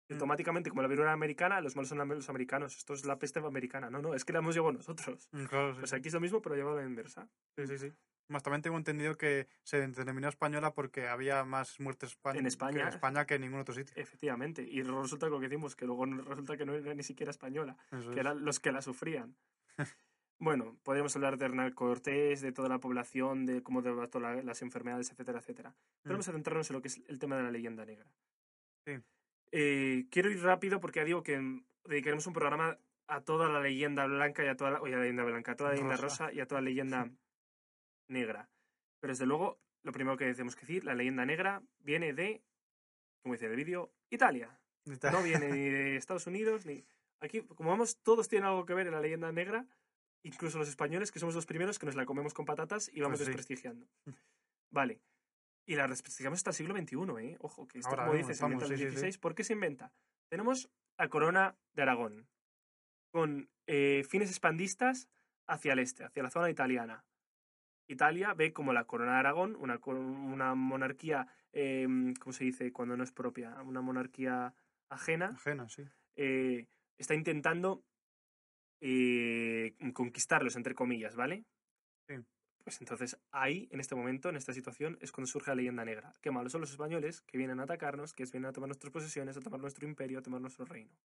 [0.09, 0.15] Y Mm.
[0.15, 2.75] automáticamente, como la viruela americana, los malos son los americanos.
[2.75, 3.89] Esto es la peste americana.
[3.89, 5.29] No, no, es que la hemos llevado nosotros.
[5.31, 5.79] Mm, Claro, sí.
[5.79, 7.29] Pues aquí es lo mismo, pero llevado a la inversa.
[7.55, 7.93] Sí, sí, sí.
[8.29, 12.73] Más también tengo entendido que se denominó española porque había más muertes En España.
[12.75, 13.93] que en España que en ningún otro sitio.
[13.97, 14.61] Efectivamente.
[14.61, 17.75] Y resulta que lo que decimos, que luego resulta que no era ni siquiera española.
[17.91, 18.17] Eso que es.
[18.17, 19.35] eran los que la sufrían.
[20.39, 24.61] bueno, podríamos hablar de Hernán Cortés, de toda la población, de cómo devastó la- las
[24.61, 25.73] enfermedades, etcétera, etcétera.
[26.03, 26.17] Pero Mm.
[26.17, 28.11] vamos a centrarnos en lo que es el tema de la leyenda negra.
[28.85, 28.93] Sí.
[29.51, 32.77] Eh, quiero ir rápido porque ya digo que mm, dedicaremos un programa
[33.07, 35.55] a toda la leyenda blanca y a toda la, oye, a la leyenda blanca, a
[35.55, 36.25] toda la leyenda Rosa.
[36.27, 37.09] rosa y a toda la leyenda
[38.09, 38.49] negra.
[38.99, 42.43] Pero desde luego, lo primero que tenemos que decir, la leyenda negra viene de,
[43.21, 44.59] como dice el vídeo, Italia.
[45.11, 46.83] No viene ni de Estados Unidos, ni...
[47.21, 49.65] Aquí, como vemos, todos tienen algo que ver en la leyenda negra,
[50.23, 53.19] incluso los españoles, que somos los primeros que nos la comemos con patatas y vamos
[53.19, 53.31] Pues sí.
[53.33, 53.87] desprestigiando.
[54.71, 55.01] Vale.
[55.67, 56.95] Y la desprestigiamos hasta el siglo XXI,
[57.25, 57.37] ¿eh?
[57.41, 58.91] Ojo, que esto, Ahora como dices, se inventa en el.
[58.91, 59.17] XVI.
[59.19, 59.91] ¿Por qué se inventa?
[60.29, 62.27] Tenemos la corona de Aragón,
[63.11, 65.09] con eh, fines expandistas
[65.47, 67.05] hacia el este, hacia la zona italiana.
[67.89, 71.87] Italia ve como la corona de Aragón, una, monarquía, eh,
[72.19, 72.71] ¿cómo se dice?
[72.71, 74.53] Cuando no es propia, una monarquía
[74.89, 75.83] ajena, Ajena, sí.
[76.15, 76.67] eh,
[76.97, 77.83] está intentando
[78.79, 81.45] eh, conquistarlos, entre comillas, ¿vale?
[82.07, 82.15] Sí.
[82.63, 86.13] Pues entonces ahí, en este momento, en esta situación, es cuando surge la leyenda negra.
[86.21, 89.35] Qué malos son los españoles que vienen a atacarnos, que vienen a tomar nuestras posesiones,
[89.35, 90.95] a tomar nuestro imperio, a tomar nuestro reino.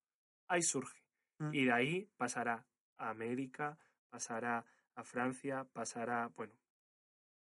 [0.49, 1.03] Ahí surge.
[1.39, 1.55] Mm.
[1.55, 2.67] Y de ahí pasará
[2.99, 3.79] a América,
[4.11, 6.55] pasará a Francia, pasará, bueno,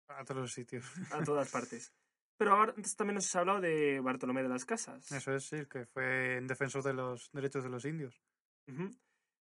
[0.09, 0.85] A todos los sitios.
[1.11, 1.93] a todas partes.
[2.37, 5.11] Pero ahora antes también nos has hablado de Bartolomé de las Casas.
[5.11, 8.23] Eso es, sí, que fue en defensor de los derechos de los indios.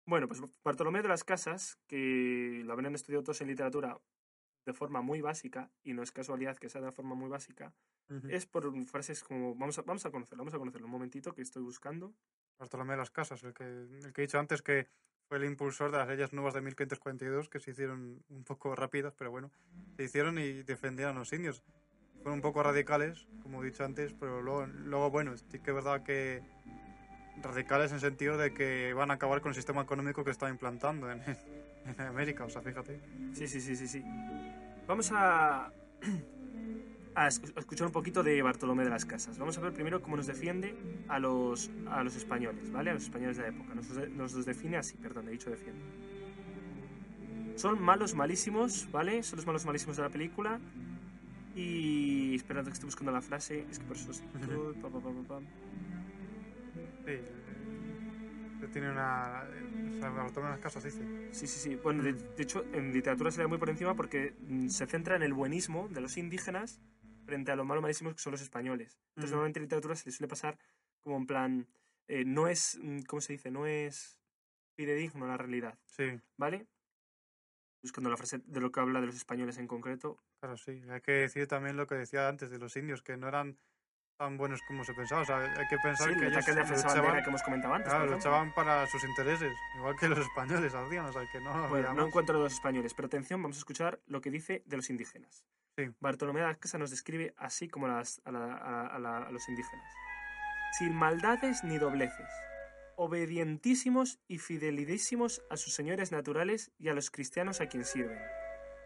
[0.05, 4.01] Bueno, pues Bartolomé de las Casas, que lo habrán estudiado todos en literatura
[4.67, 7.73] de forma muy básica, y no es casualidad que sea de forma muy básica,
[8.29, 9.55] es por frases como.
[9.55, 12.15] Vamos a, vamos a conocerlo, vamos a conocerlo un momentito que estoy buscando.
[12.59, 14.89] Bartolomé de las Casas, el que, el que he dicho antes que
[15.29, 19.15] fue el impulsor de las leyes nuevas de 1542, que se hicieron un poco rápidas,
[19.17, 19.51] pero bueno,
[19.97, 21.63] se hicieron y defendían a los indios.
[22.23, 26.03] Fueron un poco radicales, como he dicho antes, pero luego, bueno, sí que es verdad
[26.03, 26.43] que
[27.43, 30.51] radicales en el sentido de que van a acabar con el sistema económico que estaba
[30.51, 31.23] implantando en,
[31.85, 33.01] en América, o sea, fíjate.
[33.35, 34.03] Sí, sí, sí, sí, sí.
[34.87, 35.71] Vamos a,
[37.25, 39.39] a es- a escuchar un poquito de Bartolomé de las Casas.
[39.39, 40.75] Vamos a ver primero cómo nos defiende
[41.09, 42.91] a los, a los españoles, ¿vale?
[42.91, 43.75] A los españoles de la época.
[43.75, 45.81] Nos, nos los define así, perdón, he dicho defiende.
[47.57, 49.23] Son malos malísimos, ¿vale?
[49.23, 50.61] Son los malos malísimos de la película.
[51.57, 54.13] Y esperando que esté buscando la frase, es que por eso...
[54.13, 55.41] estoy- pa, pa, pa.
[57.05, 59.43] Sí, eh, tiene una...
[59.97, 61.03] O sea, Bartolomé de las Casas dice.
[61.33, 61.75] Sí, sí, sí.
[61.83, 64.87] Bueno, de, de hecho, en literatura se le da muy por encima porque mm, se
[64.87, 66.81] centra en el buenismo de los indígenas
[67.29, 68.99] frente a los malos malísimos que son los españoles.
[69.11, 69.37] Entonces, Ujú.
[69.37, 70.59] normalmente en literatura se le suele pasar
[71.03, 71.69] como en plan,
[72.09, 73.51] eh, no es, mm, ¿cómo se dice?
[73.51, 74.19] No es
[74.77, 76.67] fidedigno a la realidad, Sí, ¿vale?
[77.83, 80.19] Buscando la frase de lo que habla de los españoles en concreto.
[80.41, 80.81] Claro, sí.
[80.89, 83.59] Hay que decir también lo que decía antes de los indios, que no eran
[84.17, 85.21] tan buenos como se pensaba.
[85.23, 87.43] O sea, hay que pensar Sí, que el ellos ataque de bandera luchaban, que hemos
[87.43, 87.93] comentado antes.
[87.93, 91.05] claro, luchaban para sus intereses, igual que los españoles hacían.
[91.05, 94.01] O sea, que no Bueno, no encuentro de los españoles, pero atención, vamos a escuchar
[94.07, 95.45] lo que dice de los indígenas.
[95.79, 95.91] Sí.
[96.01, 98.03] Bartolomé de las nos describe así como a,
[99.31, 99.95] los indígenas.
[100.77, 102.29] Sin maldades ni dobleces,
[102.97, 108.19] obedientísimos y fidelidísimos a sus señores naturales y a los cristianos a quien sirven.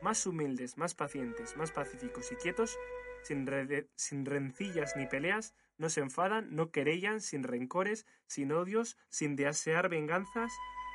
[0.02, 2.76] Más humildes, más pacientes, más pacíficos y quietos,
[3.22, 9.88] sin rencillas ni peleas, no se enfadan, no querellan, sin rencores, sin odios, sin desear
[9.88, 10.52] venganzas.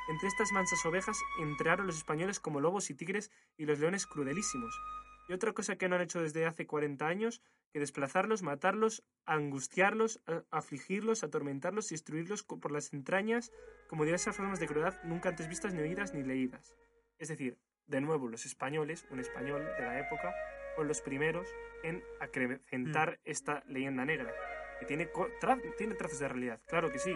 [0.10, 4.80] Entre estas mansas ovejas entraron los españoles como lobos y tigres y los leones crudelísimos.
[5.28, 7.42] Y otra cosa que no han hecho desde hace 40 años
[7.74, 10.22] que desplazarlos, matarlos, angustiarlos,
[10.52, 13.52] afligirlos, atormentarlos y destruirlos co- por las entrañas
[13.88, 16.74] como diversas formas de crueldad nunca antes vistas ni oídas ni leídas.
[17.20, 17.58] Es decir,
[17.88, 20.34] de nuevo, los españoles, un español de la época,
[20.76, 21.48] fueron los primeros
[21.84, 24.34] en acrecentar esta leyenda negra,
[24.80, 26.62] que tiene, tra- tiene trazos de realidad.
[26.68, 27.16] Claro que sí.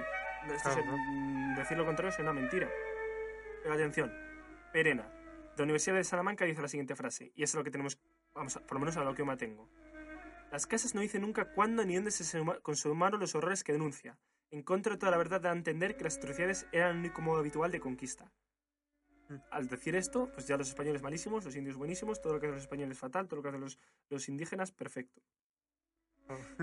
[0.54, 0.98] Esto Claro, ¿no?
[0.98, 2.70] mm, decir lo contrario es una mentira.
[3.62, 4.12] Pero atención,
[4.74, 5.08] Perena,
[5.58, 8.00] la Universidad de Salamanca dice la siguiente frase, y es lo que tenemos,
[8.34, 9.68] vamos, a- por lo menos a lo que yo me atengo.
[10.52, 14.18] Las casas no dicen nunca cuándo ni dónde se suma- consumaron los horrores que denuncia.
[14.50, 17.22] En contra de toda la verdad da a entender que las atrocidades eran el único
[17.22, 18.30] modo habitual de conquista.
[19.30, 19.36] Mm.
[19.50, 22.56] Al decir esto, pues ya los españoles malísimos, los indios buenísimos, todo lo que hacen
[22.56, 23.80] los españoles fatal, todo lo que hacen los,
[24.10, 25.22] los indígenas perfecto.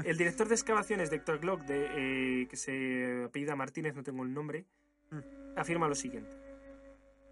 [0.04, 4.32] El director de excavaciones de Glock, de, eh, que se apellida Martínez, no tengo el
[4.32, 4.64] nombre,
[5.56, 6.36] afirma lo siguiente.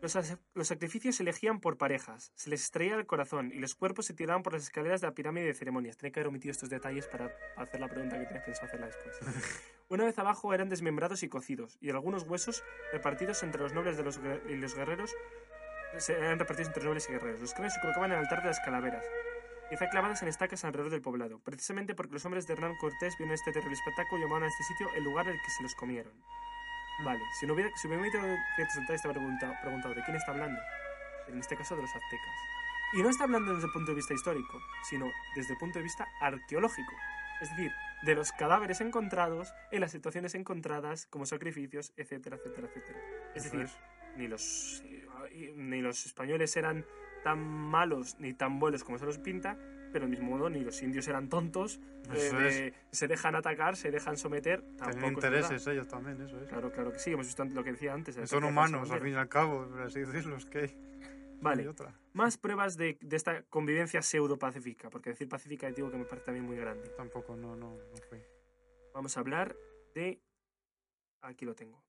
[0.02, 4.14] Los, sacrificios se elegían por parejas, se les extraía el corazón y los cuerpos se
[4.14, 5.96] tiraban por las escaleras de la pirámide de ceremonias.
[5.96, 9.18] Tenía que haber omitido estos detalles para hacer la pregunta que tienes pensado hacerla después.
[9.88, 14.02] Una vez abajo eran desmembrados y cocidos, y algunos huesos repartidos entre los nobles de
[14.04, 15.14] los, guer- y los guerreros
[15.98, 17.40] se eran repartidos entre nobles y guerreros.
[17.40, 19.04] Los cráneos se colocaban en el altar de las calaveras,
[19.70, 23.34] quizá clavadas en estacas alrededor del poblado, precisamente porque los hombres de Hernán Cortés vieron
[23.34, 25.74] este terrible espectáculo y llamaban a este sitio el lugar en el que se los
[25.74, 26.12] comieron.
[27.04, 28.22] Vale, si no hubiera, si hubiera omitido
[28.56, 30.60] ciertos detalles, te habría preguntado, preguntado de quién está hablando.
[31.28, 32.34] En este caso de los aztecas.
[32.94, 35.82] Y no está hablando desde el punto de vista histórico, sino desde el punto de
[35.82, 36.92] vista arqueológico.
[37.40, 37.70] Es decir,
[38.02, 42.98] de los cadáveres encontrados en las situaciones encontradas como sacrificios, etcétera, etcétera, etcétera.
[43.34, 44.16] Es Eso decir, es.
[44.16, 44.82] ni los,
[45.32, 46.86] eh, ni los españoles eran
[47.24, 49.58] tan malos ni tan buenos como se los pinta,
[49.96, 51.80] pero del mismo modo ni los indios eran tontos,
[52.12, 54.60] eh, se dejan atacar, se dejan someter.
[54.60, 56.50] Tienen tampoco es intereses ellos también, eso es.
[56.50, 58.14] Claro, claro que sí, hemos visto lo que decía antes.
[58.28, 60.70] Son humanos, al fin y al cabo, por así decirlo, es que
[61.40, 61.66] Vale.
[61.66, 61.98] otra.
[62.12, 66.44] Más pruebas de, de esta convivencia pseudo-pacífica, porque decir pacífica digo que me parece también
[66.44, 66.90] muy grande.
[66.90, 68.22] Tampoco, no, no, no fue.
[68.92, 69.56] Vamos a hablar
[69.94, 70.20] de...
[71.22, 71.82] Aquí lo tengo.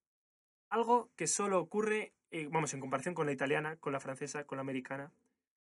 [0.69, 4.55] Algo que solo ocurre, eh, vamos, en comparación con la italiana, con la francesa, con
[4.55, 5.11] la americana.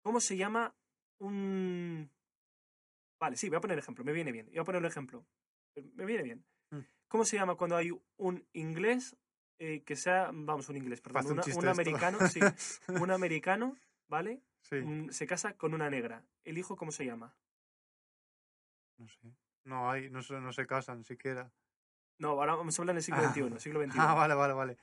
[0.01, 0.73] ¿Cómo se llama
[1.19, 2.09] un...
[3.21, 4.47] Vale, sí, voy a poner ejemplo, me viene bien.
[4.47, 5.23] Voy a poner un ejemplo.
[5.93, 6.43] Me viene bien.
[6.71, 6.79] Mm.
[7.07, 9.15] ¿Cómo se llama cuando hay un inglés
[9.59, 12.39] eh, que sea, vamos, un inglés, perdón, un una- un americano, sí,
[12.87, 14.41] un americano, ¿vale?
[14.63, 16.25] Sí, Un- se casa con una negra.
[16.43, 17.35] ¿El hijo cómo se llama?
[18.97, 19.19] no sé.
[19.63, 21.51] No hay, no se, no se casan siquiera.
[22.17, 23.31] No, ahora vamos a hablar en el siglo Ah.
[23.33, 23.97] XXI, siglo XXI.
[23.99, 24.77] Ah, vale, vale, vale.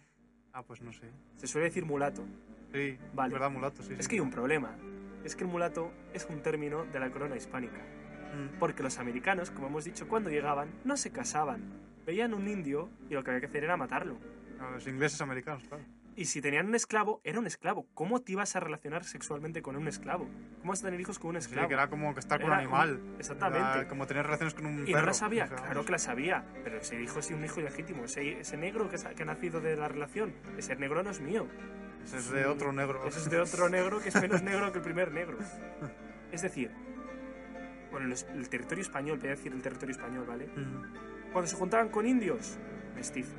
[0.53, 1.11] Ah, pues no sé.
[1.37, 2.25] Se suele decir mulato.
[2.73, 3.33] Sí, Vale.
[3.33, 3.95] verdad, mulato, sí.
[3.99, 4.09] Es sí.
[4.11, 4.77] que hay un problema.
[5.25, 7.81] Es que el mulato es un término de la corona hispánica.
[8.35, 11.63] Mm, Porque los americanos, como hemos dicho, cuando llegaban, no se casaban.
[12.07, 14.19] Veían un indio y lo que había que hacer era matarlo.
[14.73, 15.85] los ingleses americanos, claro.
[16.17, 17.87] Y si tenían un esclavo, era un esclavo.
[17.95, 20.29] ¿Cómo te ibas a relacionar sexualmente con un esclavo?
[20.59, 21.69] ¿Cómo vas a tener hijos con un Sí, esclavo?
[21.69, 23.01] que era como que estar con Era un animal.
[23.21, 23.61] exactamente.
[23.79, 25.01] Era como tener relaciones con un Y perro.
[25.03, 27.61] no la sabía, o sea, claro que la sabía, pero ese hijo es un hijo
[27.61, 28.05] ilegítimo.
[28.05, 31.47] Ese, ese negro que, que ha nacido de la relación, ese negro no es mío.
[32.05, 33.07] Ese es de otro negro.
[33.07, 35.39] Ese es de otro negro que es menos negro que el primer negro.
[36.33, 36.71] Es decir,
[37.91, 40.47] bueno, el territorio español, voy a decir el territorio español, ¿vale?
[40.47, 42.59] Mm, Cuando se juntaban con indios,
[42.95, 43.35] mestizo.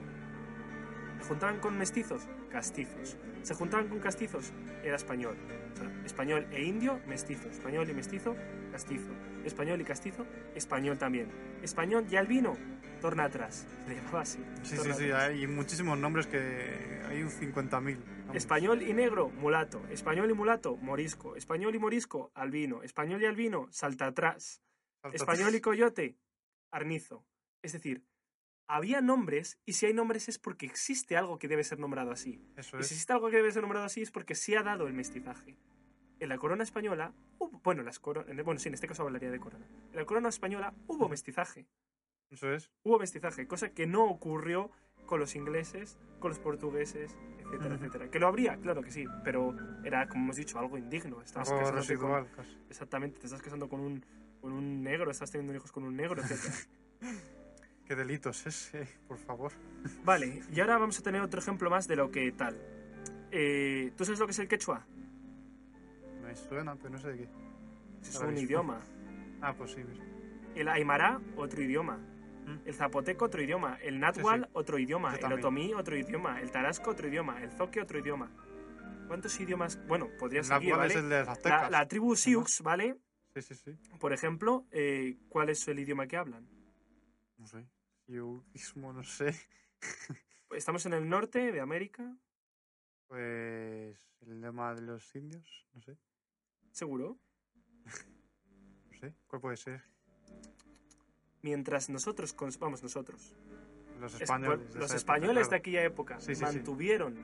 [1.20, 3.18] Se juntaban con mestizos, castizos.
[3.44, 4.52] Se juntaban con castizos,
[4.84, 5.36] era español.
[5.74, 7.50] O sea, español e indio, mestizo.
[7.50, 8.36] Español y mestizo,
[8.72, 9.12] castizo.
[9.46, 10.26] Español y castizo,
[10.56, 11.28] español también.
[11.62, 12.58] Español y albino,
[13.00, 13.66] torna atrás.
[13.88, 14.40] Se llamaba así.
[14.64, 15.04] Sí, sí, torna sí.
[15.06, 15.30] atrás.
[15.30, 17.02] Hay muchísimos nombres que.
[17.10, 17.72] Hay un 50.000.
[17.72, 18.36] vamos.
[18.36, 19.82] Español y negro, mulato.
[19.90, 21.36] Español y mulato, morisco.
[21.36, 22.84] Español y morisco, albino.
[22.84, 24.62] Español y albino, salta atrás.
[25.02, 26.18] Salta- Español y coyote,
[26.72, 27.26] arnizo.
[27.64, 28.04] Es decir,
[28.68, 32.40] había nombres y si hay nombres es porque existe algo que debe ser nombrado así.
[32.56, 34.86] Eso Y si existe algo que debe ser nombrado así es porque se ha dado
[34.88, 35.58] el mestizaje.
[36.20, 39.66] En la corona española, hubo- bueno, las bueno, sí, en este caso hablaría de corona.
[39.90, 41.66] En la corona española hubo mestizaje.
[42.32, 42.70] Eso es.
[42.84, 44.70] Hubo mestizaje, cosa que no ocurrió
[45.06, 48.12] con los ingleses, con los portugueses, etcétera, etcétera.
[48.12, 51.20] Que lo habría, claro que sí, pero era, como hemos dicho, algo indigno.
[51.50, 51.60] Algo
[51.98, 52.58] con- casi.
[52.70, 54.06] exactamente, te estás casando con un,
[54.42, 56.54] con un negro, estás teniendo hijos con un negro, etcétera.
[57.86, 59.52] Qué delitos ese, por favor.
[60.04, 62.56] Vale, y ahora vamos a tener otro ejemplo más de lo que tal.
[63.32, 64.86] Eh, ¿Tú sabes lo que es el quechua?
[66.22, 67.30] Me suena, pero no sé de qué.
[68.04, 68.80] Es un idioma.
[69.42, 69.82] Ah, pues sí.
[70.56, 72.00] El aymara, otro idioma.
[72.66, 73.78] El zapoteco, otro idioma.
[73.82, 74.50] El náhuatl, Sí, sí.
[74.54, 75.16] otro idioma.
[75.16, 76.42] El otomí, otro idioma.
[76.42, 77.42] El tarasco, otro idioma.
[77.44, 78.32] El zoque, otro idioma.
[79.08, 79.80] ¿Cuántos idiomas?
[79.88, 80.94] Bueno, podría náhuatl ¿vale?
[80.94, 81.62] es el de las aztecas.
[81.64, 82.98] La, la tribu Sioux, ¿vale?
[83.34, 83.72] Sí, sí, sí.
[84.00, 86.48] Por ejemplo, eh, ¿cuál es el idioma que hablan?
[87.38, 87.66] No sé.
[88.54, 89.36] Mismo no sé.
[90.52, 92.16] Estamos en el norte de América,
[93.08, 95.98] Pues el lema de los indios, no sé.
[96.72, 97.18] seguro.
[98.92, 99.14] No sé.
[99.28, 99.82] ¿Cuál puede ser?
[101.42, 103.36] Mientras nosotros, vamos, nosotros,
[104.00, 104.60] Los Es- españoles.
[104.60, 106.42] de los esa época, españoles de aquella época Sí, sí, sí.
[106.42, 107.16] mantuvieron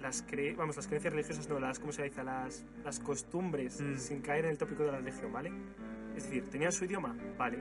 [0.00, 3.96] las cre vamos las creencias religiosas no las cómo se dice las, las costumbres Mm.
[3.98, 5.50] sin caer en el tópico de la religión vale
[6.16, 7.58] es decir tenían su idioma vale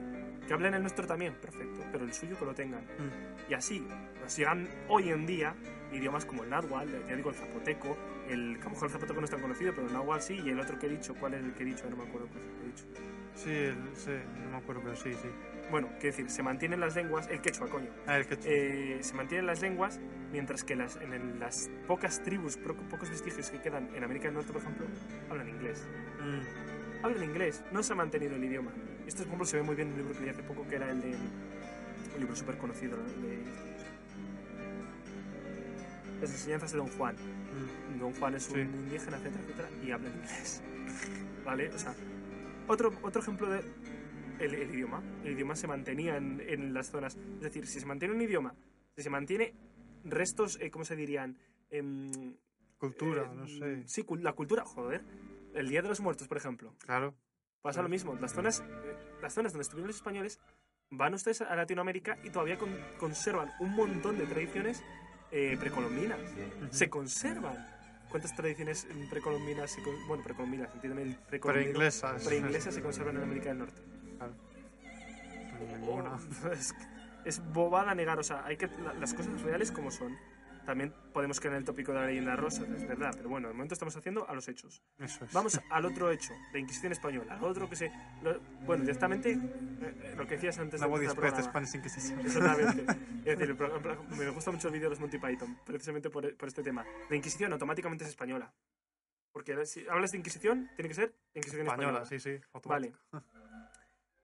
[0.47, 3.49] que hablen el nuestro también perfecto pero el suyo que lo tengan Mm.
[3.51, 3.85] y así
[4.21, 5.53] nos llegan hoy en día
[5.91, 7.97] idiomas como el náhuatl ya digo el zapoteco
[8.29, 10.39] el que a lo mejor el zapoteco no es tan conocido pero el náhuatl sí
[10.45, 12.27] y el otro que he dicho cuál es el que he dicho no me acuerdo
[12.27, 12.85] es que he dicho
[13.35, 14.11] Sí, el, sí,
[14.43, 15.29] no me acuerdo, pero sí, sí.
[15.71, 19.13] Bueno quiero decir se mantienen las lenguas el quechua coño Ah, el que eh, se
[19.13, 19.99] mantienen las lenguas,
[20.31, 24.25] mientras que las, en el- las pocas tribus, pro- pocos vestigios que quedan en América
[24.25, 24.85] del Norte, por ejemplo,
[25.29, 25.83] hablan inglés.
[26.21, 26.69] Mm,
[27.05, 28.71] Hablan inglés, no se ha mantenido el idioma.
[29.07, 30.75] Esto, por ejemplo, se ve muy bien en un libro que leí hace poco, que
[30.75, 31.07] era el de...
[32.13, 33.03] Un libro súper conocido, ¿no?
[33.25, 33.39] de...
[36.21, 37.15] Las enseñanzas de Don Juan.
[37.15, 37.99] mm.
[37.99, 38.61] Don Juan es un Sí.
[38.61, 40.61] indígena, etcétera, etcétera, y habla inglés.
[41.45, 41.69] ¿Vale?
[41.69, 41.93] O sea,
[42.67, 43.61] otro, otro ejemplo de...
[44.39, 45.03] El, el idioma.
[45.23, 47.15] El idioma se mantenía en, en las zonas.
[47.35, 48.55] Es decir, si se mantiene un idioma,
[48.95, 49.53] si se mantiene
[50.03, 51.37] restos, eh, ¿cómo se dirían?
[51.69, 52.35] Em,
[52.77, 53.83] Cultura, eh, no sé.
[53.87, 55.03] Sí, la cultura, joder.
[55.53, 56.73] El Día de los Muertos, por ejemplo.
[56.79, 57.13] Claro.
[57.61, 58.15] Pasa lo mismo.
[58.21, 60.39] Las zonas, eh, las zonas donde estuvieron los españoles,
[60.89, 64.81] van ustedes a Latinoamérica y todavía con- conservan un montón de tradiciones
[65.31, 66.19] eh, precolombinas.
[66.71, 67.67] Se conservan.
[68.09, 72.25] ¿Cuántas tradiciones mm, precolombinas, se bueno, precolombinas, entiéndeme, el Pero precolombino- inglesas.
[72.25, 73.81] preinglesas se conservan en América del Norte?
[74.19, 74.33] Claro.
[75.79, 76.11] Ninguna.
[76.15, 76.51] Oh,
[77.25, 80.15] es, bobada negar, o sea, hay que la- las cosas reales como son.
[80.65, 83.55] También podemos caer en el tópico de la leyenda rosa, es verdad, pero bueno, de
[83.55, 84.83] momento estamos haciendo a los hechos.
[84.99, 85.33] Eso es.
[85.33, 87.91] Vamos al otro hecho, la Inquisición española, al otro que se...
[88.21, 89.39] lo- bueno, directamente, eh,
[89.81, 92.19] eh, lo que decías antes La de el Spanish Inquisition.
[92.19, 92.85] Exactamente.
[93.25, 93.55] Es decir,
[94.17, 96.85] me gusta mucho el vídeo de los Monty Python, precisamente por, por este tema.
[97.09, 98.51] La Inquisición automáticamente es española.
[99.31, 102.03] Porque si hablas de Inquisición, tiene que ser Inquisición española.
[102.03, 102.59] Española, sí, sí.
[102.65, 102.93] Vale.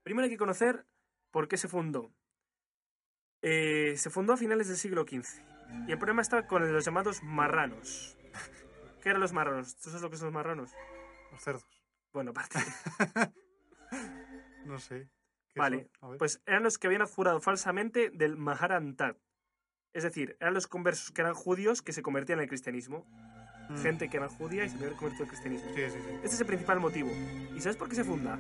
[0.05, 0.85] Primero hay que conocer
[1.31, 2.13] por qué se fundó.
[3.41, 5.41] Eh, se fundó a finales del siglo XV.
[5.87, 8.15] Y el problema está con los llamados marranos.
[9.01, 9.75] ¿Qué eran los marranos?
[9.77, 10.71] ¿Tú sabes lo que son los marranos?
[11.31, 11.65] Los cerdos.
[12.13, 12.59] Bueno, aparte.
[14.65, 15.09] No sé.
[15.49, 15.89] ¿Qué Vale.
[16.19, 19.17] Pues eran los que habían jurado falsamente del Maharantat.
[19.91, 23.07] Es decir, eran los conversos que eran judíos que se convertían al cristianismo.
[23.69, 23.77] Mm.
[23.77, 25.67] Gente que era judía y se había convertido al cristianismo.
[25.73, 26.13] Sí, sí, sí.
[26.17, 27.09] Este es el principal motivo.
[27.55, 28.37] ¿Y sabes por qué se funda?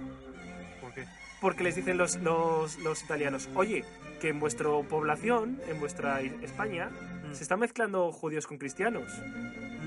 [0.79, 1.07] ¿Por qué?
[1.41, 3.83] Porque les dicen los, los, los italianos, oye,
[4.21, 6.89] que en vuestra población, en vuestra España,
[7.25, 7.33] Mm.
[7.33, 9.11] se están mezclando judíos con cristianos.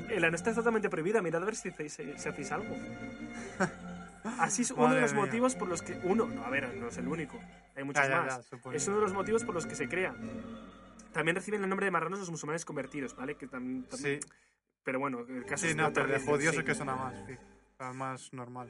[0.08, 2.74] Eh, La nuestra está totalmente prohibida, mirad a ver si hacéis, si hacéis algo.
[4.38, 5.24] Así es uno de los mía.
[5.24, 5.98] motivos por los que...
[6.02, 7.38] Uno, no, a ver, no es el único,
[7.76, 8.50] hay muchos Ya, ya, más.
[8.50, 10.14] ya, es uno de los motivos por los que se crea.
[11.12, 13.36] También reciben el nombre de marranos los musulmanes convertidos, ¿vale?
[13.36, 14.18] Que tam- tam- Sí,
[14.84, 16.58] Pero bueno, el caso sí, es no, pero de judíos sí.
[16.60, 17.36] es que suena más, sí.
[17.94, 18.68] Más normal.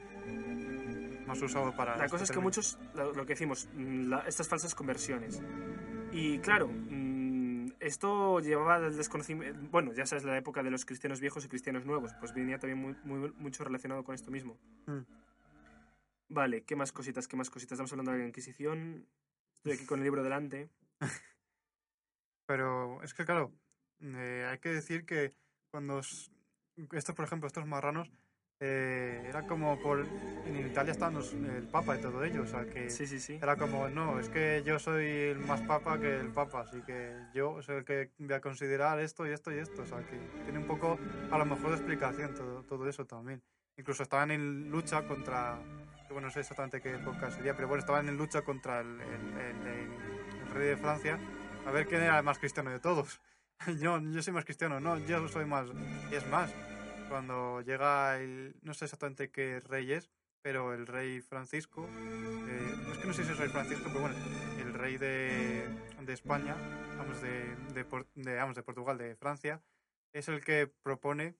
[1.29, 1.95] Más usado para...
[1.95, 5.41] La este cosa es que muchos, lo, lo que decimos, mm, la- estas falsas conversiones.
[6.11, 9.59] Y claro, mm, esto llevaba al desconocimiento.
[9.69, 12.79] Bueno, ya sabes, la época de los cristianos viejos y cristianos nuevos, pues venía también
[12.81, 14.57] muy, muy- mucho relacionado con esto mismo.
[14.87, 15.01] Mm.
[16.29, 17.27] Vale, ¿qué más cositas?
[17.27, 17.73] ¿Qué más cositas?
[17.73, 19.05] Estamos hablando de la Inquisición.
[19.57, 20.69] Estoy aquí con el libro delante.
[22.47, 23.51] Pero es que, claro,
[24.01, 25.33] eh, hay que decir que
[25.71, 28.11] cuando estos, por ejemplo, estos marranos,
[28.59, 30.05] eh, era como por...
[30.45, 33.39] En Italia estaban los- el papa y todo ello, o sea, que Sí, sí, sí.
[33.41, 37.15] era como, no, es que yo soy el más papa que el papa, así que
[37.33, 40.17] yo soy el que voy a considerar esto y esto y esto, o sea, que
[40.43, 40.97] tiene un poco,
[41.31, 43.41] a lo mejor, de explicación todo, todo eso también.
[43.77, 45.57] Incluso estaban en lucha contra,
[46.09, 49.37] bueno, no sé exactamente qué época sería, pero bueno, estaban en lucha contra el, el-
[49.37, 51.17] el- el- el rey de Francia,
[51.65, 53.21] a ver quién era el más cristiano de todos.
[53.79, 55.67] Yo, yo soy más cristiano, no, yo soy más.
[56.11, 56.49] Y es más,
[57.09, 58.55] cuando llega el.
[58.61, 60.09] No sé exactamente qué rey es,
[60.41, 61.87] pero el rey Francisco.
[62.47, 64.15] eh, es que no sé si es el rey Francisco, pero bueno,
[64.59, 65.67] el rey de,
[66.01, 66.55] de España,
[66.97, 67.85] vamos, de, de,
[68.15, 69.61] de, vamos, de Portugal, de Francia,
[70.13, 71.35] es el que propone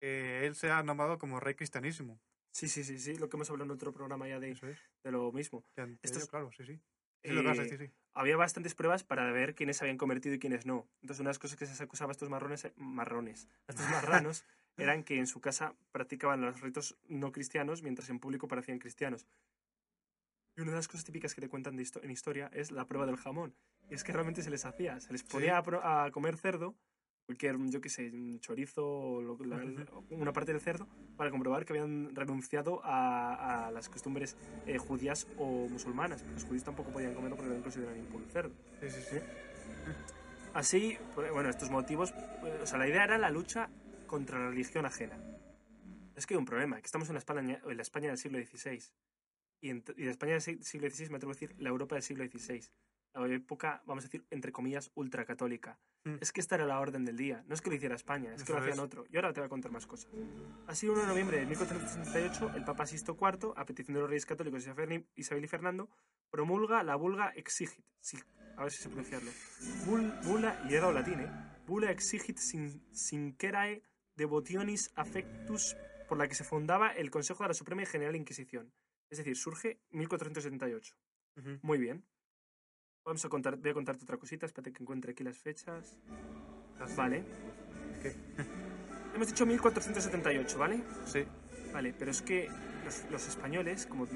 [0.00, 2.20] que él sea nombrado como rey cristianísimo.
[2.52, 3.16] Sí, sí, sí, sí.
[3.16, 4.60] Lo que hemos hablado en otro programa ya de, es.
[4.62, 5.64] de lo mismo.
[6.02, 6.80] Esto es- claro, sí, sí.
[7.26, 7.94] Sí, lo que vas a Eh, decir, sí.
[8.14, 10.88] había bastantes pruebas para ver quiénes se habían convertido y quiénes no.
[11.02, 13.88] Entonces, una de las cosas que se acusaba a estos marrones, eh, marrones, a estos
[13.90, 14.44] marranos,
[14.78, 19.26] eran que en su casa practicaban los ritos no cristianos, mientras en público parecían cristianos.
[20.56, 22.86] Y una de las cosas típicas que te cuentan de histo- en historia es la
[22.86, 23.54] prueba del jamón.
[23.90, 26.74] Y es que realmente se les hacía, se les ponía a comer cerdo,
[27.26, 29.56] cualquier, yo qué sé, un chorizo o lo- la-
[30.10, 35.26] una parte del cerdo, para comprobar que habían renunciado a, a las costumbres eh, judías
[35.36, 36.24] o musulmanas.
[36.32, 38.54] Los judíos tampoco podían comerlo porque eran considerados impuro el cerdo.
[38.80, 39.16] Sí, sí, sí.
[40.54, 43.68] Así, pues, bueno, estos motivos, pues, o sea, la idea era la lucha
[44.06, 45.18] contra la religión ajena.
[46.14, 48.38] Es que hay un problema, que estamos en la España, en la España del siglo
[48.38, 48.82] XVI.
[49.60, 51.96] Y en, y la España del si- siglo XVI, me atrevo a decir, la Europa
[51.96, 52.62] del siglo XVI.
[53.18, 55.78] La época, vamos a decir, entre comillas, ultracatólica.
[56.04, 56.16] Mm.
[56.20, 57.42] Es que esta era la orden del día.
[57.48, 59.06] No es que lo hiciera España, es que lo hacían otro.
[59.10, 60.10] Y ahora te voy a contar más cosas.
[60.66, 64.26] Así, 1 de noviembre de 1468, el Papa Sisto IV, a petición de los reyes
[64.26, 65.88] católicos Isabel Isabel y Fernando,
[66.30, 67.84] promulga la Vulga Exigit.
[68.00, 68.18] Sí,
[68.56, 69.30] a ver si sé pronunciarlo.
[69.86, 71.30] Bul- bula, y latín, ¿eh?
[71.66, 73.82] Bula Exigit sin, sincerae
[74.16, 75.76] devotionis affectus,
[76.08, 78.72] por la que se fundaba el Consejo de la Suprema y General Inquisición.
[79.10, 80.94] Es decir, surge 1478.
[81.36, 81.58] Ujú.
[81.62, 82.04] Muy bien.
[83.06, 85.96] Vamos a contar, voy a contarte otra cosita, espérate que encuentre aquí las fechas.
[86.96, 87.22] Vale.
[88.02, 88.14] ¿Qué?
[89.14, 90.82] Hemos dicho 1478, ¿vale?
[91.06, 91.24] Sí.
[91.72, 92.48] Vale, pero es que
[92.84, 94.06] los, los españoles, como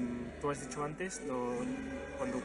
[0.41, 1.55] tú has dicho antes, lo-
[2.17, 2.41] cuando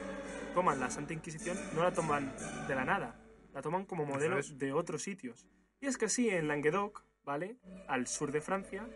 [0.54, 2.32] toman la Santa Inquisición, no la toman
[2.68, 3.20] de la nada,
[3.52, 5.46] la toman como modelo de otros sitios.
[5.80, 7.56] Y es que así en Languedoc, ¿vale?
[7.88, 8.88] Al sur de Francia,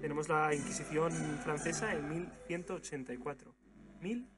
[0.00, 1.12] tenemos la Inquisición
[1.44, 3.54] francesa en 1184.
[4.00, 4.33] 1184.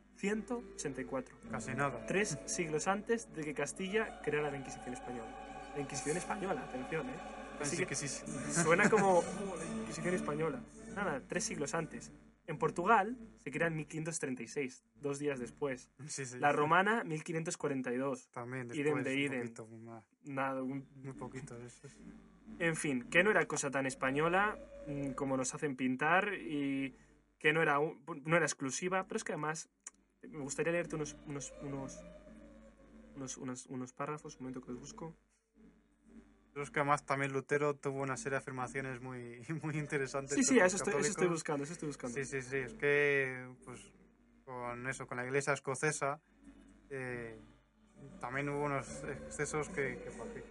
[1.51, 2.05] Casi nada.
[2.07, 5.29] Tres siglos antes de que Castilla creara la Inquisición española.
[5.75, 7.13] La Inquisición española, atención, ¿eh?
[7.61, 8.09] Así Así que que sí.
[8.09, 8.25] sí.
[8.63, 10.61] Suena como "Oh, la Inquisición española.
[10.95, 12.13] Nada, tres siglos antes.
[12.47, 15.91] En Portugal se crea en 1536, dos días después.
[16.07, 16.39] Sí, sí.
[16.39, 18.29] La romana, 1542.
[18.31, 19.05] También idem después.
[19.05, 19.41] de un idem.
[19.41, 20.05] poquito más.
[20.25, 21.57] Nada, un- Muy poquito.
[21.61, 21.97] Eso es.
[22.61, 24.57] en fin, que no era cosa tan española
[24.87, 26.95] mm, como nos hacen pintar y
[27.39, 29.69] que no era, un- no era exclusiva, pero es que además
[30.31, 32.01] me gustaría leerte unos, unos, unos,
[33.15, 35.15] unos, unos, unos párrafos, un momento que los busco.
[36.55, 40.37] Es que además también Lutero tuvo una serie de afirmaciones muy, muy interesantes.
[40.37, 42.17] Sí, sí, eso estoy, eso estoy buscando, eso estoy buscando.
[42.17, 42.57] Sí, sí, sí.
[42.57, 43.93] Es que, pues,
[44.45, 46.21] con eso, con la iglesia escocesa,
[46.89, 47.39] eh,
[48.21, 50.43] también hubo unos excesos que, que ¿pa' qué?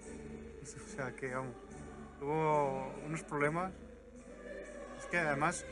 [0.62, 1.56] O sea, que, vamos,
[2.22, 3.74] hubo unos problemas.
[5.00, 5.66] Es que además,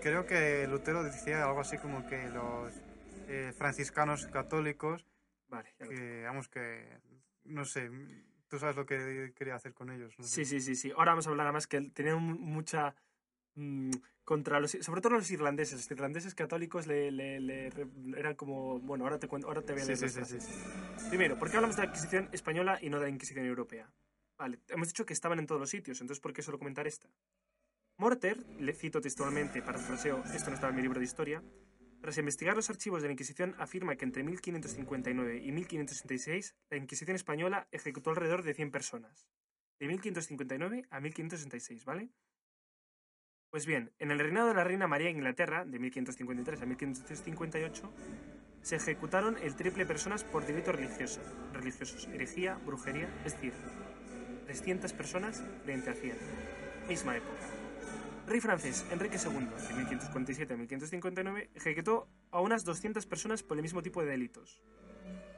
[0.00, 2.72] creo que Lutero decía algo así como que los
[3.28, 5.06] eh, franciscanos católicos,
[5.48, 7.00] Vale, ya que, vamos, que,
[7.44, 7.90] no sé,
[8.48, 10.14] tú sabes lo que quería hacer con ellos.
[10.18, 10.24] ¿no?
[10.24, 10.90] Sí, sí, sí, sí.
[10.90, 12.94] Ahora vamos a hablar además que tenían mu- mucha
[13.54, 13.90] mm,
[14.24, 15.78] contra los, sobre todo los irlandeses.
[15.78, 19.72] Los irlandeses católicos le, le- le re- eran como, bueno, ahora te cuento, ahora te
[19.72, 20.48] voy a Sí, leer sí, sí, frases.
[21.08, 23.90] Primero, ¿por qué hablamos de la Inquisición española y no de la Inquisición europea?
[24.36, 27.08] Vale, hemos dicho que estaban en todos los sitios, entonces ¿por qué solo comentar esta?
[27.96, 31.42] Morter, le cito textualmente, parafraseo, esto no estaba en mi libro de historia,
[32.00, 37.16] tras investigar los archivos de la Inquisición afirma que entre 1559 y 1566 la Inquisición
[37.16, 39.26] española ejecutó alrededor de 100 personas.
[39.80, 42.10] De 1559 a 1566, ¿vale?
[43.50, 47.92] Pues bien, en el reinado de la reina María de Inglaterra, de 1553 a 1558,
[48.62, 53.54] se ejecutaron el triple personas por delitos religiosos, religiosos, herejía, brujería, es decir,
[54.46, 56.16] 300 personas frente a 100.
[56.88, 57.57] Misma época.
[58.28, 63.62] Rey francés Enrique II, de 1547 a 1559, ejecutó a unas 200 personas por el
[63.62, 64.62] mismo tipo de delitos.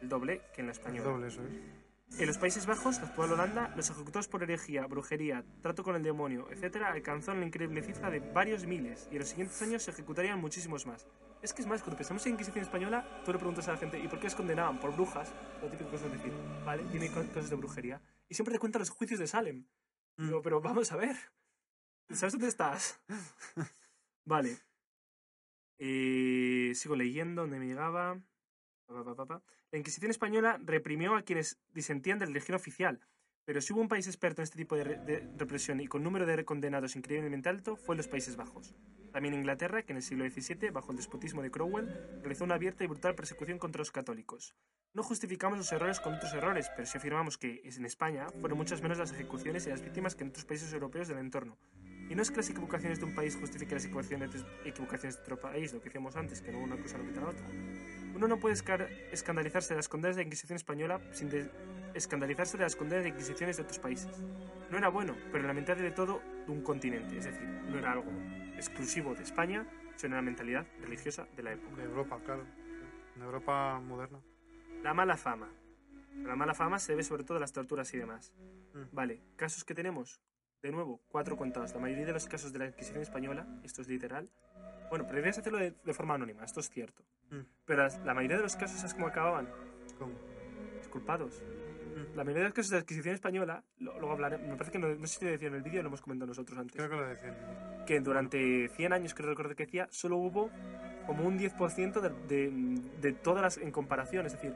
[0.01, 1.05] El doble que en la El española.
[1.11, 2.21] doble, eso es.
[2.21, 6.03] En los Países Bajos, la actual Holanda, los ejecutados por herejía, brujería, trato con el
[6.03, 9.93] demonio, etc., alcanzaron la increíble cifra de varios miles, y en los siguientes años se
[9.93, 11.07] ejecutarían muchísimos más.
[11.41, 14.01] Es que es más, cuando pensamos en Inquisición española, tú le preguntas a la gente,
[14.01, 14.81] ¿y por qué os condenaban?
[14.81, 15.33] Por brujas,
[15.63, 16.33] lo típico que os decir,
[16.67, 16.83] ¿vale?
[16.91, 18.03] Tiene co- cosas de brujería.
[18.29, 19.65] Y siempre te cuentan los juicios de Salem.
[20.17, 21.17] Digo, pero vamos a ver.
[22.13, 23.01] ¿Sabes dónde estás?
[24.25, 24.59] vale.
[25.79, 28.21] Eh, sigo leyendo, donde me llegaba.
[28.89, 33.01] La Inquisición española reprimió a quienes disentían de la religión oficial,
[33.45, 36.03] pero si hubo un país experto en este tipo de, re- de represión y con
[36.03, 38.75] número de condenados increíblemente alto, fue los Países Bajos.
[39.13, 41.89] También Inglaterra, que en el siglo XVII, bajo el despotismo de Cromwell,
[42.23, 44.55] realizó una abierta y brutal persecución contra los católicos.
[44.93, 48.83] No justificamos los errores con otros errores, pero sí afirmamos que en España fueron muchas
[48.83, 51.57] menos las ejecuciones y las víctimas que en otros países europeos del entorno.
[52.11, 55.73] Y no es que las equivocaciones de un país justifiquen las equivocaciones de, otro país,
[55.73, 57.47] lo que decíamos antes, que no una cosa no quita la otra.
[58.15, 58.57] Uno no puede
[59.13, 61.49] escandalizarse de las condenas de la Inquisición española sin de-
[61.95, 64.11] escandalizarse de las condenas de inquisiciones de otros países.
[64.71, 68.11] No era bueno, pero lamentable de todo de un continente, es decir, no era algo
[68.57, 71.77] exclusivo de España, sino una mentalidad religiosa de la época.
[71.77, 72.45] De Europa, claro.
[73.15, 74.19] De Europa moderna.
[74.83, 75.49] La mala fama.
[76.25, 78.33] La mala fama se debe sobre todo a las torturas y demás.
[78.75, 78.83] Mm.
[78.93, 80.21] Vale, casos que tenemos,
[80.63, 81.73] de nuevo, cuatro contados.
[81.75, 84.29] La mayoría de los casos de la Inquisición española, esto es literal.
[84.91, 87.03] Bueno, debías hacerlo de, de forma anónima, esto es cierto.
[87.31, 87.41] Mm.
[87.65, 89.49] Pero las- la mayoría de los casos, ¿sabes cómo acababan?
[89.99, 90.13] ¿Cómo?
[90.79, 91.43] Disculpados.
[91.43, 92.17] Mm.
[92.17, 94.79] La mayoría de los casos de la Inquisición española, lo- luego hablaré, me parece que
[94.79, 96.91] no, no sé si te decía en el vídeo, lo hemos comentado nosotros antes Creo
[96.91, 97.37] que lo decían.
[97.87, 100.51] que durante 100 años, creo recordar que decía, solo hubo
[101.07, 104.27] como un 10% de, de, de todas las en comparación.
[104.27, 104.55] Es decir,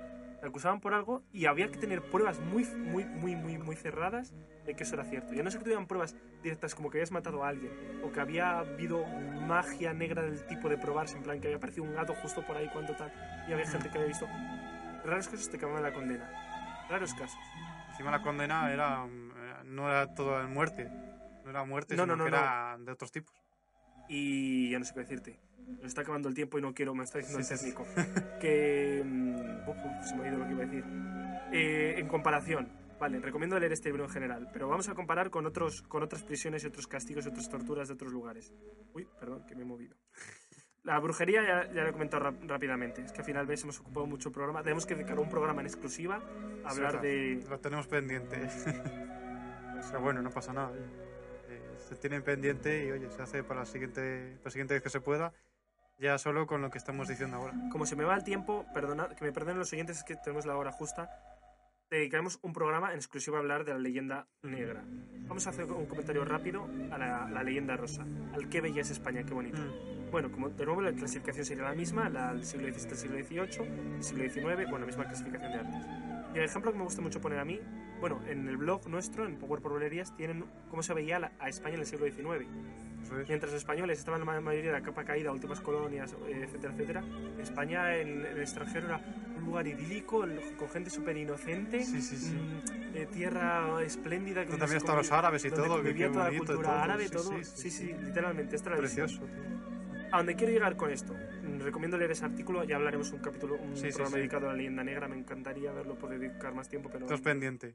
[0.48, 4.34] acusaban por algo y había que tener pruebas muy, muy, muy, muy, muy cerradas
[4.64, 5.34] de que eso era cierto.
[5.34, 7.72] Ya no sé que tuvieran pruebas directas como que habías matado a alguien
[8.02, 11.84] o que había habido magia negra del tipo de probarse, en plan que había aparecido
[11.84, 13.12] un gato justo por ahí cuando tal
[13.48, 14.26] y había gente que había visto.
[15.04, 16.30] Raros casos te cambiaban la condena.
[16.88, 17.38] Raros casos.
[17.90, 19.06] Encima la condena era,
[19.64, 20.90] no era todo en muerte.
[21.44, 23.34] No era muerte, No, sino no, no, que era de otros tipos.
[24.08, 25.38] Y ya no sé qué decirte.
[25.82, 27.74] Está acabando el tiempo y no quiero, me está diciendo Sí, el sí, sí.
[27.74, 28.38] técnico.
[28.40, 29.02] Que.
[29.04, 29.76] mm, uf,
[30.08, 30.84] se me ha ido lo que iba a decir.
[31.52, 35.46] Eh, en comparación, vale, recomiendo leer este libro en general, pero vamos a comparar con,
[35.46, 38.52] otros, con otras prisiones y otros castigos y otras torturas de otros lugares.
[38.94, 39.96] Uy, perdón, que me he movido.
[40.84, 43.02] La brujería ya, ya lo he comentado rápidamente.
[43.02, 44.62] Es que al final, ves, hemos ocupado mucho programa.
[44.62, 46.20] Tenemos que dedicar un programa en exclusiva
[46.64, 47.42] a hablar de.
[47.48, 48.36] Lo tenemos pendiente.
[49.90, 50.72] Pero bueno, no pasa nada.
[50.76, 54.82] Eh, se tiene pendiente y oye, se hace para la siguiente, para la siguiente vez
[54.82, 55.32] que se pueda.
[56.04, 57.54] Ya solo con lo que estamos diciendo ahora.
[57.72, 60.44] Como se me va el tiempo, perdona, que me perdonen los oyentes, es que tenemos
[60.44, 61.08] la hora justa.
[61.90, 64.84] Dedicaremos un programa en exclusiva a hablar de la leyenda negra.
[65.26, 68.04] Vamos a hacer un comentario rápido a la, la leyenda rosa.
[68.34, 69.62] Al qué bella es España, qué bonito.
[70.10, 73.24] Bueno, como de nuevo la clasificación sería la misma, la del siglo XVII al siglo
[73.24, 75.86] XVIII, el siglo XIX, bueno, la misma clasificación de antes.
[76.34, 77.58] Y el ejemplo que me gusta mucho poner a mí,
[78.00, 81.76] bueno, en el blog nuestro, en Power Bolerías, tienen cómo se veía la- a España
[81.76, 82.46] en el siglo XIX.
[83.12, 83.28] Es.
[83.28, 87.04] Mientras los españoles estaban la mayoría de la capa caída, últimas colonias, eh, etcétera, etcétera,
[87.38, 89.00] España en, en el extranjero era
[89.38, 90.24] un lugar idílico,
[90.58, 92.36] con gente súper inocente, Sí, sí, sí.
[93.12, 94.44] tierra espléndida.
[94.44, 97.32] Donde se estaban los árabes y todo, que Vivía toda la cultura todo, árabe, todo.
[97.42, 98.56] sí, Sí, literalmente.
[98.56, 98.78] Esta era.
[98.78, 99.22] Precioso.
[100.12, 103.56] A donde quiero llegar con esto, mm, recomiendo leer ese artículo, ya hablaremos un capítulo,
[103.56, 107.04] un programa dedicado a la leyenda negra, me encantaría verlo, poder dedicar más tiempo, pero...
[107.06, 107.74] Estás pendiente.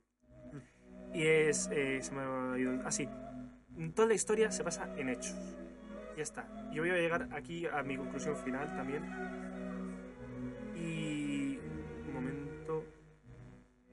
[1.14, 1.68] Y es...
[1.72, 2.82] eh, se me ha ido...
[2.86, 3.10] Así.
[3.94, 5.36] Toda la historia se basa en hechos.
[6.18, 6.48] Ya está.
[6.72, 9.04] Yo voy a llegar aquí a mi conclusión final también.
[10.76, 11.58] Y...
[12.08, 12.84] Un momento...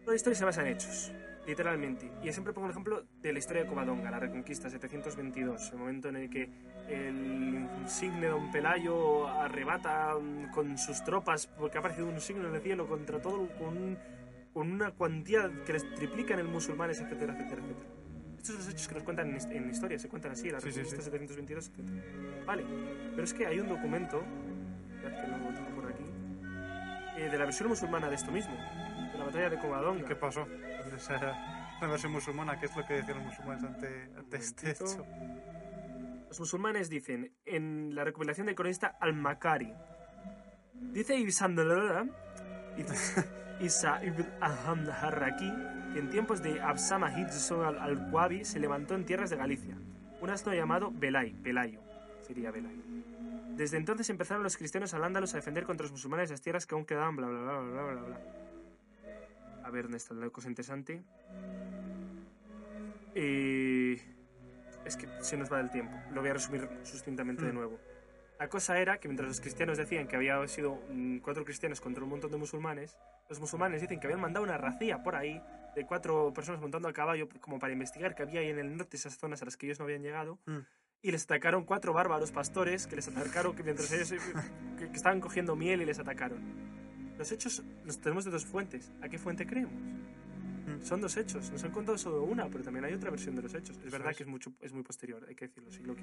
[0.01, 1.13] Toda la historia se basa en hechos.
[1.47, 2.11] Literalmente.
[2.25, 6.09] Y siempre pongo un ejemplo de la historia de Covadonga, la Reconquista 722, el momento
[6.09, 6.51] en el que
[6.89, 12.57] el insigne Don Pelayo arrebata mm, con sus tropas, porque ha aparecido un signo en
[12.57, 13.97] el cielo contra todo, con,
[14.53, 18.06] con una cuantía que les triplican el musulmanes, etcétera, etcétera, etcétera.
[18.47, 20.61] Esto estos son los hechos que nos cuentan en, en historia, se cuentan así, la
[20.61, 21.11] Sí, sí, Reconquista sí.
[21.11, 22.47] 722, etc.
[22.47, 22.65] Vale,
[23.11, 24.23] pero es que hay un documento,
[25.01, 26.05] que lo por aquí,
[27.17, 30.05] eh, de la versión musulmana de esto mismo, de la batalla de ¿Y Covadonga.
[30.05, 30.43] qué pasó?
[30.43, 34.71] O sea, la versión musulmana, ¿qué es lo que decían los musulmanes ante, ante este
[34.71, 35.05] hecho?
[36.29, 39.75] Los musulmanes dicen, en la recopilación del cronista Al-Makari,
[40.93, 41.33] dice Ibn
[43.61, 45.53] Isa ibn Ahmad Harraki
[45.93, 49.77] que en tiempos de Absama Hidson al- al-Qabi se levantó en tierras de Galicia,
[50.21, 51.81] un asno llamado Belay, Pelayo,
[52.23, 52.83] sería Belay.
[53.57, 56.85] Desde entonces empezaron los cristianos al-Ándalus a defender contra los musulmanes las tierras que aún
[56.85, 58.21] quedaban, bla, bla, bla, bla, bla, bla, bla.
[59.65, 61.03] A ver, ¿dónde está la cosa interesante?
[63.15, 64.01] Eh...
[64.85, 65.97] Es que se nos va del tiempo.
[66.13, 67.55] Lo voy a resumir sustintamente de Mm.
[67.57, 67.81] nuevo.
[68.39, 72.05] La cosa era que mientras los cristianos decían que había sido mm, cuatro cristianos contra
[72.05, 72.97] un montón de musulmanes,
[73.31, 75.43] los musulmanes dicen que habían mandado una racía por ahí
[75.75, 78.97] de cuatro personas montando a caballo como para investigar qué había ahí en el norte
[78.97, 80.39] esas zonas a las que ellos no habían llegado.
[80.47, 80.59] Mm.
[81.03, 84.19] Y les atacaron cuatro bárbaros pastores que les atacaron que mientras ellos eh,
[84.79, 86.41] que, que estaban cogiendo miel y les atacaron.
[87.17, 88.93] Los hechos los tenemos de dos fuentes.
[89.01, 89.73] ¿A qué fuente creemos?
[90.67, 90.83] Mm.
[90.83, 91.51] Son dos hechos.
[91.51, 93.79] Nos han contado solo una, pero también hay otra versión de los hechos.
[93.85, 96.03] Es verdad que es, mucho, es muy posterior, hay que decirlo, siglo XV.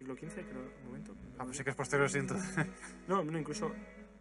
[0.00, 1.14] Siglo XV, creo, un momento.
[1.38, 2.34] Ah, pues sí que es posterior, siento.
[3.06, 3.70] No, no, incluso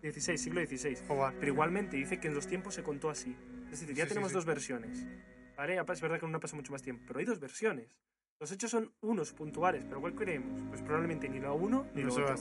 [0.02, 0.98] 16, siglo XVI.
[1.08, 1.34] Joder.
[1.40, 3.34] Pero igualmente dice que en los tiempos se contó así.
[3.72, 4.36] Es decir, ya Sí, sí, tenemos sí.
[4.36, 5.08] dos versiones.
[5.56, 5.78] ¿Vale?
[5.80, 7.98] Es verdad que en una pasa mucho más tiempo, pero hay dos versiones.
[8.42, 10.62] Los hechos son unos puntuales, pero ¿cuál creemos?
[10.68, 12.36] Pues probablemente ni lo uno ni No lo otro.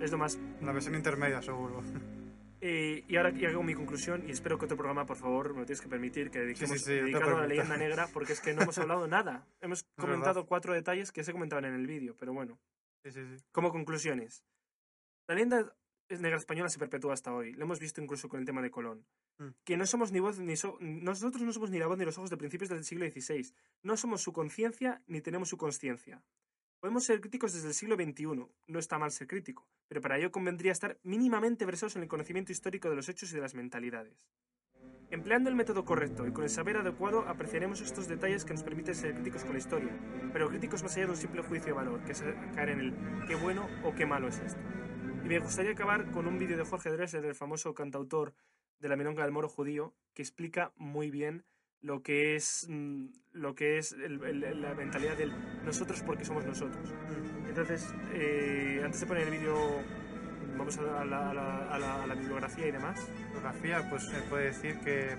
[0.00, 1.82] Es lo más La versión intermedia, seguro.
[2.64, 5.60] Eh, y ahora ya hago mi conclusión y espero que otro programa, por favor, me
[5.60, 8.40] lo tienes que permitir, que dediquemos sí, sí, dedicado a la leyenda negra, porque es
[8.40, 9.44] que no hemos hablado nada.
[9.60, 12.60] Hemos comentado cuatro detalles que se comentaban en el vídeo, pero bueno.
[13.50, 14.44] Como conclusiones.
[15.26, 15.74] La leyenda
[16.08, 17.52] negra española se perpetúa hasta hoy.
[17.54, 19.04] Lo hemos visto incluso con el tema de Colón.
[19.38, 19.48] Mm.
[19.64, 22.16] Que no somos ni voz ni so- nosotros no somos ni la voz ni los
[22.18, 23.52] ojos de principios del siglo XVI.
[23.82, 26.22] No somos su conciencia ni tenemos su consciencia.
[26.82, 28.44] Podemos ser críticos desde el siglo XXI.
[28.66, 32.50] No está mal ser crítico, pero para ello convendría estar mínimamente versados en el conocimiento
[32.50, 34.26] histórico de los hechos y de las mentalidades.
[35.08, 38.96] Empleando el método correcto y con el saber adecuado apreciaremos estos detalles que nos permiten
[38.96, 39.96] ser críticos con la historia,
[40.32, 43.26] pero críticos más allá de un simple juicio de valor, que es caer en el
[43.28, 44.60] qué bueno o qué malo es esto.
[45.24, 48.34] Y me gustaría acabar con un vídeo de Jorge Drexler, el famoso cantautor
[48.80, 51.44] de la milonga del moro judío, que explica muy bien
[51.82, 55.32] lo que es, mm, lo que es el- la mentalidad del
[55.64, 56.92] nosotros porque somos nosotros.
[57.48, 59.56] Entonces, eh, antes de poner el vídeo,
[60.56, 63.00] vamos a la, a la- a la- a la- bibliografía y demás.
[63.28, 65.16] Fotografía, pues se puede decir que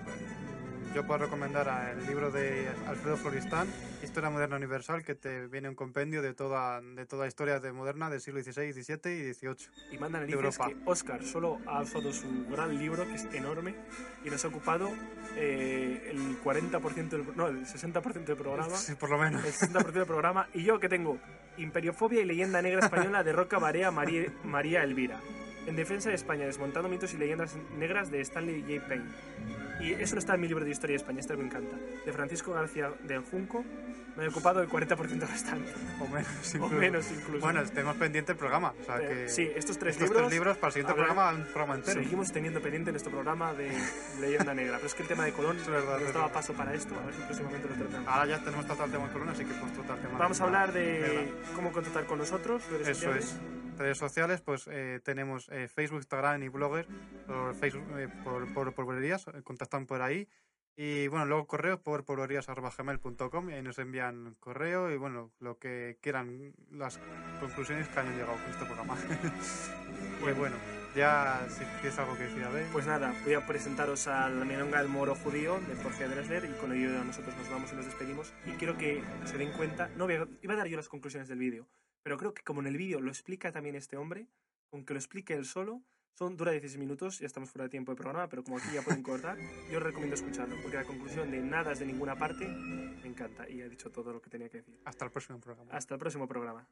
[0.93, 3.67] yo puedo recomendar el libro de Alfredo Floristán,
[4.03, 8.11] Historia Moderna Universal, que te viene un compendio de toda, de toda historia de moderna
[8.11, 9.55] del siglo XVI, XVII y XVIII.
[9.91, 10.67] Y mandan Europa.
[10.67, 13.75] que Oscar solo ha usado su gran libro, que es enorme,
[14.23, 14.91] y nos ha ocupado
[15.35, 18.75] eh, el 40%, del, no, el 60% del programa.
[18.75, 19.43] Sí, por lo menos.
[19.43, 20.47] El 60% del programa.
[20.53, 21.17] Y yo que tengo
[21.57, 25.19] Imperiofobia y Leyenda Negra Española de Roca Barea María, María Elvira.
[25.65, 28.87] En defensa de España, desmontando mitos y leyendas negras de Stanley J.
[28.87, 29.62] Payne.
[29.79, 31.75] Y eso no está en mi libro de historia de España, este me encanta.
[32.05, 33.65] De Francisco García del Junco,
[34.15, 34.95] me he ocupado el 40%
[35.27, 35.71] restante.
[35.99, 36.75] O menos, O incluso.
[36.75, 37.39] menos incluso.
[37.39, 38.73] Bueno, tenemos pendiente el programa.
[38.81, 40.27] O sea Eh, que sí, estos tres estos libros.
[40.27, 42.01] tres libros para el siguiente hablar- programa, un programa entero.
[42.03, 43.71] Seguimos teniendo pendiente nuestro programa de
[44.21, 44.75] Leyenda Negra.
[44.77, 46.33] Pero es que el tema de Colón Es verdad, nos es daba verdad.
[46.39, 46.95] paso para esto.
[46.99, 48.07] A ver si próximamente lo tratamos.
[48.07, 50.39] Ahora ya tenemos tratado el tema de Colón, así que podemos tratar el tema Vamos
[50.39, 51.23] a hablar de Negra.
[51.55, 52.61] cómo contactar con nosotros.
[52.71, 53.35] redes Eso es.
[53.77, 56.87] Redes sociales, pues eh, tenemos eh, Facebook, Instagram y Blogger
[57.27, 60.27] por Facebook, eh, por, por, eh, contactan por ahí.
[60.75, 65.99] Y bueno, luego correo por poblerías.gmail.com y ahí nos envían correo y bueno, lo que
[66.01, 66.99] quieran, las
[67.39, 68.97] conclusiones que hayan llegado con este programa.
[70.27, 70.55] y bueno,
[70.95, 72.65] ya si tienes algo que decir, a ver.
[72.71, 76.59] Pues nada, voy a presentaros a la milonga del moro judío de Jorge Dresler y
[76.59, 78.33] con ello nosotros nos vamos y nos despedimos.
[78.47, 81.67] Y quiero que se den cuenta, no iba a dar yo las conclusiones del vídeo,
[82.03, 84.27] pero creo que como en el vídeo lo explica también este hombre,
[84.69, 85.81] con que lo explique él solo,
[86.13, 88.83] son, dura 16 minutos, ya estamos fuera de tiempo de programa, pero como aquí ya
[88.83, 89.37] pueden cortar,
[89.71, 93.49] yo os recomiendo escucharlo, porque la conclusión de nada es de ninguna parte me encanta
[93.49, 94.79] y he dicho todo lo que tenía que decir.
[94.85, 95.71] Hasta el próximo programa.
[95.73, 96.67] Hasta el próximo programa.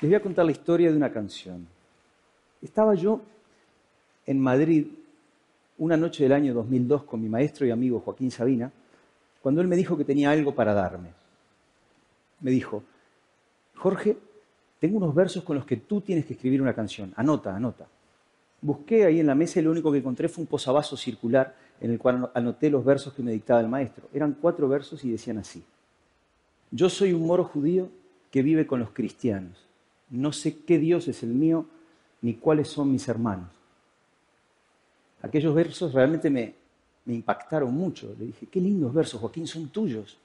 [0.00, 1.66] Les voy a contar la historia de una canción.
[2.62, 3.20] Estaba yo
[4.24, 4.86] en Madrid
[5.76, 8.72] una noche del año 2002 con mi maestro y amigo Joaquín Sabina,
[9.42, 11.10] cuando él me dijo que tenía algo para darme.
[12.40, 12.82] Me dijo,
[13.76, 14.16] Jorge,
[14.78, 17.12] tengo unos versos con los que tú tienes que escribir una canción.
[17.16, 17.86] Anota, anota.
[18.62, 21.90] Busqué ahí en la mesa y lo único que encontré fue un posavasos circular en
[21.90, 24.08] el cual anoté los versos que me dictaba el maestro.
[24.14, 25.62] Eran cuatro versos y decían así.
[26.70, 27.90] Yo soy un moro judío
[28.30, 29.69] que vive con los cristianos.
[30.10, 31.66] No sé qué Dios es el mío
[32.22, 33.48] ni cuáles son mis hermanos.
[35.22, 36.54] Aquellos versos realmente me,
[37.06, 38.14] impactaron mucho.
[38.18, 40.16] Le dije, qué lindos versos, Joaquín, son tuyos.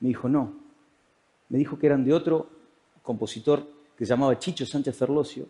[0.00, 0.52] Me dijo, no.
[1.48, 2.48] Me dijo que eran de otro
[3.02, 3.66] compositor
[3.96, 5.46] que se llamaba Chicho Sánchez Ferlosio,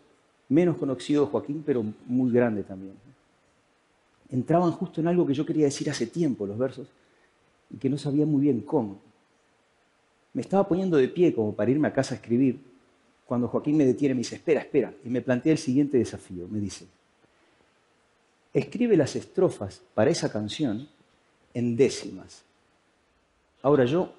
[0.49, 2.93] menos conocido Joaquín, pero muy grande también.
[4.29, 6.87] Entraban justo en algo que yo quería decir hace tiempo, los versos,
[7.69, 8.99] y que no sabía muy bien cómo.
[10.33, 12.59] Me estaba poniendo de pie como para irme a casa a escribir,
[13.25, 16.47] cuando Joaquín me detiene me dice, espera, espera, y me plantea el siguiente desafío.
[16.47, 16.85] Me dice,
[18.53, 20.87] escribe las estrofas para esa canción
[21.53, 22.43] en décimas.
[23.63, 24.13] Ahora yo,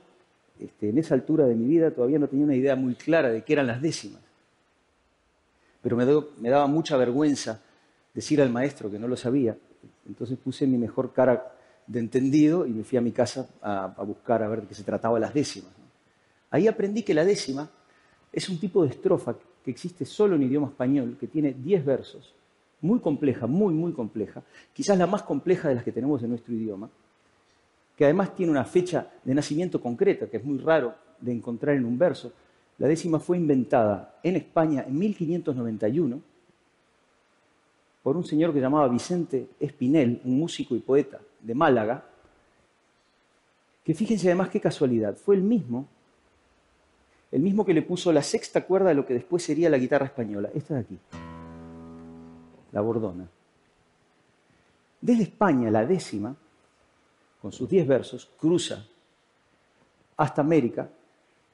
[0.58, 3.44] este, en esa altura de mi vida, todavía no tenía una idea muy clara de
[3.44, 4.20] qué eran las décimas.
[5.82, 7.60] Pero me, daba mucha vergüenza
[8.12, 9.56] decir al maestro que no lo sabía.
[10.08, 11.54] Entonces puse mi mejor cara
[11.86, 15.20] de entendido y me fui a mi casa a, buscar a ver qué se trataba
[15.20, 15.70] las décimas.
[16.50, 17.70] Ahí aprendí que la décima
[18.32, 22.34] es un tipo de estrofa que existe solo en idioma español, que tiene 10 versos,
[22.82, 26.54] muy compleja, muy, muy compleja, quizás la más compleja de las que tenemos en nuestro
[26.54, 26.88] idioma,
[27.96, 31.84] que además tiene una fecha de nacimiento concreta, que es muy raro de encontrar en
[31.84, 32.32] un verso.
[32.78, 36.20] La décima fue inventada en España en 1591
[38.02, 42.04] por un señor que llamaba Vicente Espinel, un músico y poeta de Málaga,
[43.82, 45.88] que fíjense además qué casualidad, fue el mismo
[47.32, 50.06] el mismo que le puso la sexta cuerda de lo que después sería la guitarra
[50.06, 50.98] española, esta de aquí,
[52.72, 53.28] la bordona.
[55.00, 56.34] Desde España, la décima,
[57.40, 58.84] con sus diez versos, cruza
[60.16, 60.88] hasta América,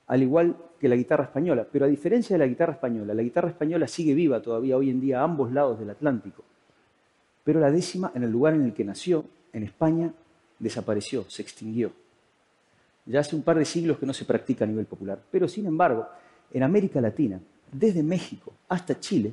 [0.06, 1.66] al igual que la guitarra española.
[1.70, 5.00] Pero a diferencia de la guitarra española, la guitarra española sigue viva todavía hoy en
[5.00, 6.44] día a ambos lados del Atlántico.
[7.44, 10.12] Pero la décima, en el lugar en el que nació, en España,
[10.58, 11.92] desapareció, se extinguió.
[13.06, 15.20] Ya hace un par de siglos que no se practica a nivel popular.
[15.30, 16.06] Pero, sin embargo,
[16.52, 17.40] en América Latina,
[17.70, 19.32] desde México hasta Chile,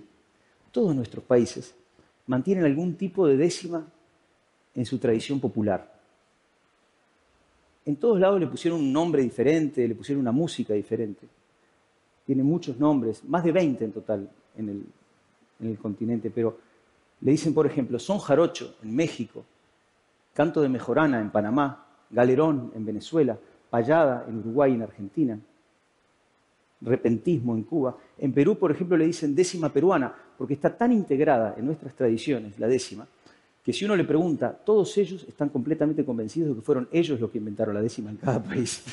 [0.72, 1.76] todos nuestros países
[2.28, 3.86] mantienen algún tipo de décima
[4.76, 6.00] en su tradición popular.
[7.86, 11.28] En todos lados le pusieron un nombre diferente, le pusieron una música diferente.
[12.26, 14.84] Tiene muchos nombres, más de 20 en total en el,
[15.60, 16.60] en el continente, pero
[17.22, 19.44] le dicen, por ejemplo, son jarocho en México,
[20.34, 23.38] canto de mejorana en Panamá, galerón en Venezuela,
[23.70, 25.40] payada en Uruguay y en Argentina,
[26.82, 27.96] repentismo en Cuba.
[28.18, 32.60] En Perú, por ejemplo, le dicen décima peruana, porque está tan integrada en nuestras tradiciones,
[32.60, 33.08] la décima,
[33.64, 37.30] que si uno le pregunta, todos ellos están completamente convencidos de que fueron ellos los
[37.30, 38.84] que inventaron la décima en cada país.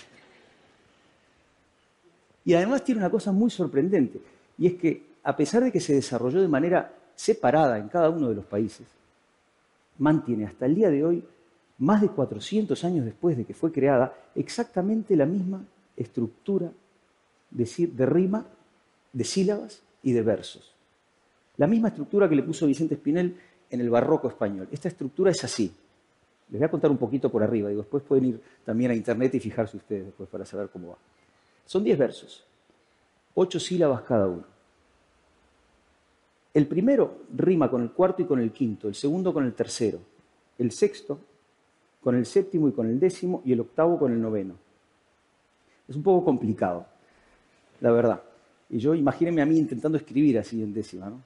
[2.45, 4.21] Y además tiene una cosa muy sorprendente,
[4.59, 8.29] y es que a pesar de que se desarrolló de manera separada en cada uno
[8.29, 8.87] de los países,
[9.99, 11.25] mantiene hasta el día de hoy
[11.79, 15.65] más de 400 años después de que fue creada, exactamente la misma
[15.97, 16.71] estructura
[17.51, 18.47] de, de rima,
[19.13, 20.75] de sílabas y de versos.
[21.57, 23.37] La misma estructura que le puso Vicente Espinel
[23.71, 24.69] en el barroco español.
[24.71, 25.73] Esta estructura es así.
[26.51, 29.35] Les voy a contar un poquito por arriba, y después pueden ir también a internet
[29.35, 30.97] y fijarse ustedes después para saber cómo va.
[31.65, 32.45] Son 10 versos,
[33.35, 34.45] 8 sílabas cada uno.
[36.55, 39.99] El primero rima con el cuarto y con el quinto, el segundo con el tercero,
[40.59, 41.19] el sexto
[42.07, 44.55] con el séptimo y con el décimo y el octavo con el noveno.
[45.89, 46.87] Es un poco complicado,
[47.81, 48.23] la verdad.
[48.71, 51.21] Y yo imagínense a mí intentando escribir así en décima, ¿no?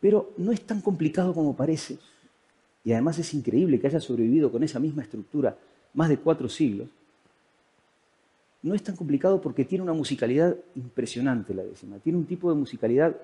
[0.00, 1.98] Pero no es tan complicado como parece.
[2.84, 5.58] Y además es increíble que haya sobrevivido con esa misma estructura
[5.94, 6.86] más de cuatro siglos.
[8.62, 11.98] No es tan complicado porque tiene una musicalidad impresionante la décima.
[11.98, 13.16] Tiene un tipo de musicalidad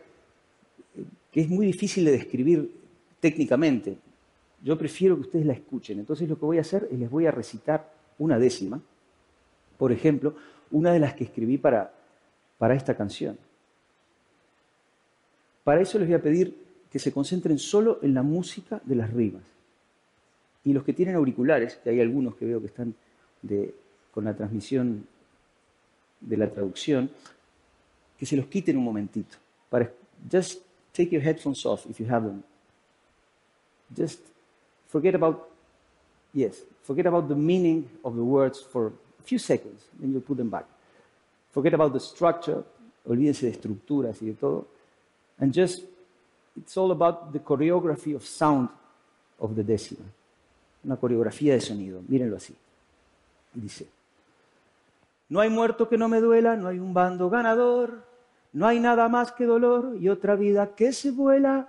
[0.97, 2.73] eh, que es muy difícil de describir
[3.21, 3.99] técnicamente.
[4.63, 5.99] Yo prefiero que ustedes la escuchen.
[5.99, 8.81] Entonces lo que voy a hacer es les voy a recitar una décima,
[9.77, 10.35] por ejemplo,
[10.71, 11.93] una de las que escribí para,
[12.59, 13.37] para esta canción.
[15.65, 16.57] Para eso les voy a pedir
[16.91, 19.43] que se concentren solo en la música de las rimas.
[20.65, 22.95] Y los que tienen auriculares, que hay algunos que veo que están
[24.13, 25.07] con la transmisión
[26.21, 27.11] de la traducción,
[28.17, 29.37] que se los quiten un momentito.
[30.31, 30.63] Just
[30.93, 32.45] take your headphones off if you have them.
[33.97, 34.21] Just
[34.93, 35.49] forget about,
[36.35, 40.37] yes, forget about the meaning of the words for a few seconds, then you put
[40.37, 40.67] them back.
[41.51, 42.63] Forget about the structure,
[43.09, 44.67] olvídense de estructuras y de todo,
[45.39, 45.83] and just,
[46.57, 48.69] it's all about the choreography of sound
[49.41, 50.07] of the decimal.
[50.85, 52.55] Una coreografía de sonido, mírenlo así.
[53.55, 53.87] Dice,
[55.29, 58.13] no hay muerto que no me duela, no hay un bando ganador,
[58.53, 61.69] No hay nada más que dolor y otra vida que se vuela.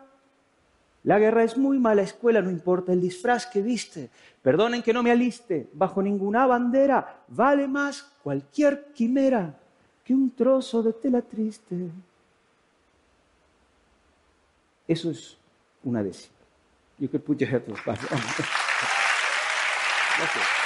[1.03, 4.09] La guerra es muy mala escuela, no importa el disfraz que viste.
[4.41, 7.23] Perdonen que no me aliste bajo ninguna bandera.
[7.27, 9.53] Vale más cualquier quimera
[10.05, 11.75] que un trozo de tela triste.
[14.87, 15.37] Eso es
[15.83, 16.33] una décima.
[16.99, 17.63] You could put your head.
[17.85, 18.09] Gracias.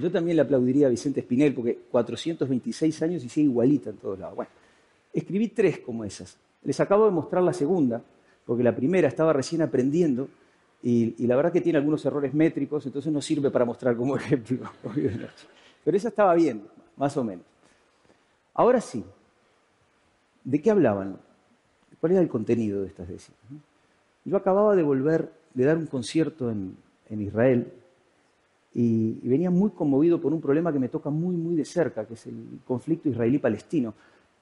[0.00, 4.18] Yo también le aplaudiría a Vicente Espinel porque 426 años y sigue igualita en todos
[4.18, 4.34] lados.
[4.34, 4.50] Bueno,
[5.14, 6.36] escribí tres como esas.
[6.64, 8.02] Les acabo de mostrar la segunda,
[8.44, 10.28] porque la primera estaba recién aprendiendo
[10.82, 14.70] y, la verdad que tiene algunos errores métricos, entonces no sirve para mostrar como ejemplo.
[15.82, 16.62] Pero esa estaba bien,
[16.96, 17.46] más o menos.
[18.52, 19.02] Ahora sí,
[20.44, 21.18] ¿de qué hablaban?
[22.00, 23.40] ¿Cuál era el contenido de estas décimas?
[24.26, 26.76] Yo acababa de volver de dar un concierto en,
[27.08, 27.72] en Israel
[28.74, 32.04] y, y, venía muy conmovido por un problema que me toca muy, muy de cerca,
[32.04, 33.94] que es el conflicto israelí-palestino.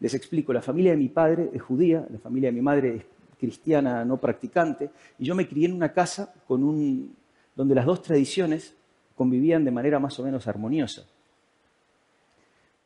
[0.03, 3.05] Les explico, la familia de mi padre es judía, la familia de mi madre es
[3.39, 8.75] cristiana no practicante, y yo me crié en una casa donde las dos tradiciones
[9.15, 11.05] convivían de manera más o menos armoniosa.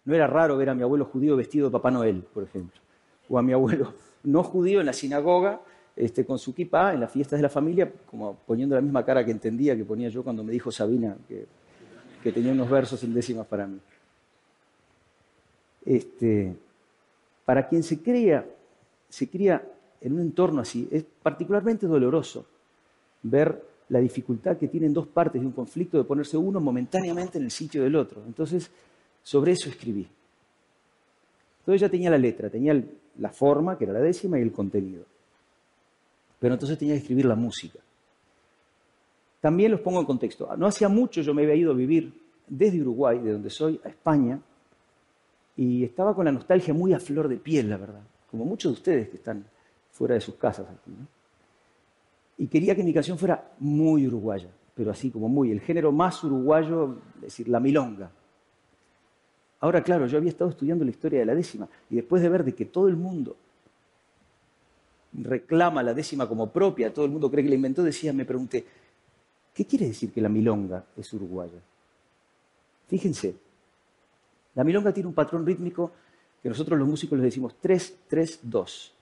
[0.05, 2.83] No era raro ver a mi abuelo judío vestido de Papá Noel, por ejemplo,
[3.31, 3.95] o a mi abuelo
[4.25, 5.63] no judío en la sinagoga
[5.97, 9.25] este, con su kippah en las fiestas de la familia, como poniendo la misma cara
[9.25, 11.47] que entendía que ponía yo cuando me dijo Sabina que,
[12.23, 13.79] que tenía unos versos en décimas para mí.
[15.87, 16.57] Este,
[17.47, 18.45] para quien se cría,
[19.09, 19.67] se cría
[20.03, 22.45] en un entorno así, es particularmente doloroso
[23.23, 27.45] ver la dificultad que tienen dos partes de un conflicto de ponerse uno momentáneamente en
[27.45, 28.21] el sitio del otro.
[28.27, 28.69] Entonces,
[29.23, 30.07] sobre eso escribí.
[31.61, 32.81] Entonces ya tenía la letra, tenía
[33.19, 35.05] la forma, que era la décima, y el contenido.
[36.39, 37.79] Pero entonces tenía que escribir la música.
[39.41, 40.49] También los pongo en contexto.
[40.57, 42.13] No hacía mucho yo me había ido a vivir
[42.49, 44.41] desde Uruguay, de donde soy, a España,
[45.57, 48.77] y estaba con la nostalgia muy a flor de piel, la verdad, como muchos de
[48.77, 49.45] ustedes que están
[49.91, 50.93] fuera de sus casas aquí.
[52.39, 56.23] Y quería que mi canción fuera muy uruguaya, pero así como muy, el género más
[56.23, 58.11] uruguayo, es decir, la milonga.
[59.61, 62.45] Ahora, claro, yo había estado estudiando la historia de la décima y después de ver
[62.45, 63.37] de que todo el mundo
[65.15, 68.67] reclama la décima como propia, todo el mundo cree que la inventó, decía, me pregunté,
[69.55, 71.59] ¿qué quiere decir que la milonga es uruguaya?
[72.87, 73.35] Fíjense,
[74.57, 75.93] la milonga tiene un patrón rítmico
[76.43, 78.93] que nosotros los músicos le decimos 3, 3, 2.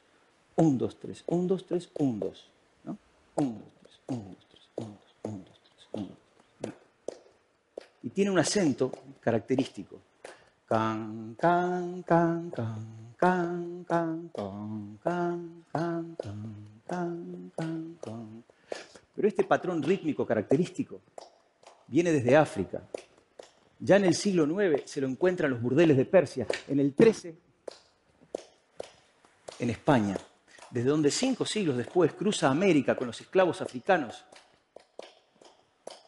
[0.57, 2.51] 1, 2, 3, 1, 2, 3, 1, 2.
[2.85, 2.99] ¿no?
[3.37, 6.17] 1, 2, 3, 1, 2, 3, 1, 2, 1, 2, 3, 1, 2,
[6.61, 6.75] 3.
[8.03, 10.01] Y tiene un acento característico.
[10.67, 16.17] Can, can, can, can, can, can, can, can, can,
[16.87, 18.45] can, can, can.
[19.15, 21.01] Pero este patrón rítmico característico
[21.87, 22.83] viene desde África.
[23.79, 26.47] Ya en el siglo IX se lo encuentran los burdeles de Persia.
[26.69, 27.35] En el XIII,
[29.59, 30.17] en España,
[30.71, 34.25] desde donde cinco siglos después cruza América con los esclavos africanos,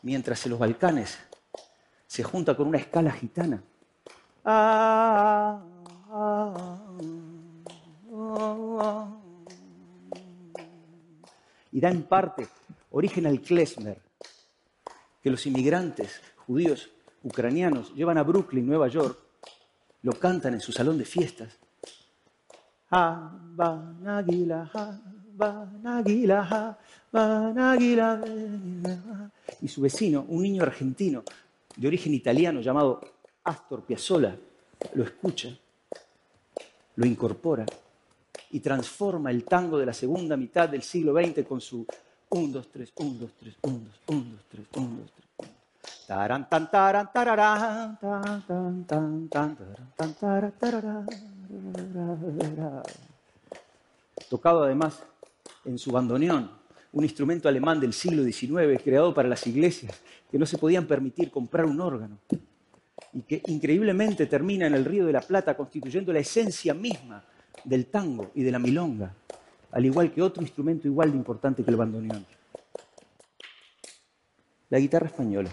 [0.03, 1.19] mientras en los Balcanes
[2.07, 3.63] se junta con una escala gitana.
[11.73, 12.49] Y da en parte
[12.91, 14.01] origen al klezmer,
[15.23, 16.91] que los inmigrantes judíos
[17.27, 19.19] ucranianos llevan a Brooklyn, Nueva York,
[20.03, 21.59] lo cantan en su salón de fiestas.
[29.61, 31.25] Y su vecino, un niño argentino
[31.77, 33.01] de origen italiano llamado
[33.43, 34.37] Astor Piazzolla,
[34.95, 35.49] lo escucha,
[36.95, 37.67] lo incorpora
[38.53, 41.85] y transforma el tango de la segunda mitad del siglo XX con su
[42.31, 45.26] 1, 2, 3, 1, 2, 3, 1, 2, 1, 2, 3, 1, 2, 3.
[46.07, 51.07] Taran, tan, taran, tararán, tan, tan, tararán,
[54.31, 55.03] Tocado además
[55.65, 56.51] en su bandoneón,
[56.93, 60.01] un instrumento alemán del siglo XIX creado para las iglesias
[60.31, 62.19] que no se podían permitir comprar un órgano
[63.13, 67.25] y que increíblemente termina en el Río de la Plata constituyendo la esencia misma
[67.65, 69.13] del tango y de la milonga,
[69.73, 72.25] al igual que otro instrumento igual de importante que el bandoneón.
[74.71, 75.51] La guitarra española.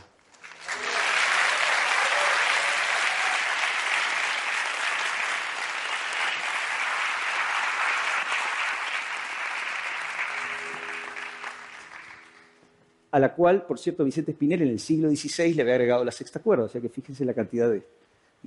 [13.14, 16.11] A la cual, por cierto, Vicente Espinel en el siglo XVI le había agregado la
[16.11, 17.84] sexta cuerda, o sea que fíjense la cantidad de,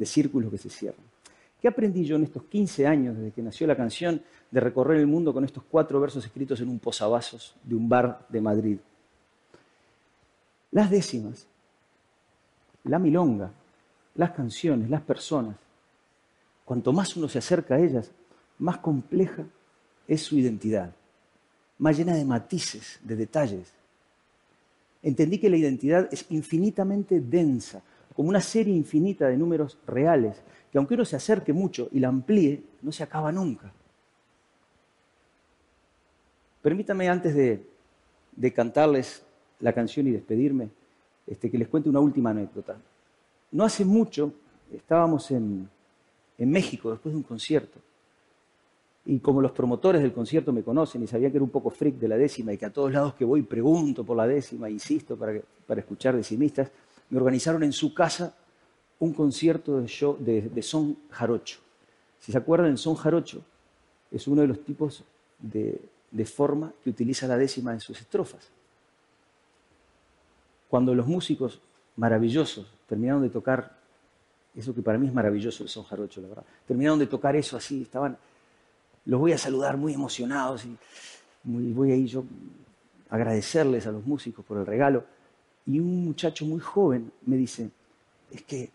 [0.04, 1.06] círculos que se cierran.
[1.62, 4.20] ¿Qué aprendí yo en estos 15 años desde que nació la canción
[4.50, 8.26] de recorrer el mundo con estos cuatro versos escritos en un posavasos de un bar
[8.28, 8.78] de Madrid?
[10.72, 11.46] Las décimas,
[12.84, 13.52] la milonga
[14.16, 15.56] las canciones, las personas,
[16.64, 18.10] cuanto más uno se acerca a ellas,
[18.58, 19.44] más compleja
[20.08, 20.92] es su identidad,
[21.78, 23.72] más llena de matices, de detalles.
[25.06, 27.80] Entendí que la identidad es infinitamente densa,
[28.16, 30.42] como una serie infinita de números reales,
[30.72, 33.72] que aunque uno se acerque mucho y la amplíe, no se acaba nunca.
[36.60, 39.22] Permítame antes de, cantarles
[39.60, 40.70] la canción y despedirme,
[41.24, 42.76] este, que les cuente una última anécdota.
[43.52, 44.32] No hace mucho
[44.74, 45.70] estábamos en,
[46.36, 47.78] en México después de un concierto.
[49.06, 51.94] Y como los promotores del concierto me conocen y sabían que era un poco freak
[51.96, 55.16] de la décima y que a todos lados que voy pregunto por la décima, insisto,
[55.16, 56.70] para, para escuchar decimistas,
[57.10, 58.34] me organizaron en su casa
[58.98, 61.60] un concierto de, de, son jarocho.
[62.18, 63.42] Si se acuerdan, el son jarocho
[64.10, 65.04] es uno de los tipos
[65.38, 65.80] de,
[66.10, 68.50] de forma que utiliza la décima en sus estrofas.
[70.68, 71.60] Cuando los músicos
[71.96, 73.76] maravillosos terminaron de tocar
[74.56, 77.58] eso que para mí es maravilloso el son jarocho, la verdad, terminaron de tocar eso
[77.58, 78.16] así, estaban,
[79.06, 80.76] los voy a saludar muy emocionados y
[81.44, 82.24] voy a ir yo
[83.08, 85.04] a agradecerles a los músicos por el regalo.
[85.66, 87.70] Y un muchacho muy joven me dice,
[88.30, 88.70] es que,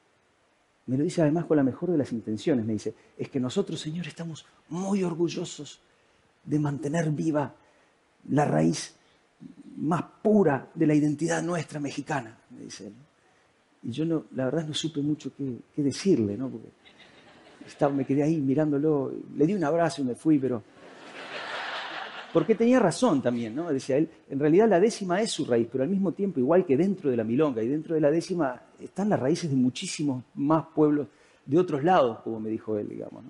[0.88, 3.80] me lo dice además con la mejor de las intenciones, me dice, es que nosotros,
[3.80, 5.80] Señor, estamos muy orgullosos
[6.44, 7.54] de mantener viva
[8.30, 8.96] la raíz
[9.78, 12.92] más pura de la identidad nuestra mexicana, me dice.
[13.84, 16.50] Y yo no, la verdad no supe mucho qué, decirle, ¿no?
[16.50, 16.70] Porque
[17.66, 20.64] estaba, me quedé ahí mirándolo, le di un abrazo y me fui, pero
[22.34, 23.72] porque tenía razón también, ¿no?
[23.72, 26.78] Decía él, en realidad la décima es su raíz, pero al mismo tiempo, igual que
[26.78, 30.66] dentro de la milonga y dentro de la décima, están las raíces de muchísimos más
[30.74, 31.08] pueblos
[31.46, 33.26] de otros lados, como me dijo él, digamos.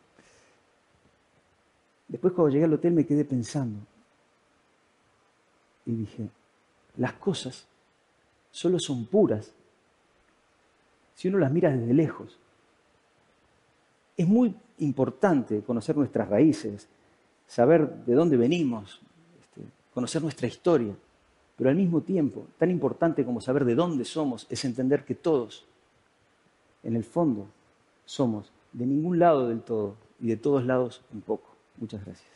[2.08, 3.80] Después cuando llegué al hotel me quedé pensando
[5.86, 6.28] y dije,
[6.98, 7.66] las cosas
[8.52, 9.52] solo son puras
[11.16, 12.38] si uno las mira desde lejos.
[14.18, 16.88] Es muy importante conocer nuestras raíces,
[17.48, 19.02] saber de dónde venimos,
[19.40, 19.62] este,
[19.94, 20.96] conocer nuestra historia,
[21.56, 25.66] pero al mismo tiempo, tan importante como saber de dónde somos, es entender que todos,
[26.84, 27.48] en el fondo,
[28.06, 31.56] somos de ningún lado del todo y de todos lados un poco.
[31.78, 32.30] Muchas gracias.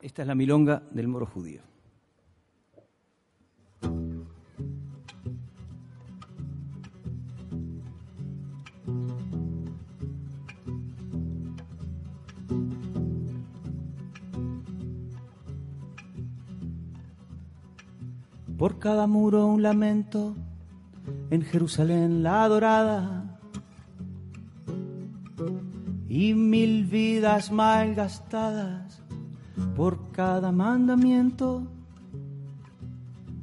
[0.00, 1.75] Esta es la milonga del moro judío.
[18.86, 20.36] Cada muro un lamento,
[21.30, 23.40] en Jerusalén la adorada,
[26.08, 29.02] y mil vidas mal gastadas
[29.74, 31.66] por cada mandamiento.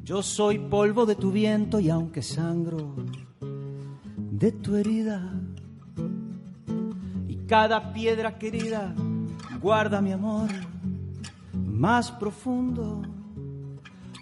[0.05, 2.95] Yo soy polvo de tu viento y aunque sangro
[4.15, 5.29] de tu herida,
[7.27, 8.95] y cada piedra querida
[9.61, 10.49] guarda mi amor
[11.53, 13.01] más profundo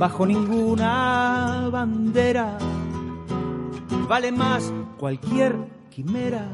[0.00, 2.56] bajo ninguna bandera.
[4.08, 5.54] Vale más cualquier
[5.90, 6.48] quimera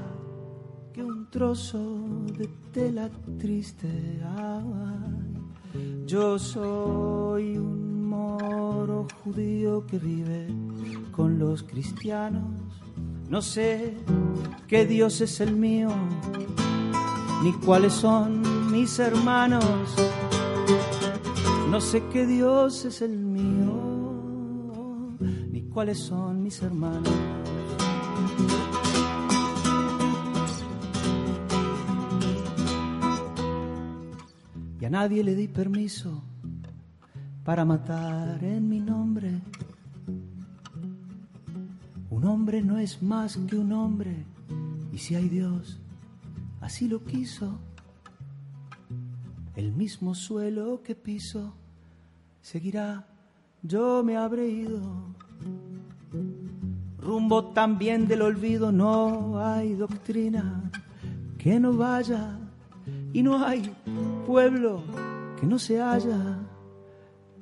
[0.92, 1.78] que un trozo
[2.36, 3.08] de tela
[3.38, 3.88] triste.
[6.06, 10.48] yo soy un moro judío que vive
[11.12, 12.50] con los cristianos.
[13.28, 13.94] No sé
[14.66, 15.90] qué Dios es el mío,
[17.44, 18.42] ni cuáles son
[18.72, 19.64] mis hermanos.
[21.70, 23.26] No sé qué Dios es el
[25.76, 27.12] cuáles son mis hermanos.
[34.80, 36.22] Y a nadie le di permiso
[37.44, 39.42] para matar en mi nombre.
[42.08, 44.24] Un hombre no es más que un hombre,
[44.94, 45.78] y si hay Dios,
[46.62, 47.58] así lo quiso.
[49.56, 51.54] El mismo suelo que piso
[52.42, 53.06] seguirá,
[53.62, 54.82] yo me habré ido.
[57.00, 60.70] Rumbo también del olvido, no hay doctrina
[61.38, 62.38] que no vaya
[63.14, 63.74] y no hay
[64.26, 64.82] pueblo
[65.40, 66.38] que no se haya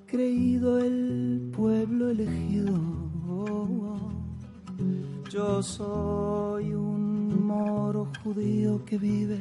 [0.07, 2.75] creído el pueblo elegido.
[5.31, 9.41] Yo soy un moro judío que vive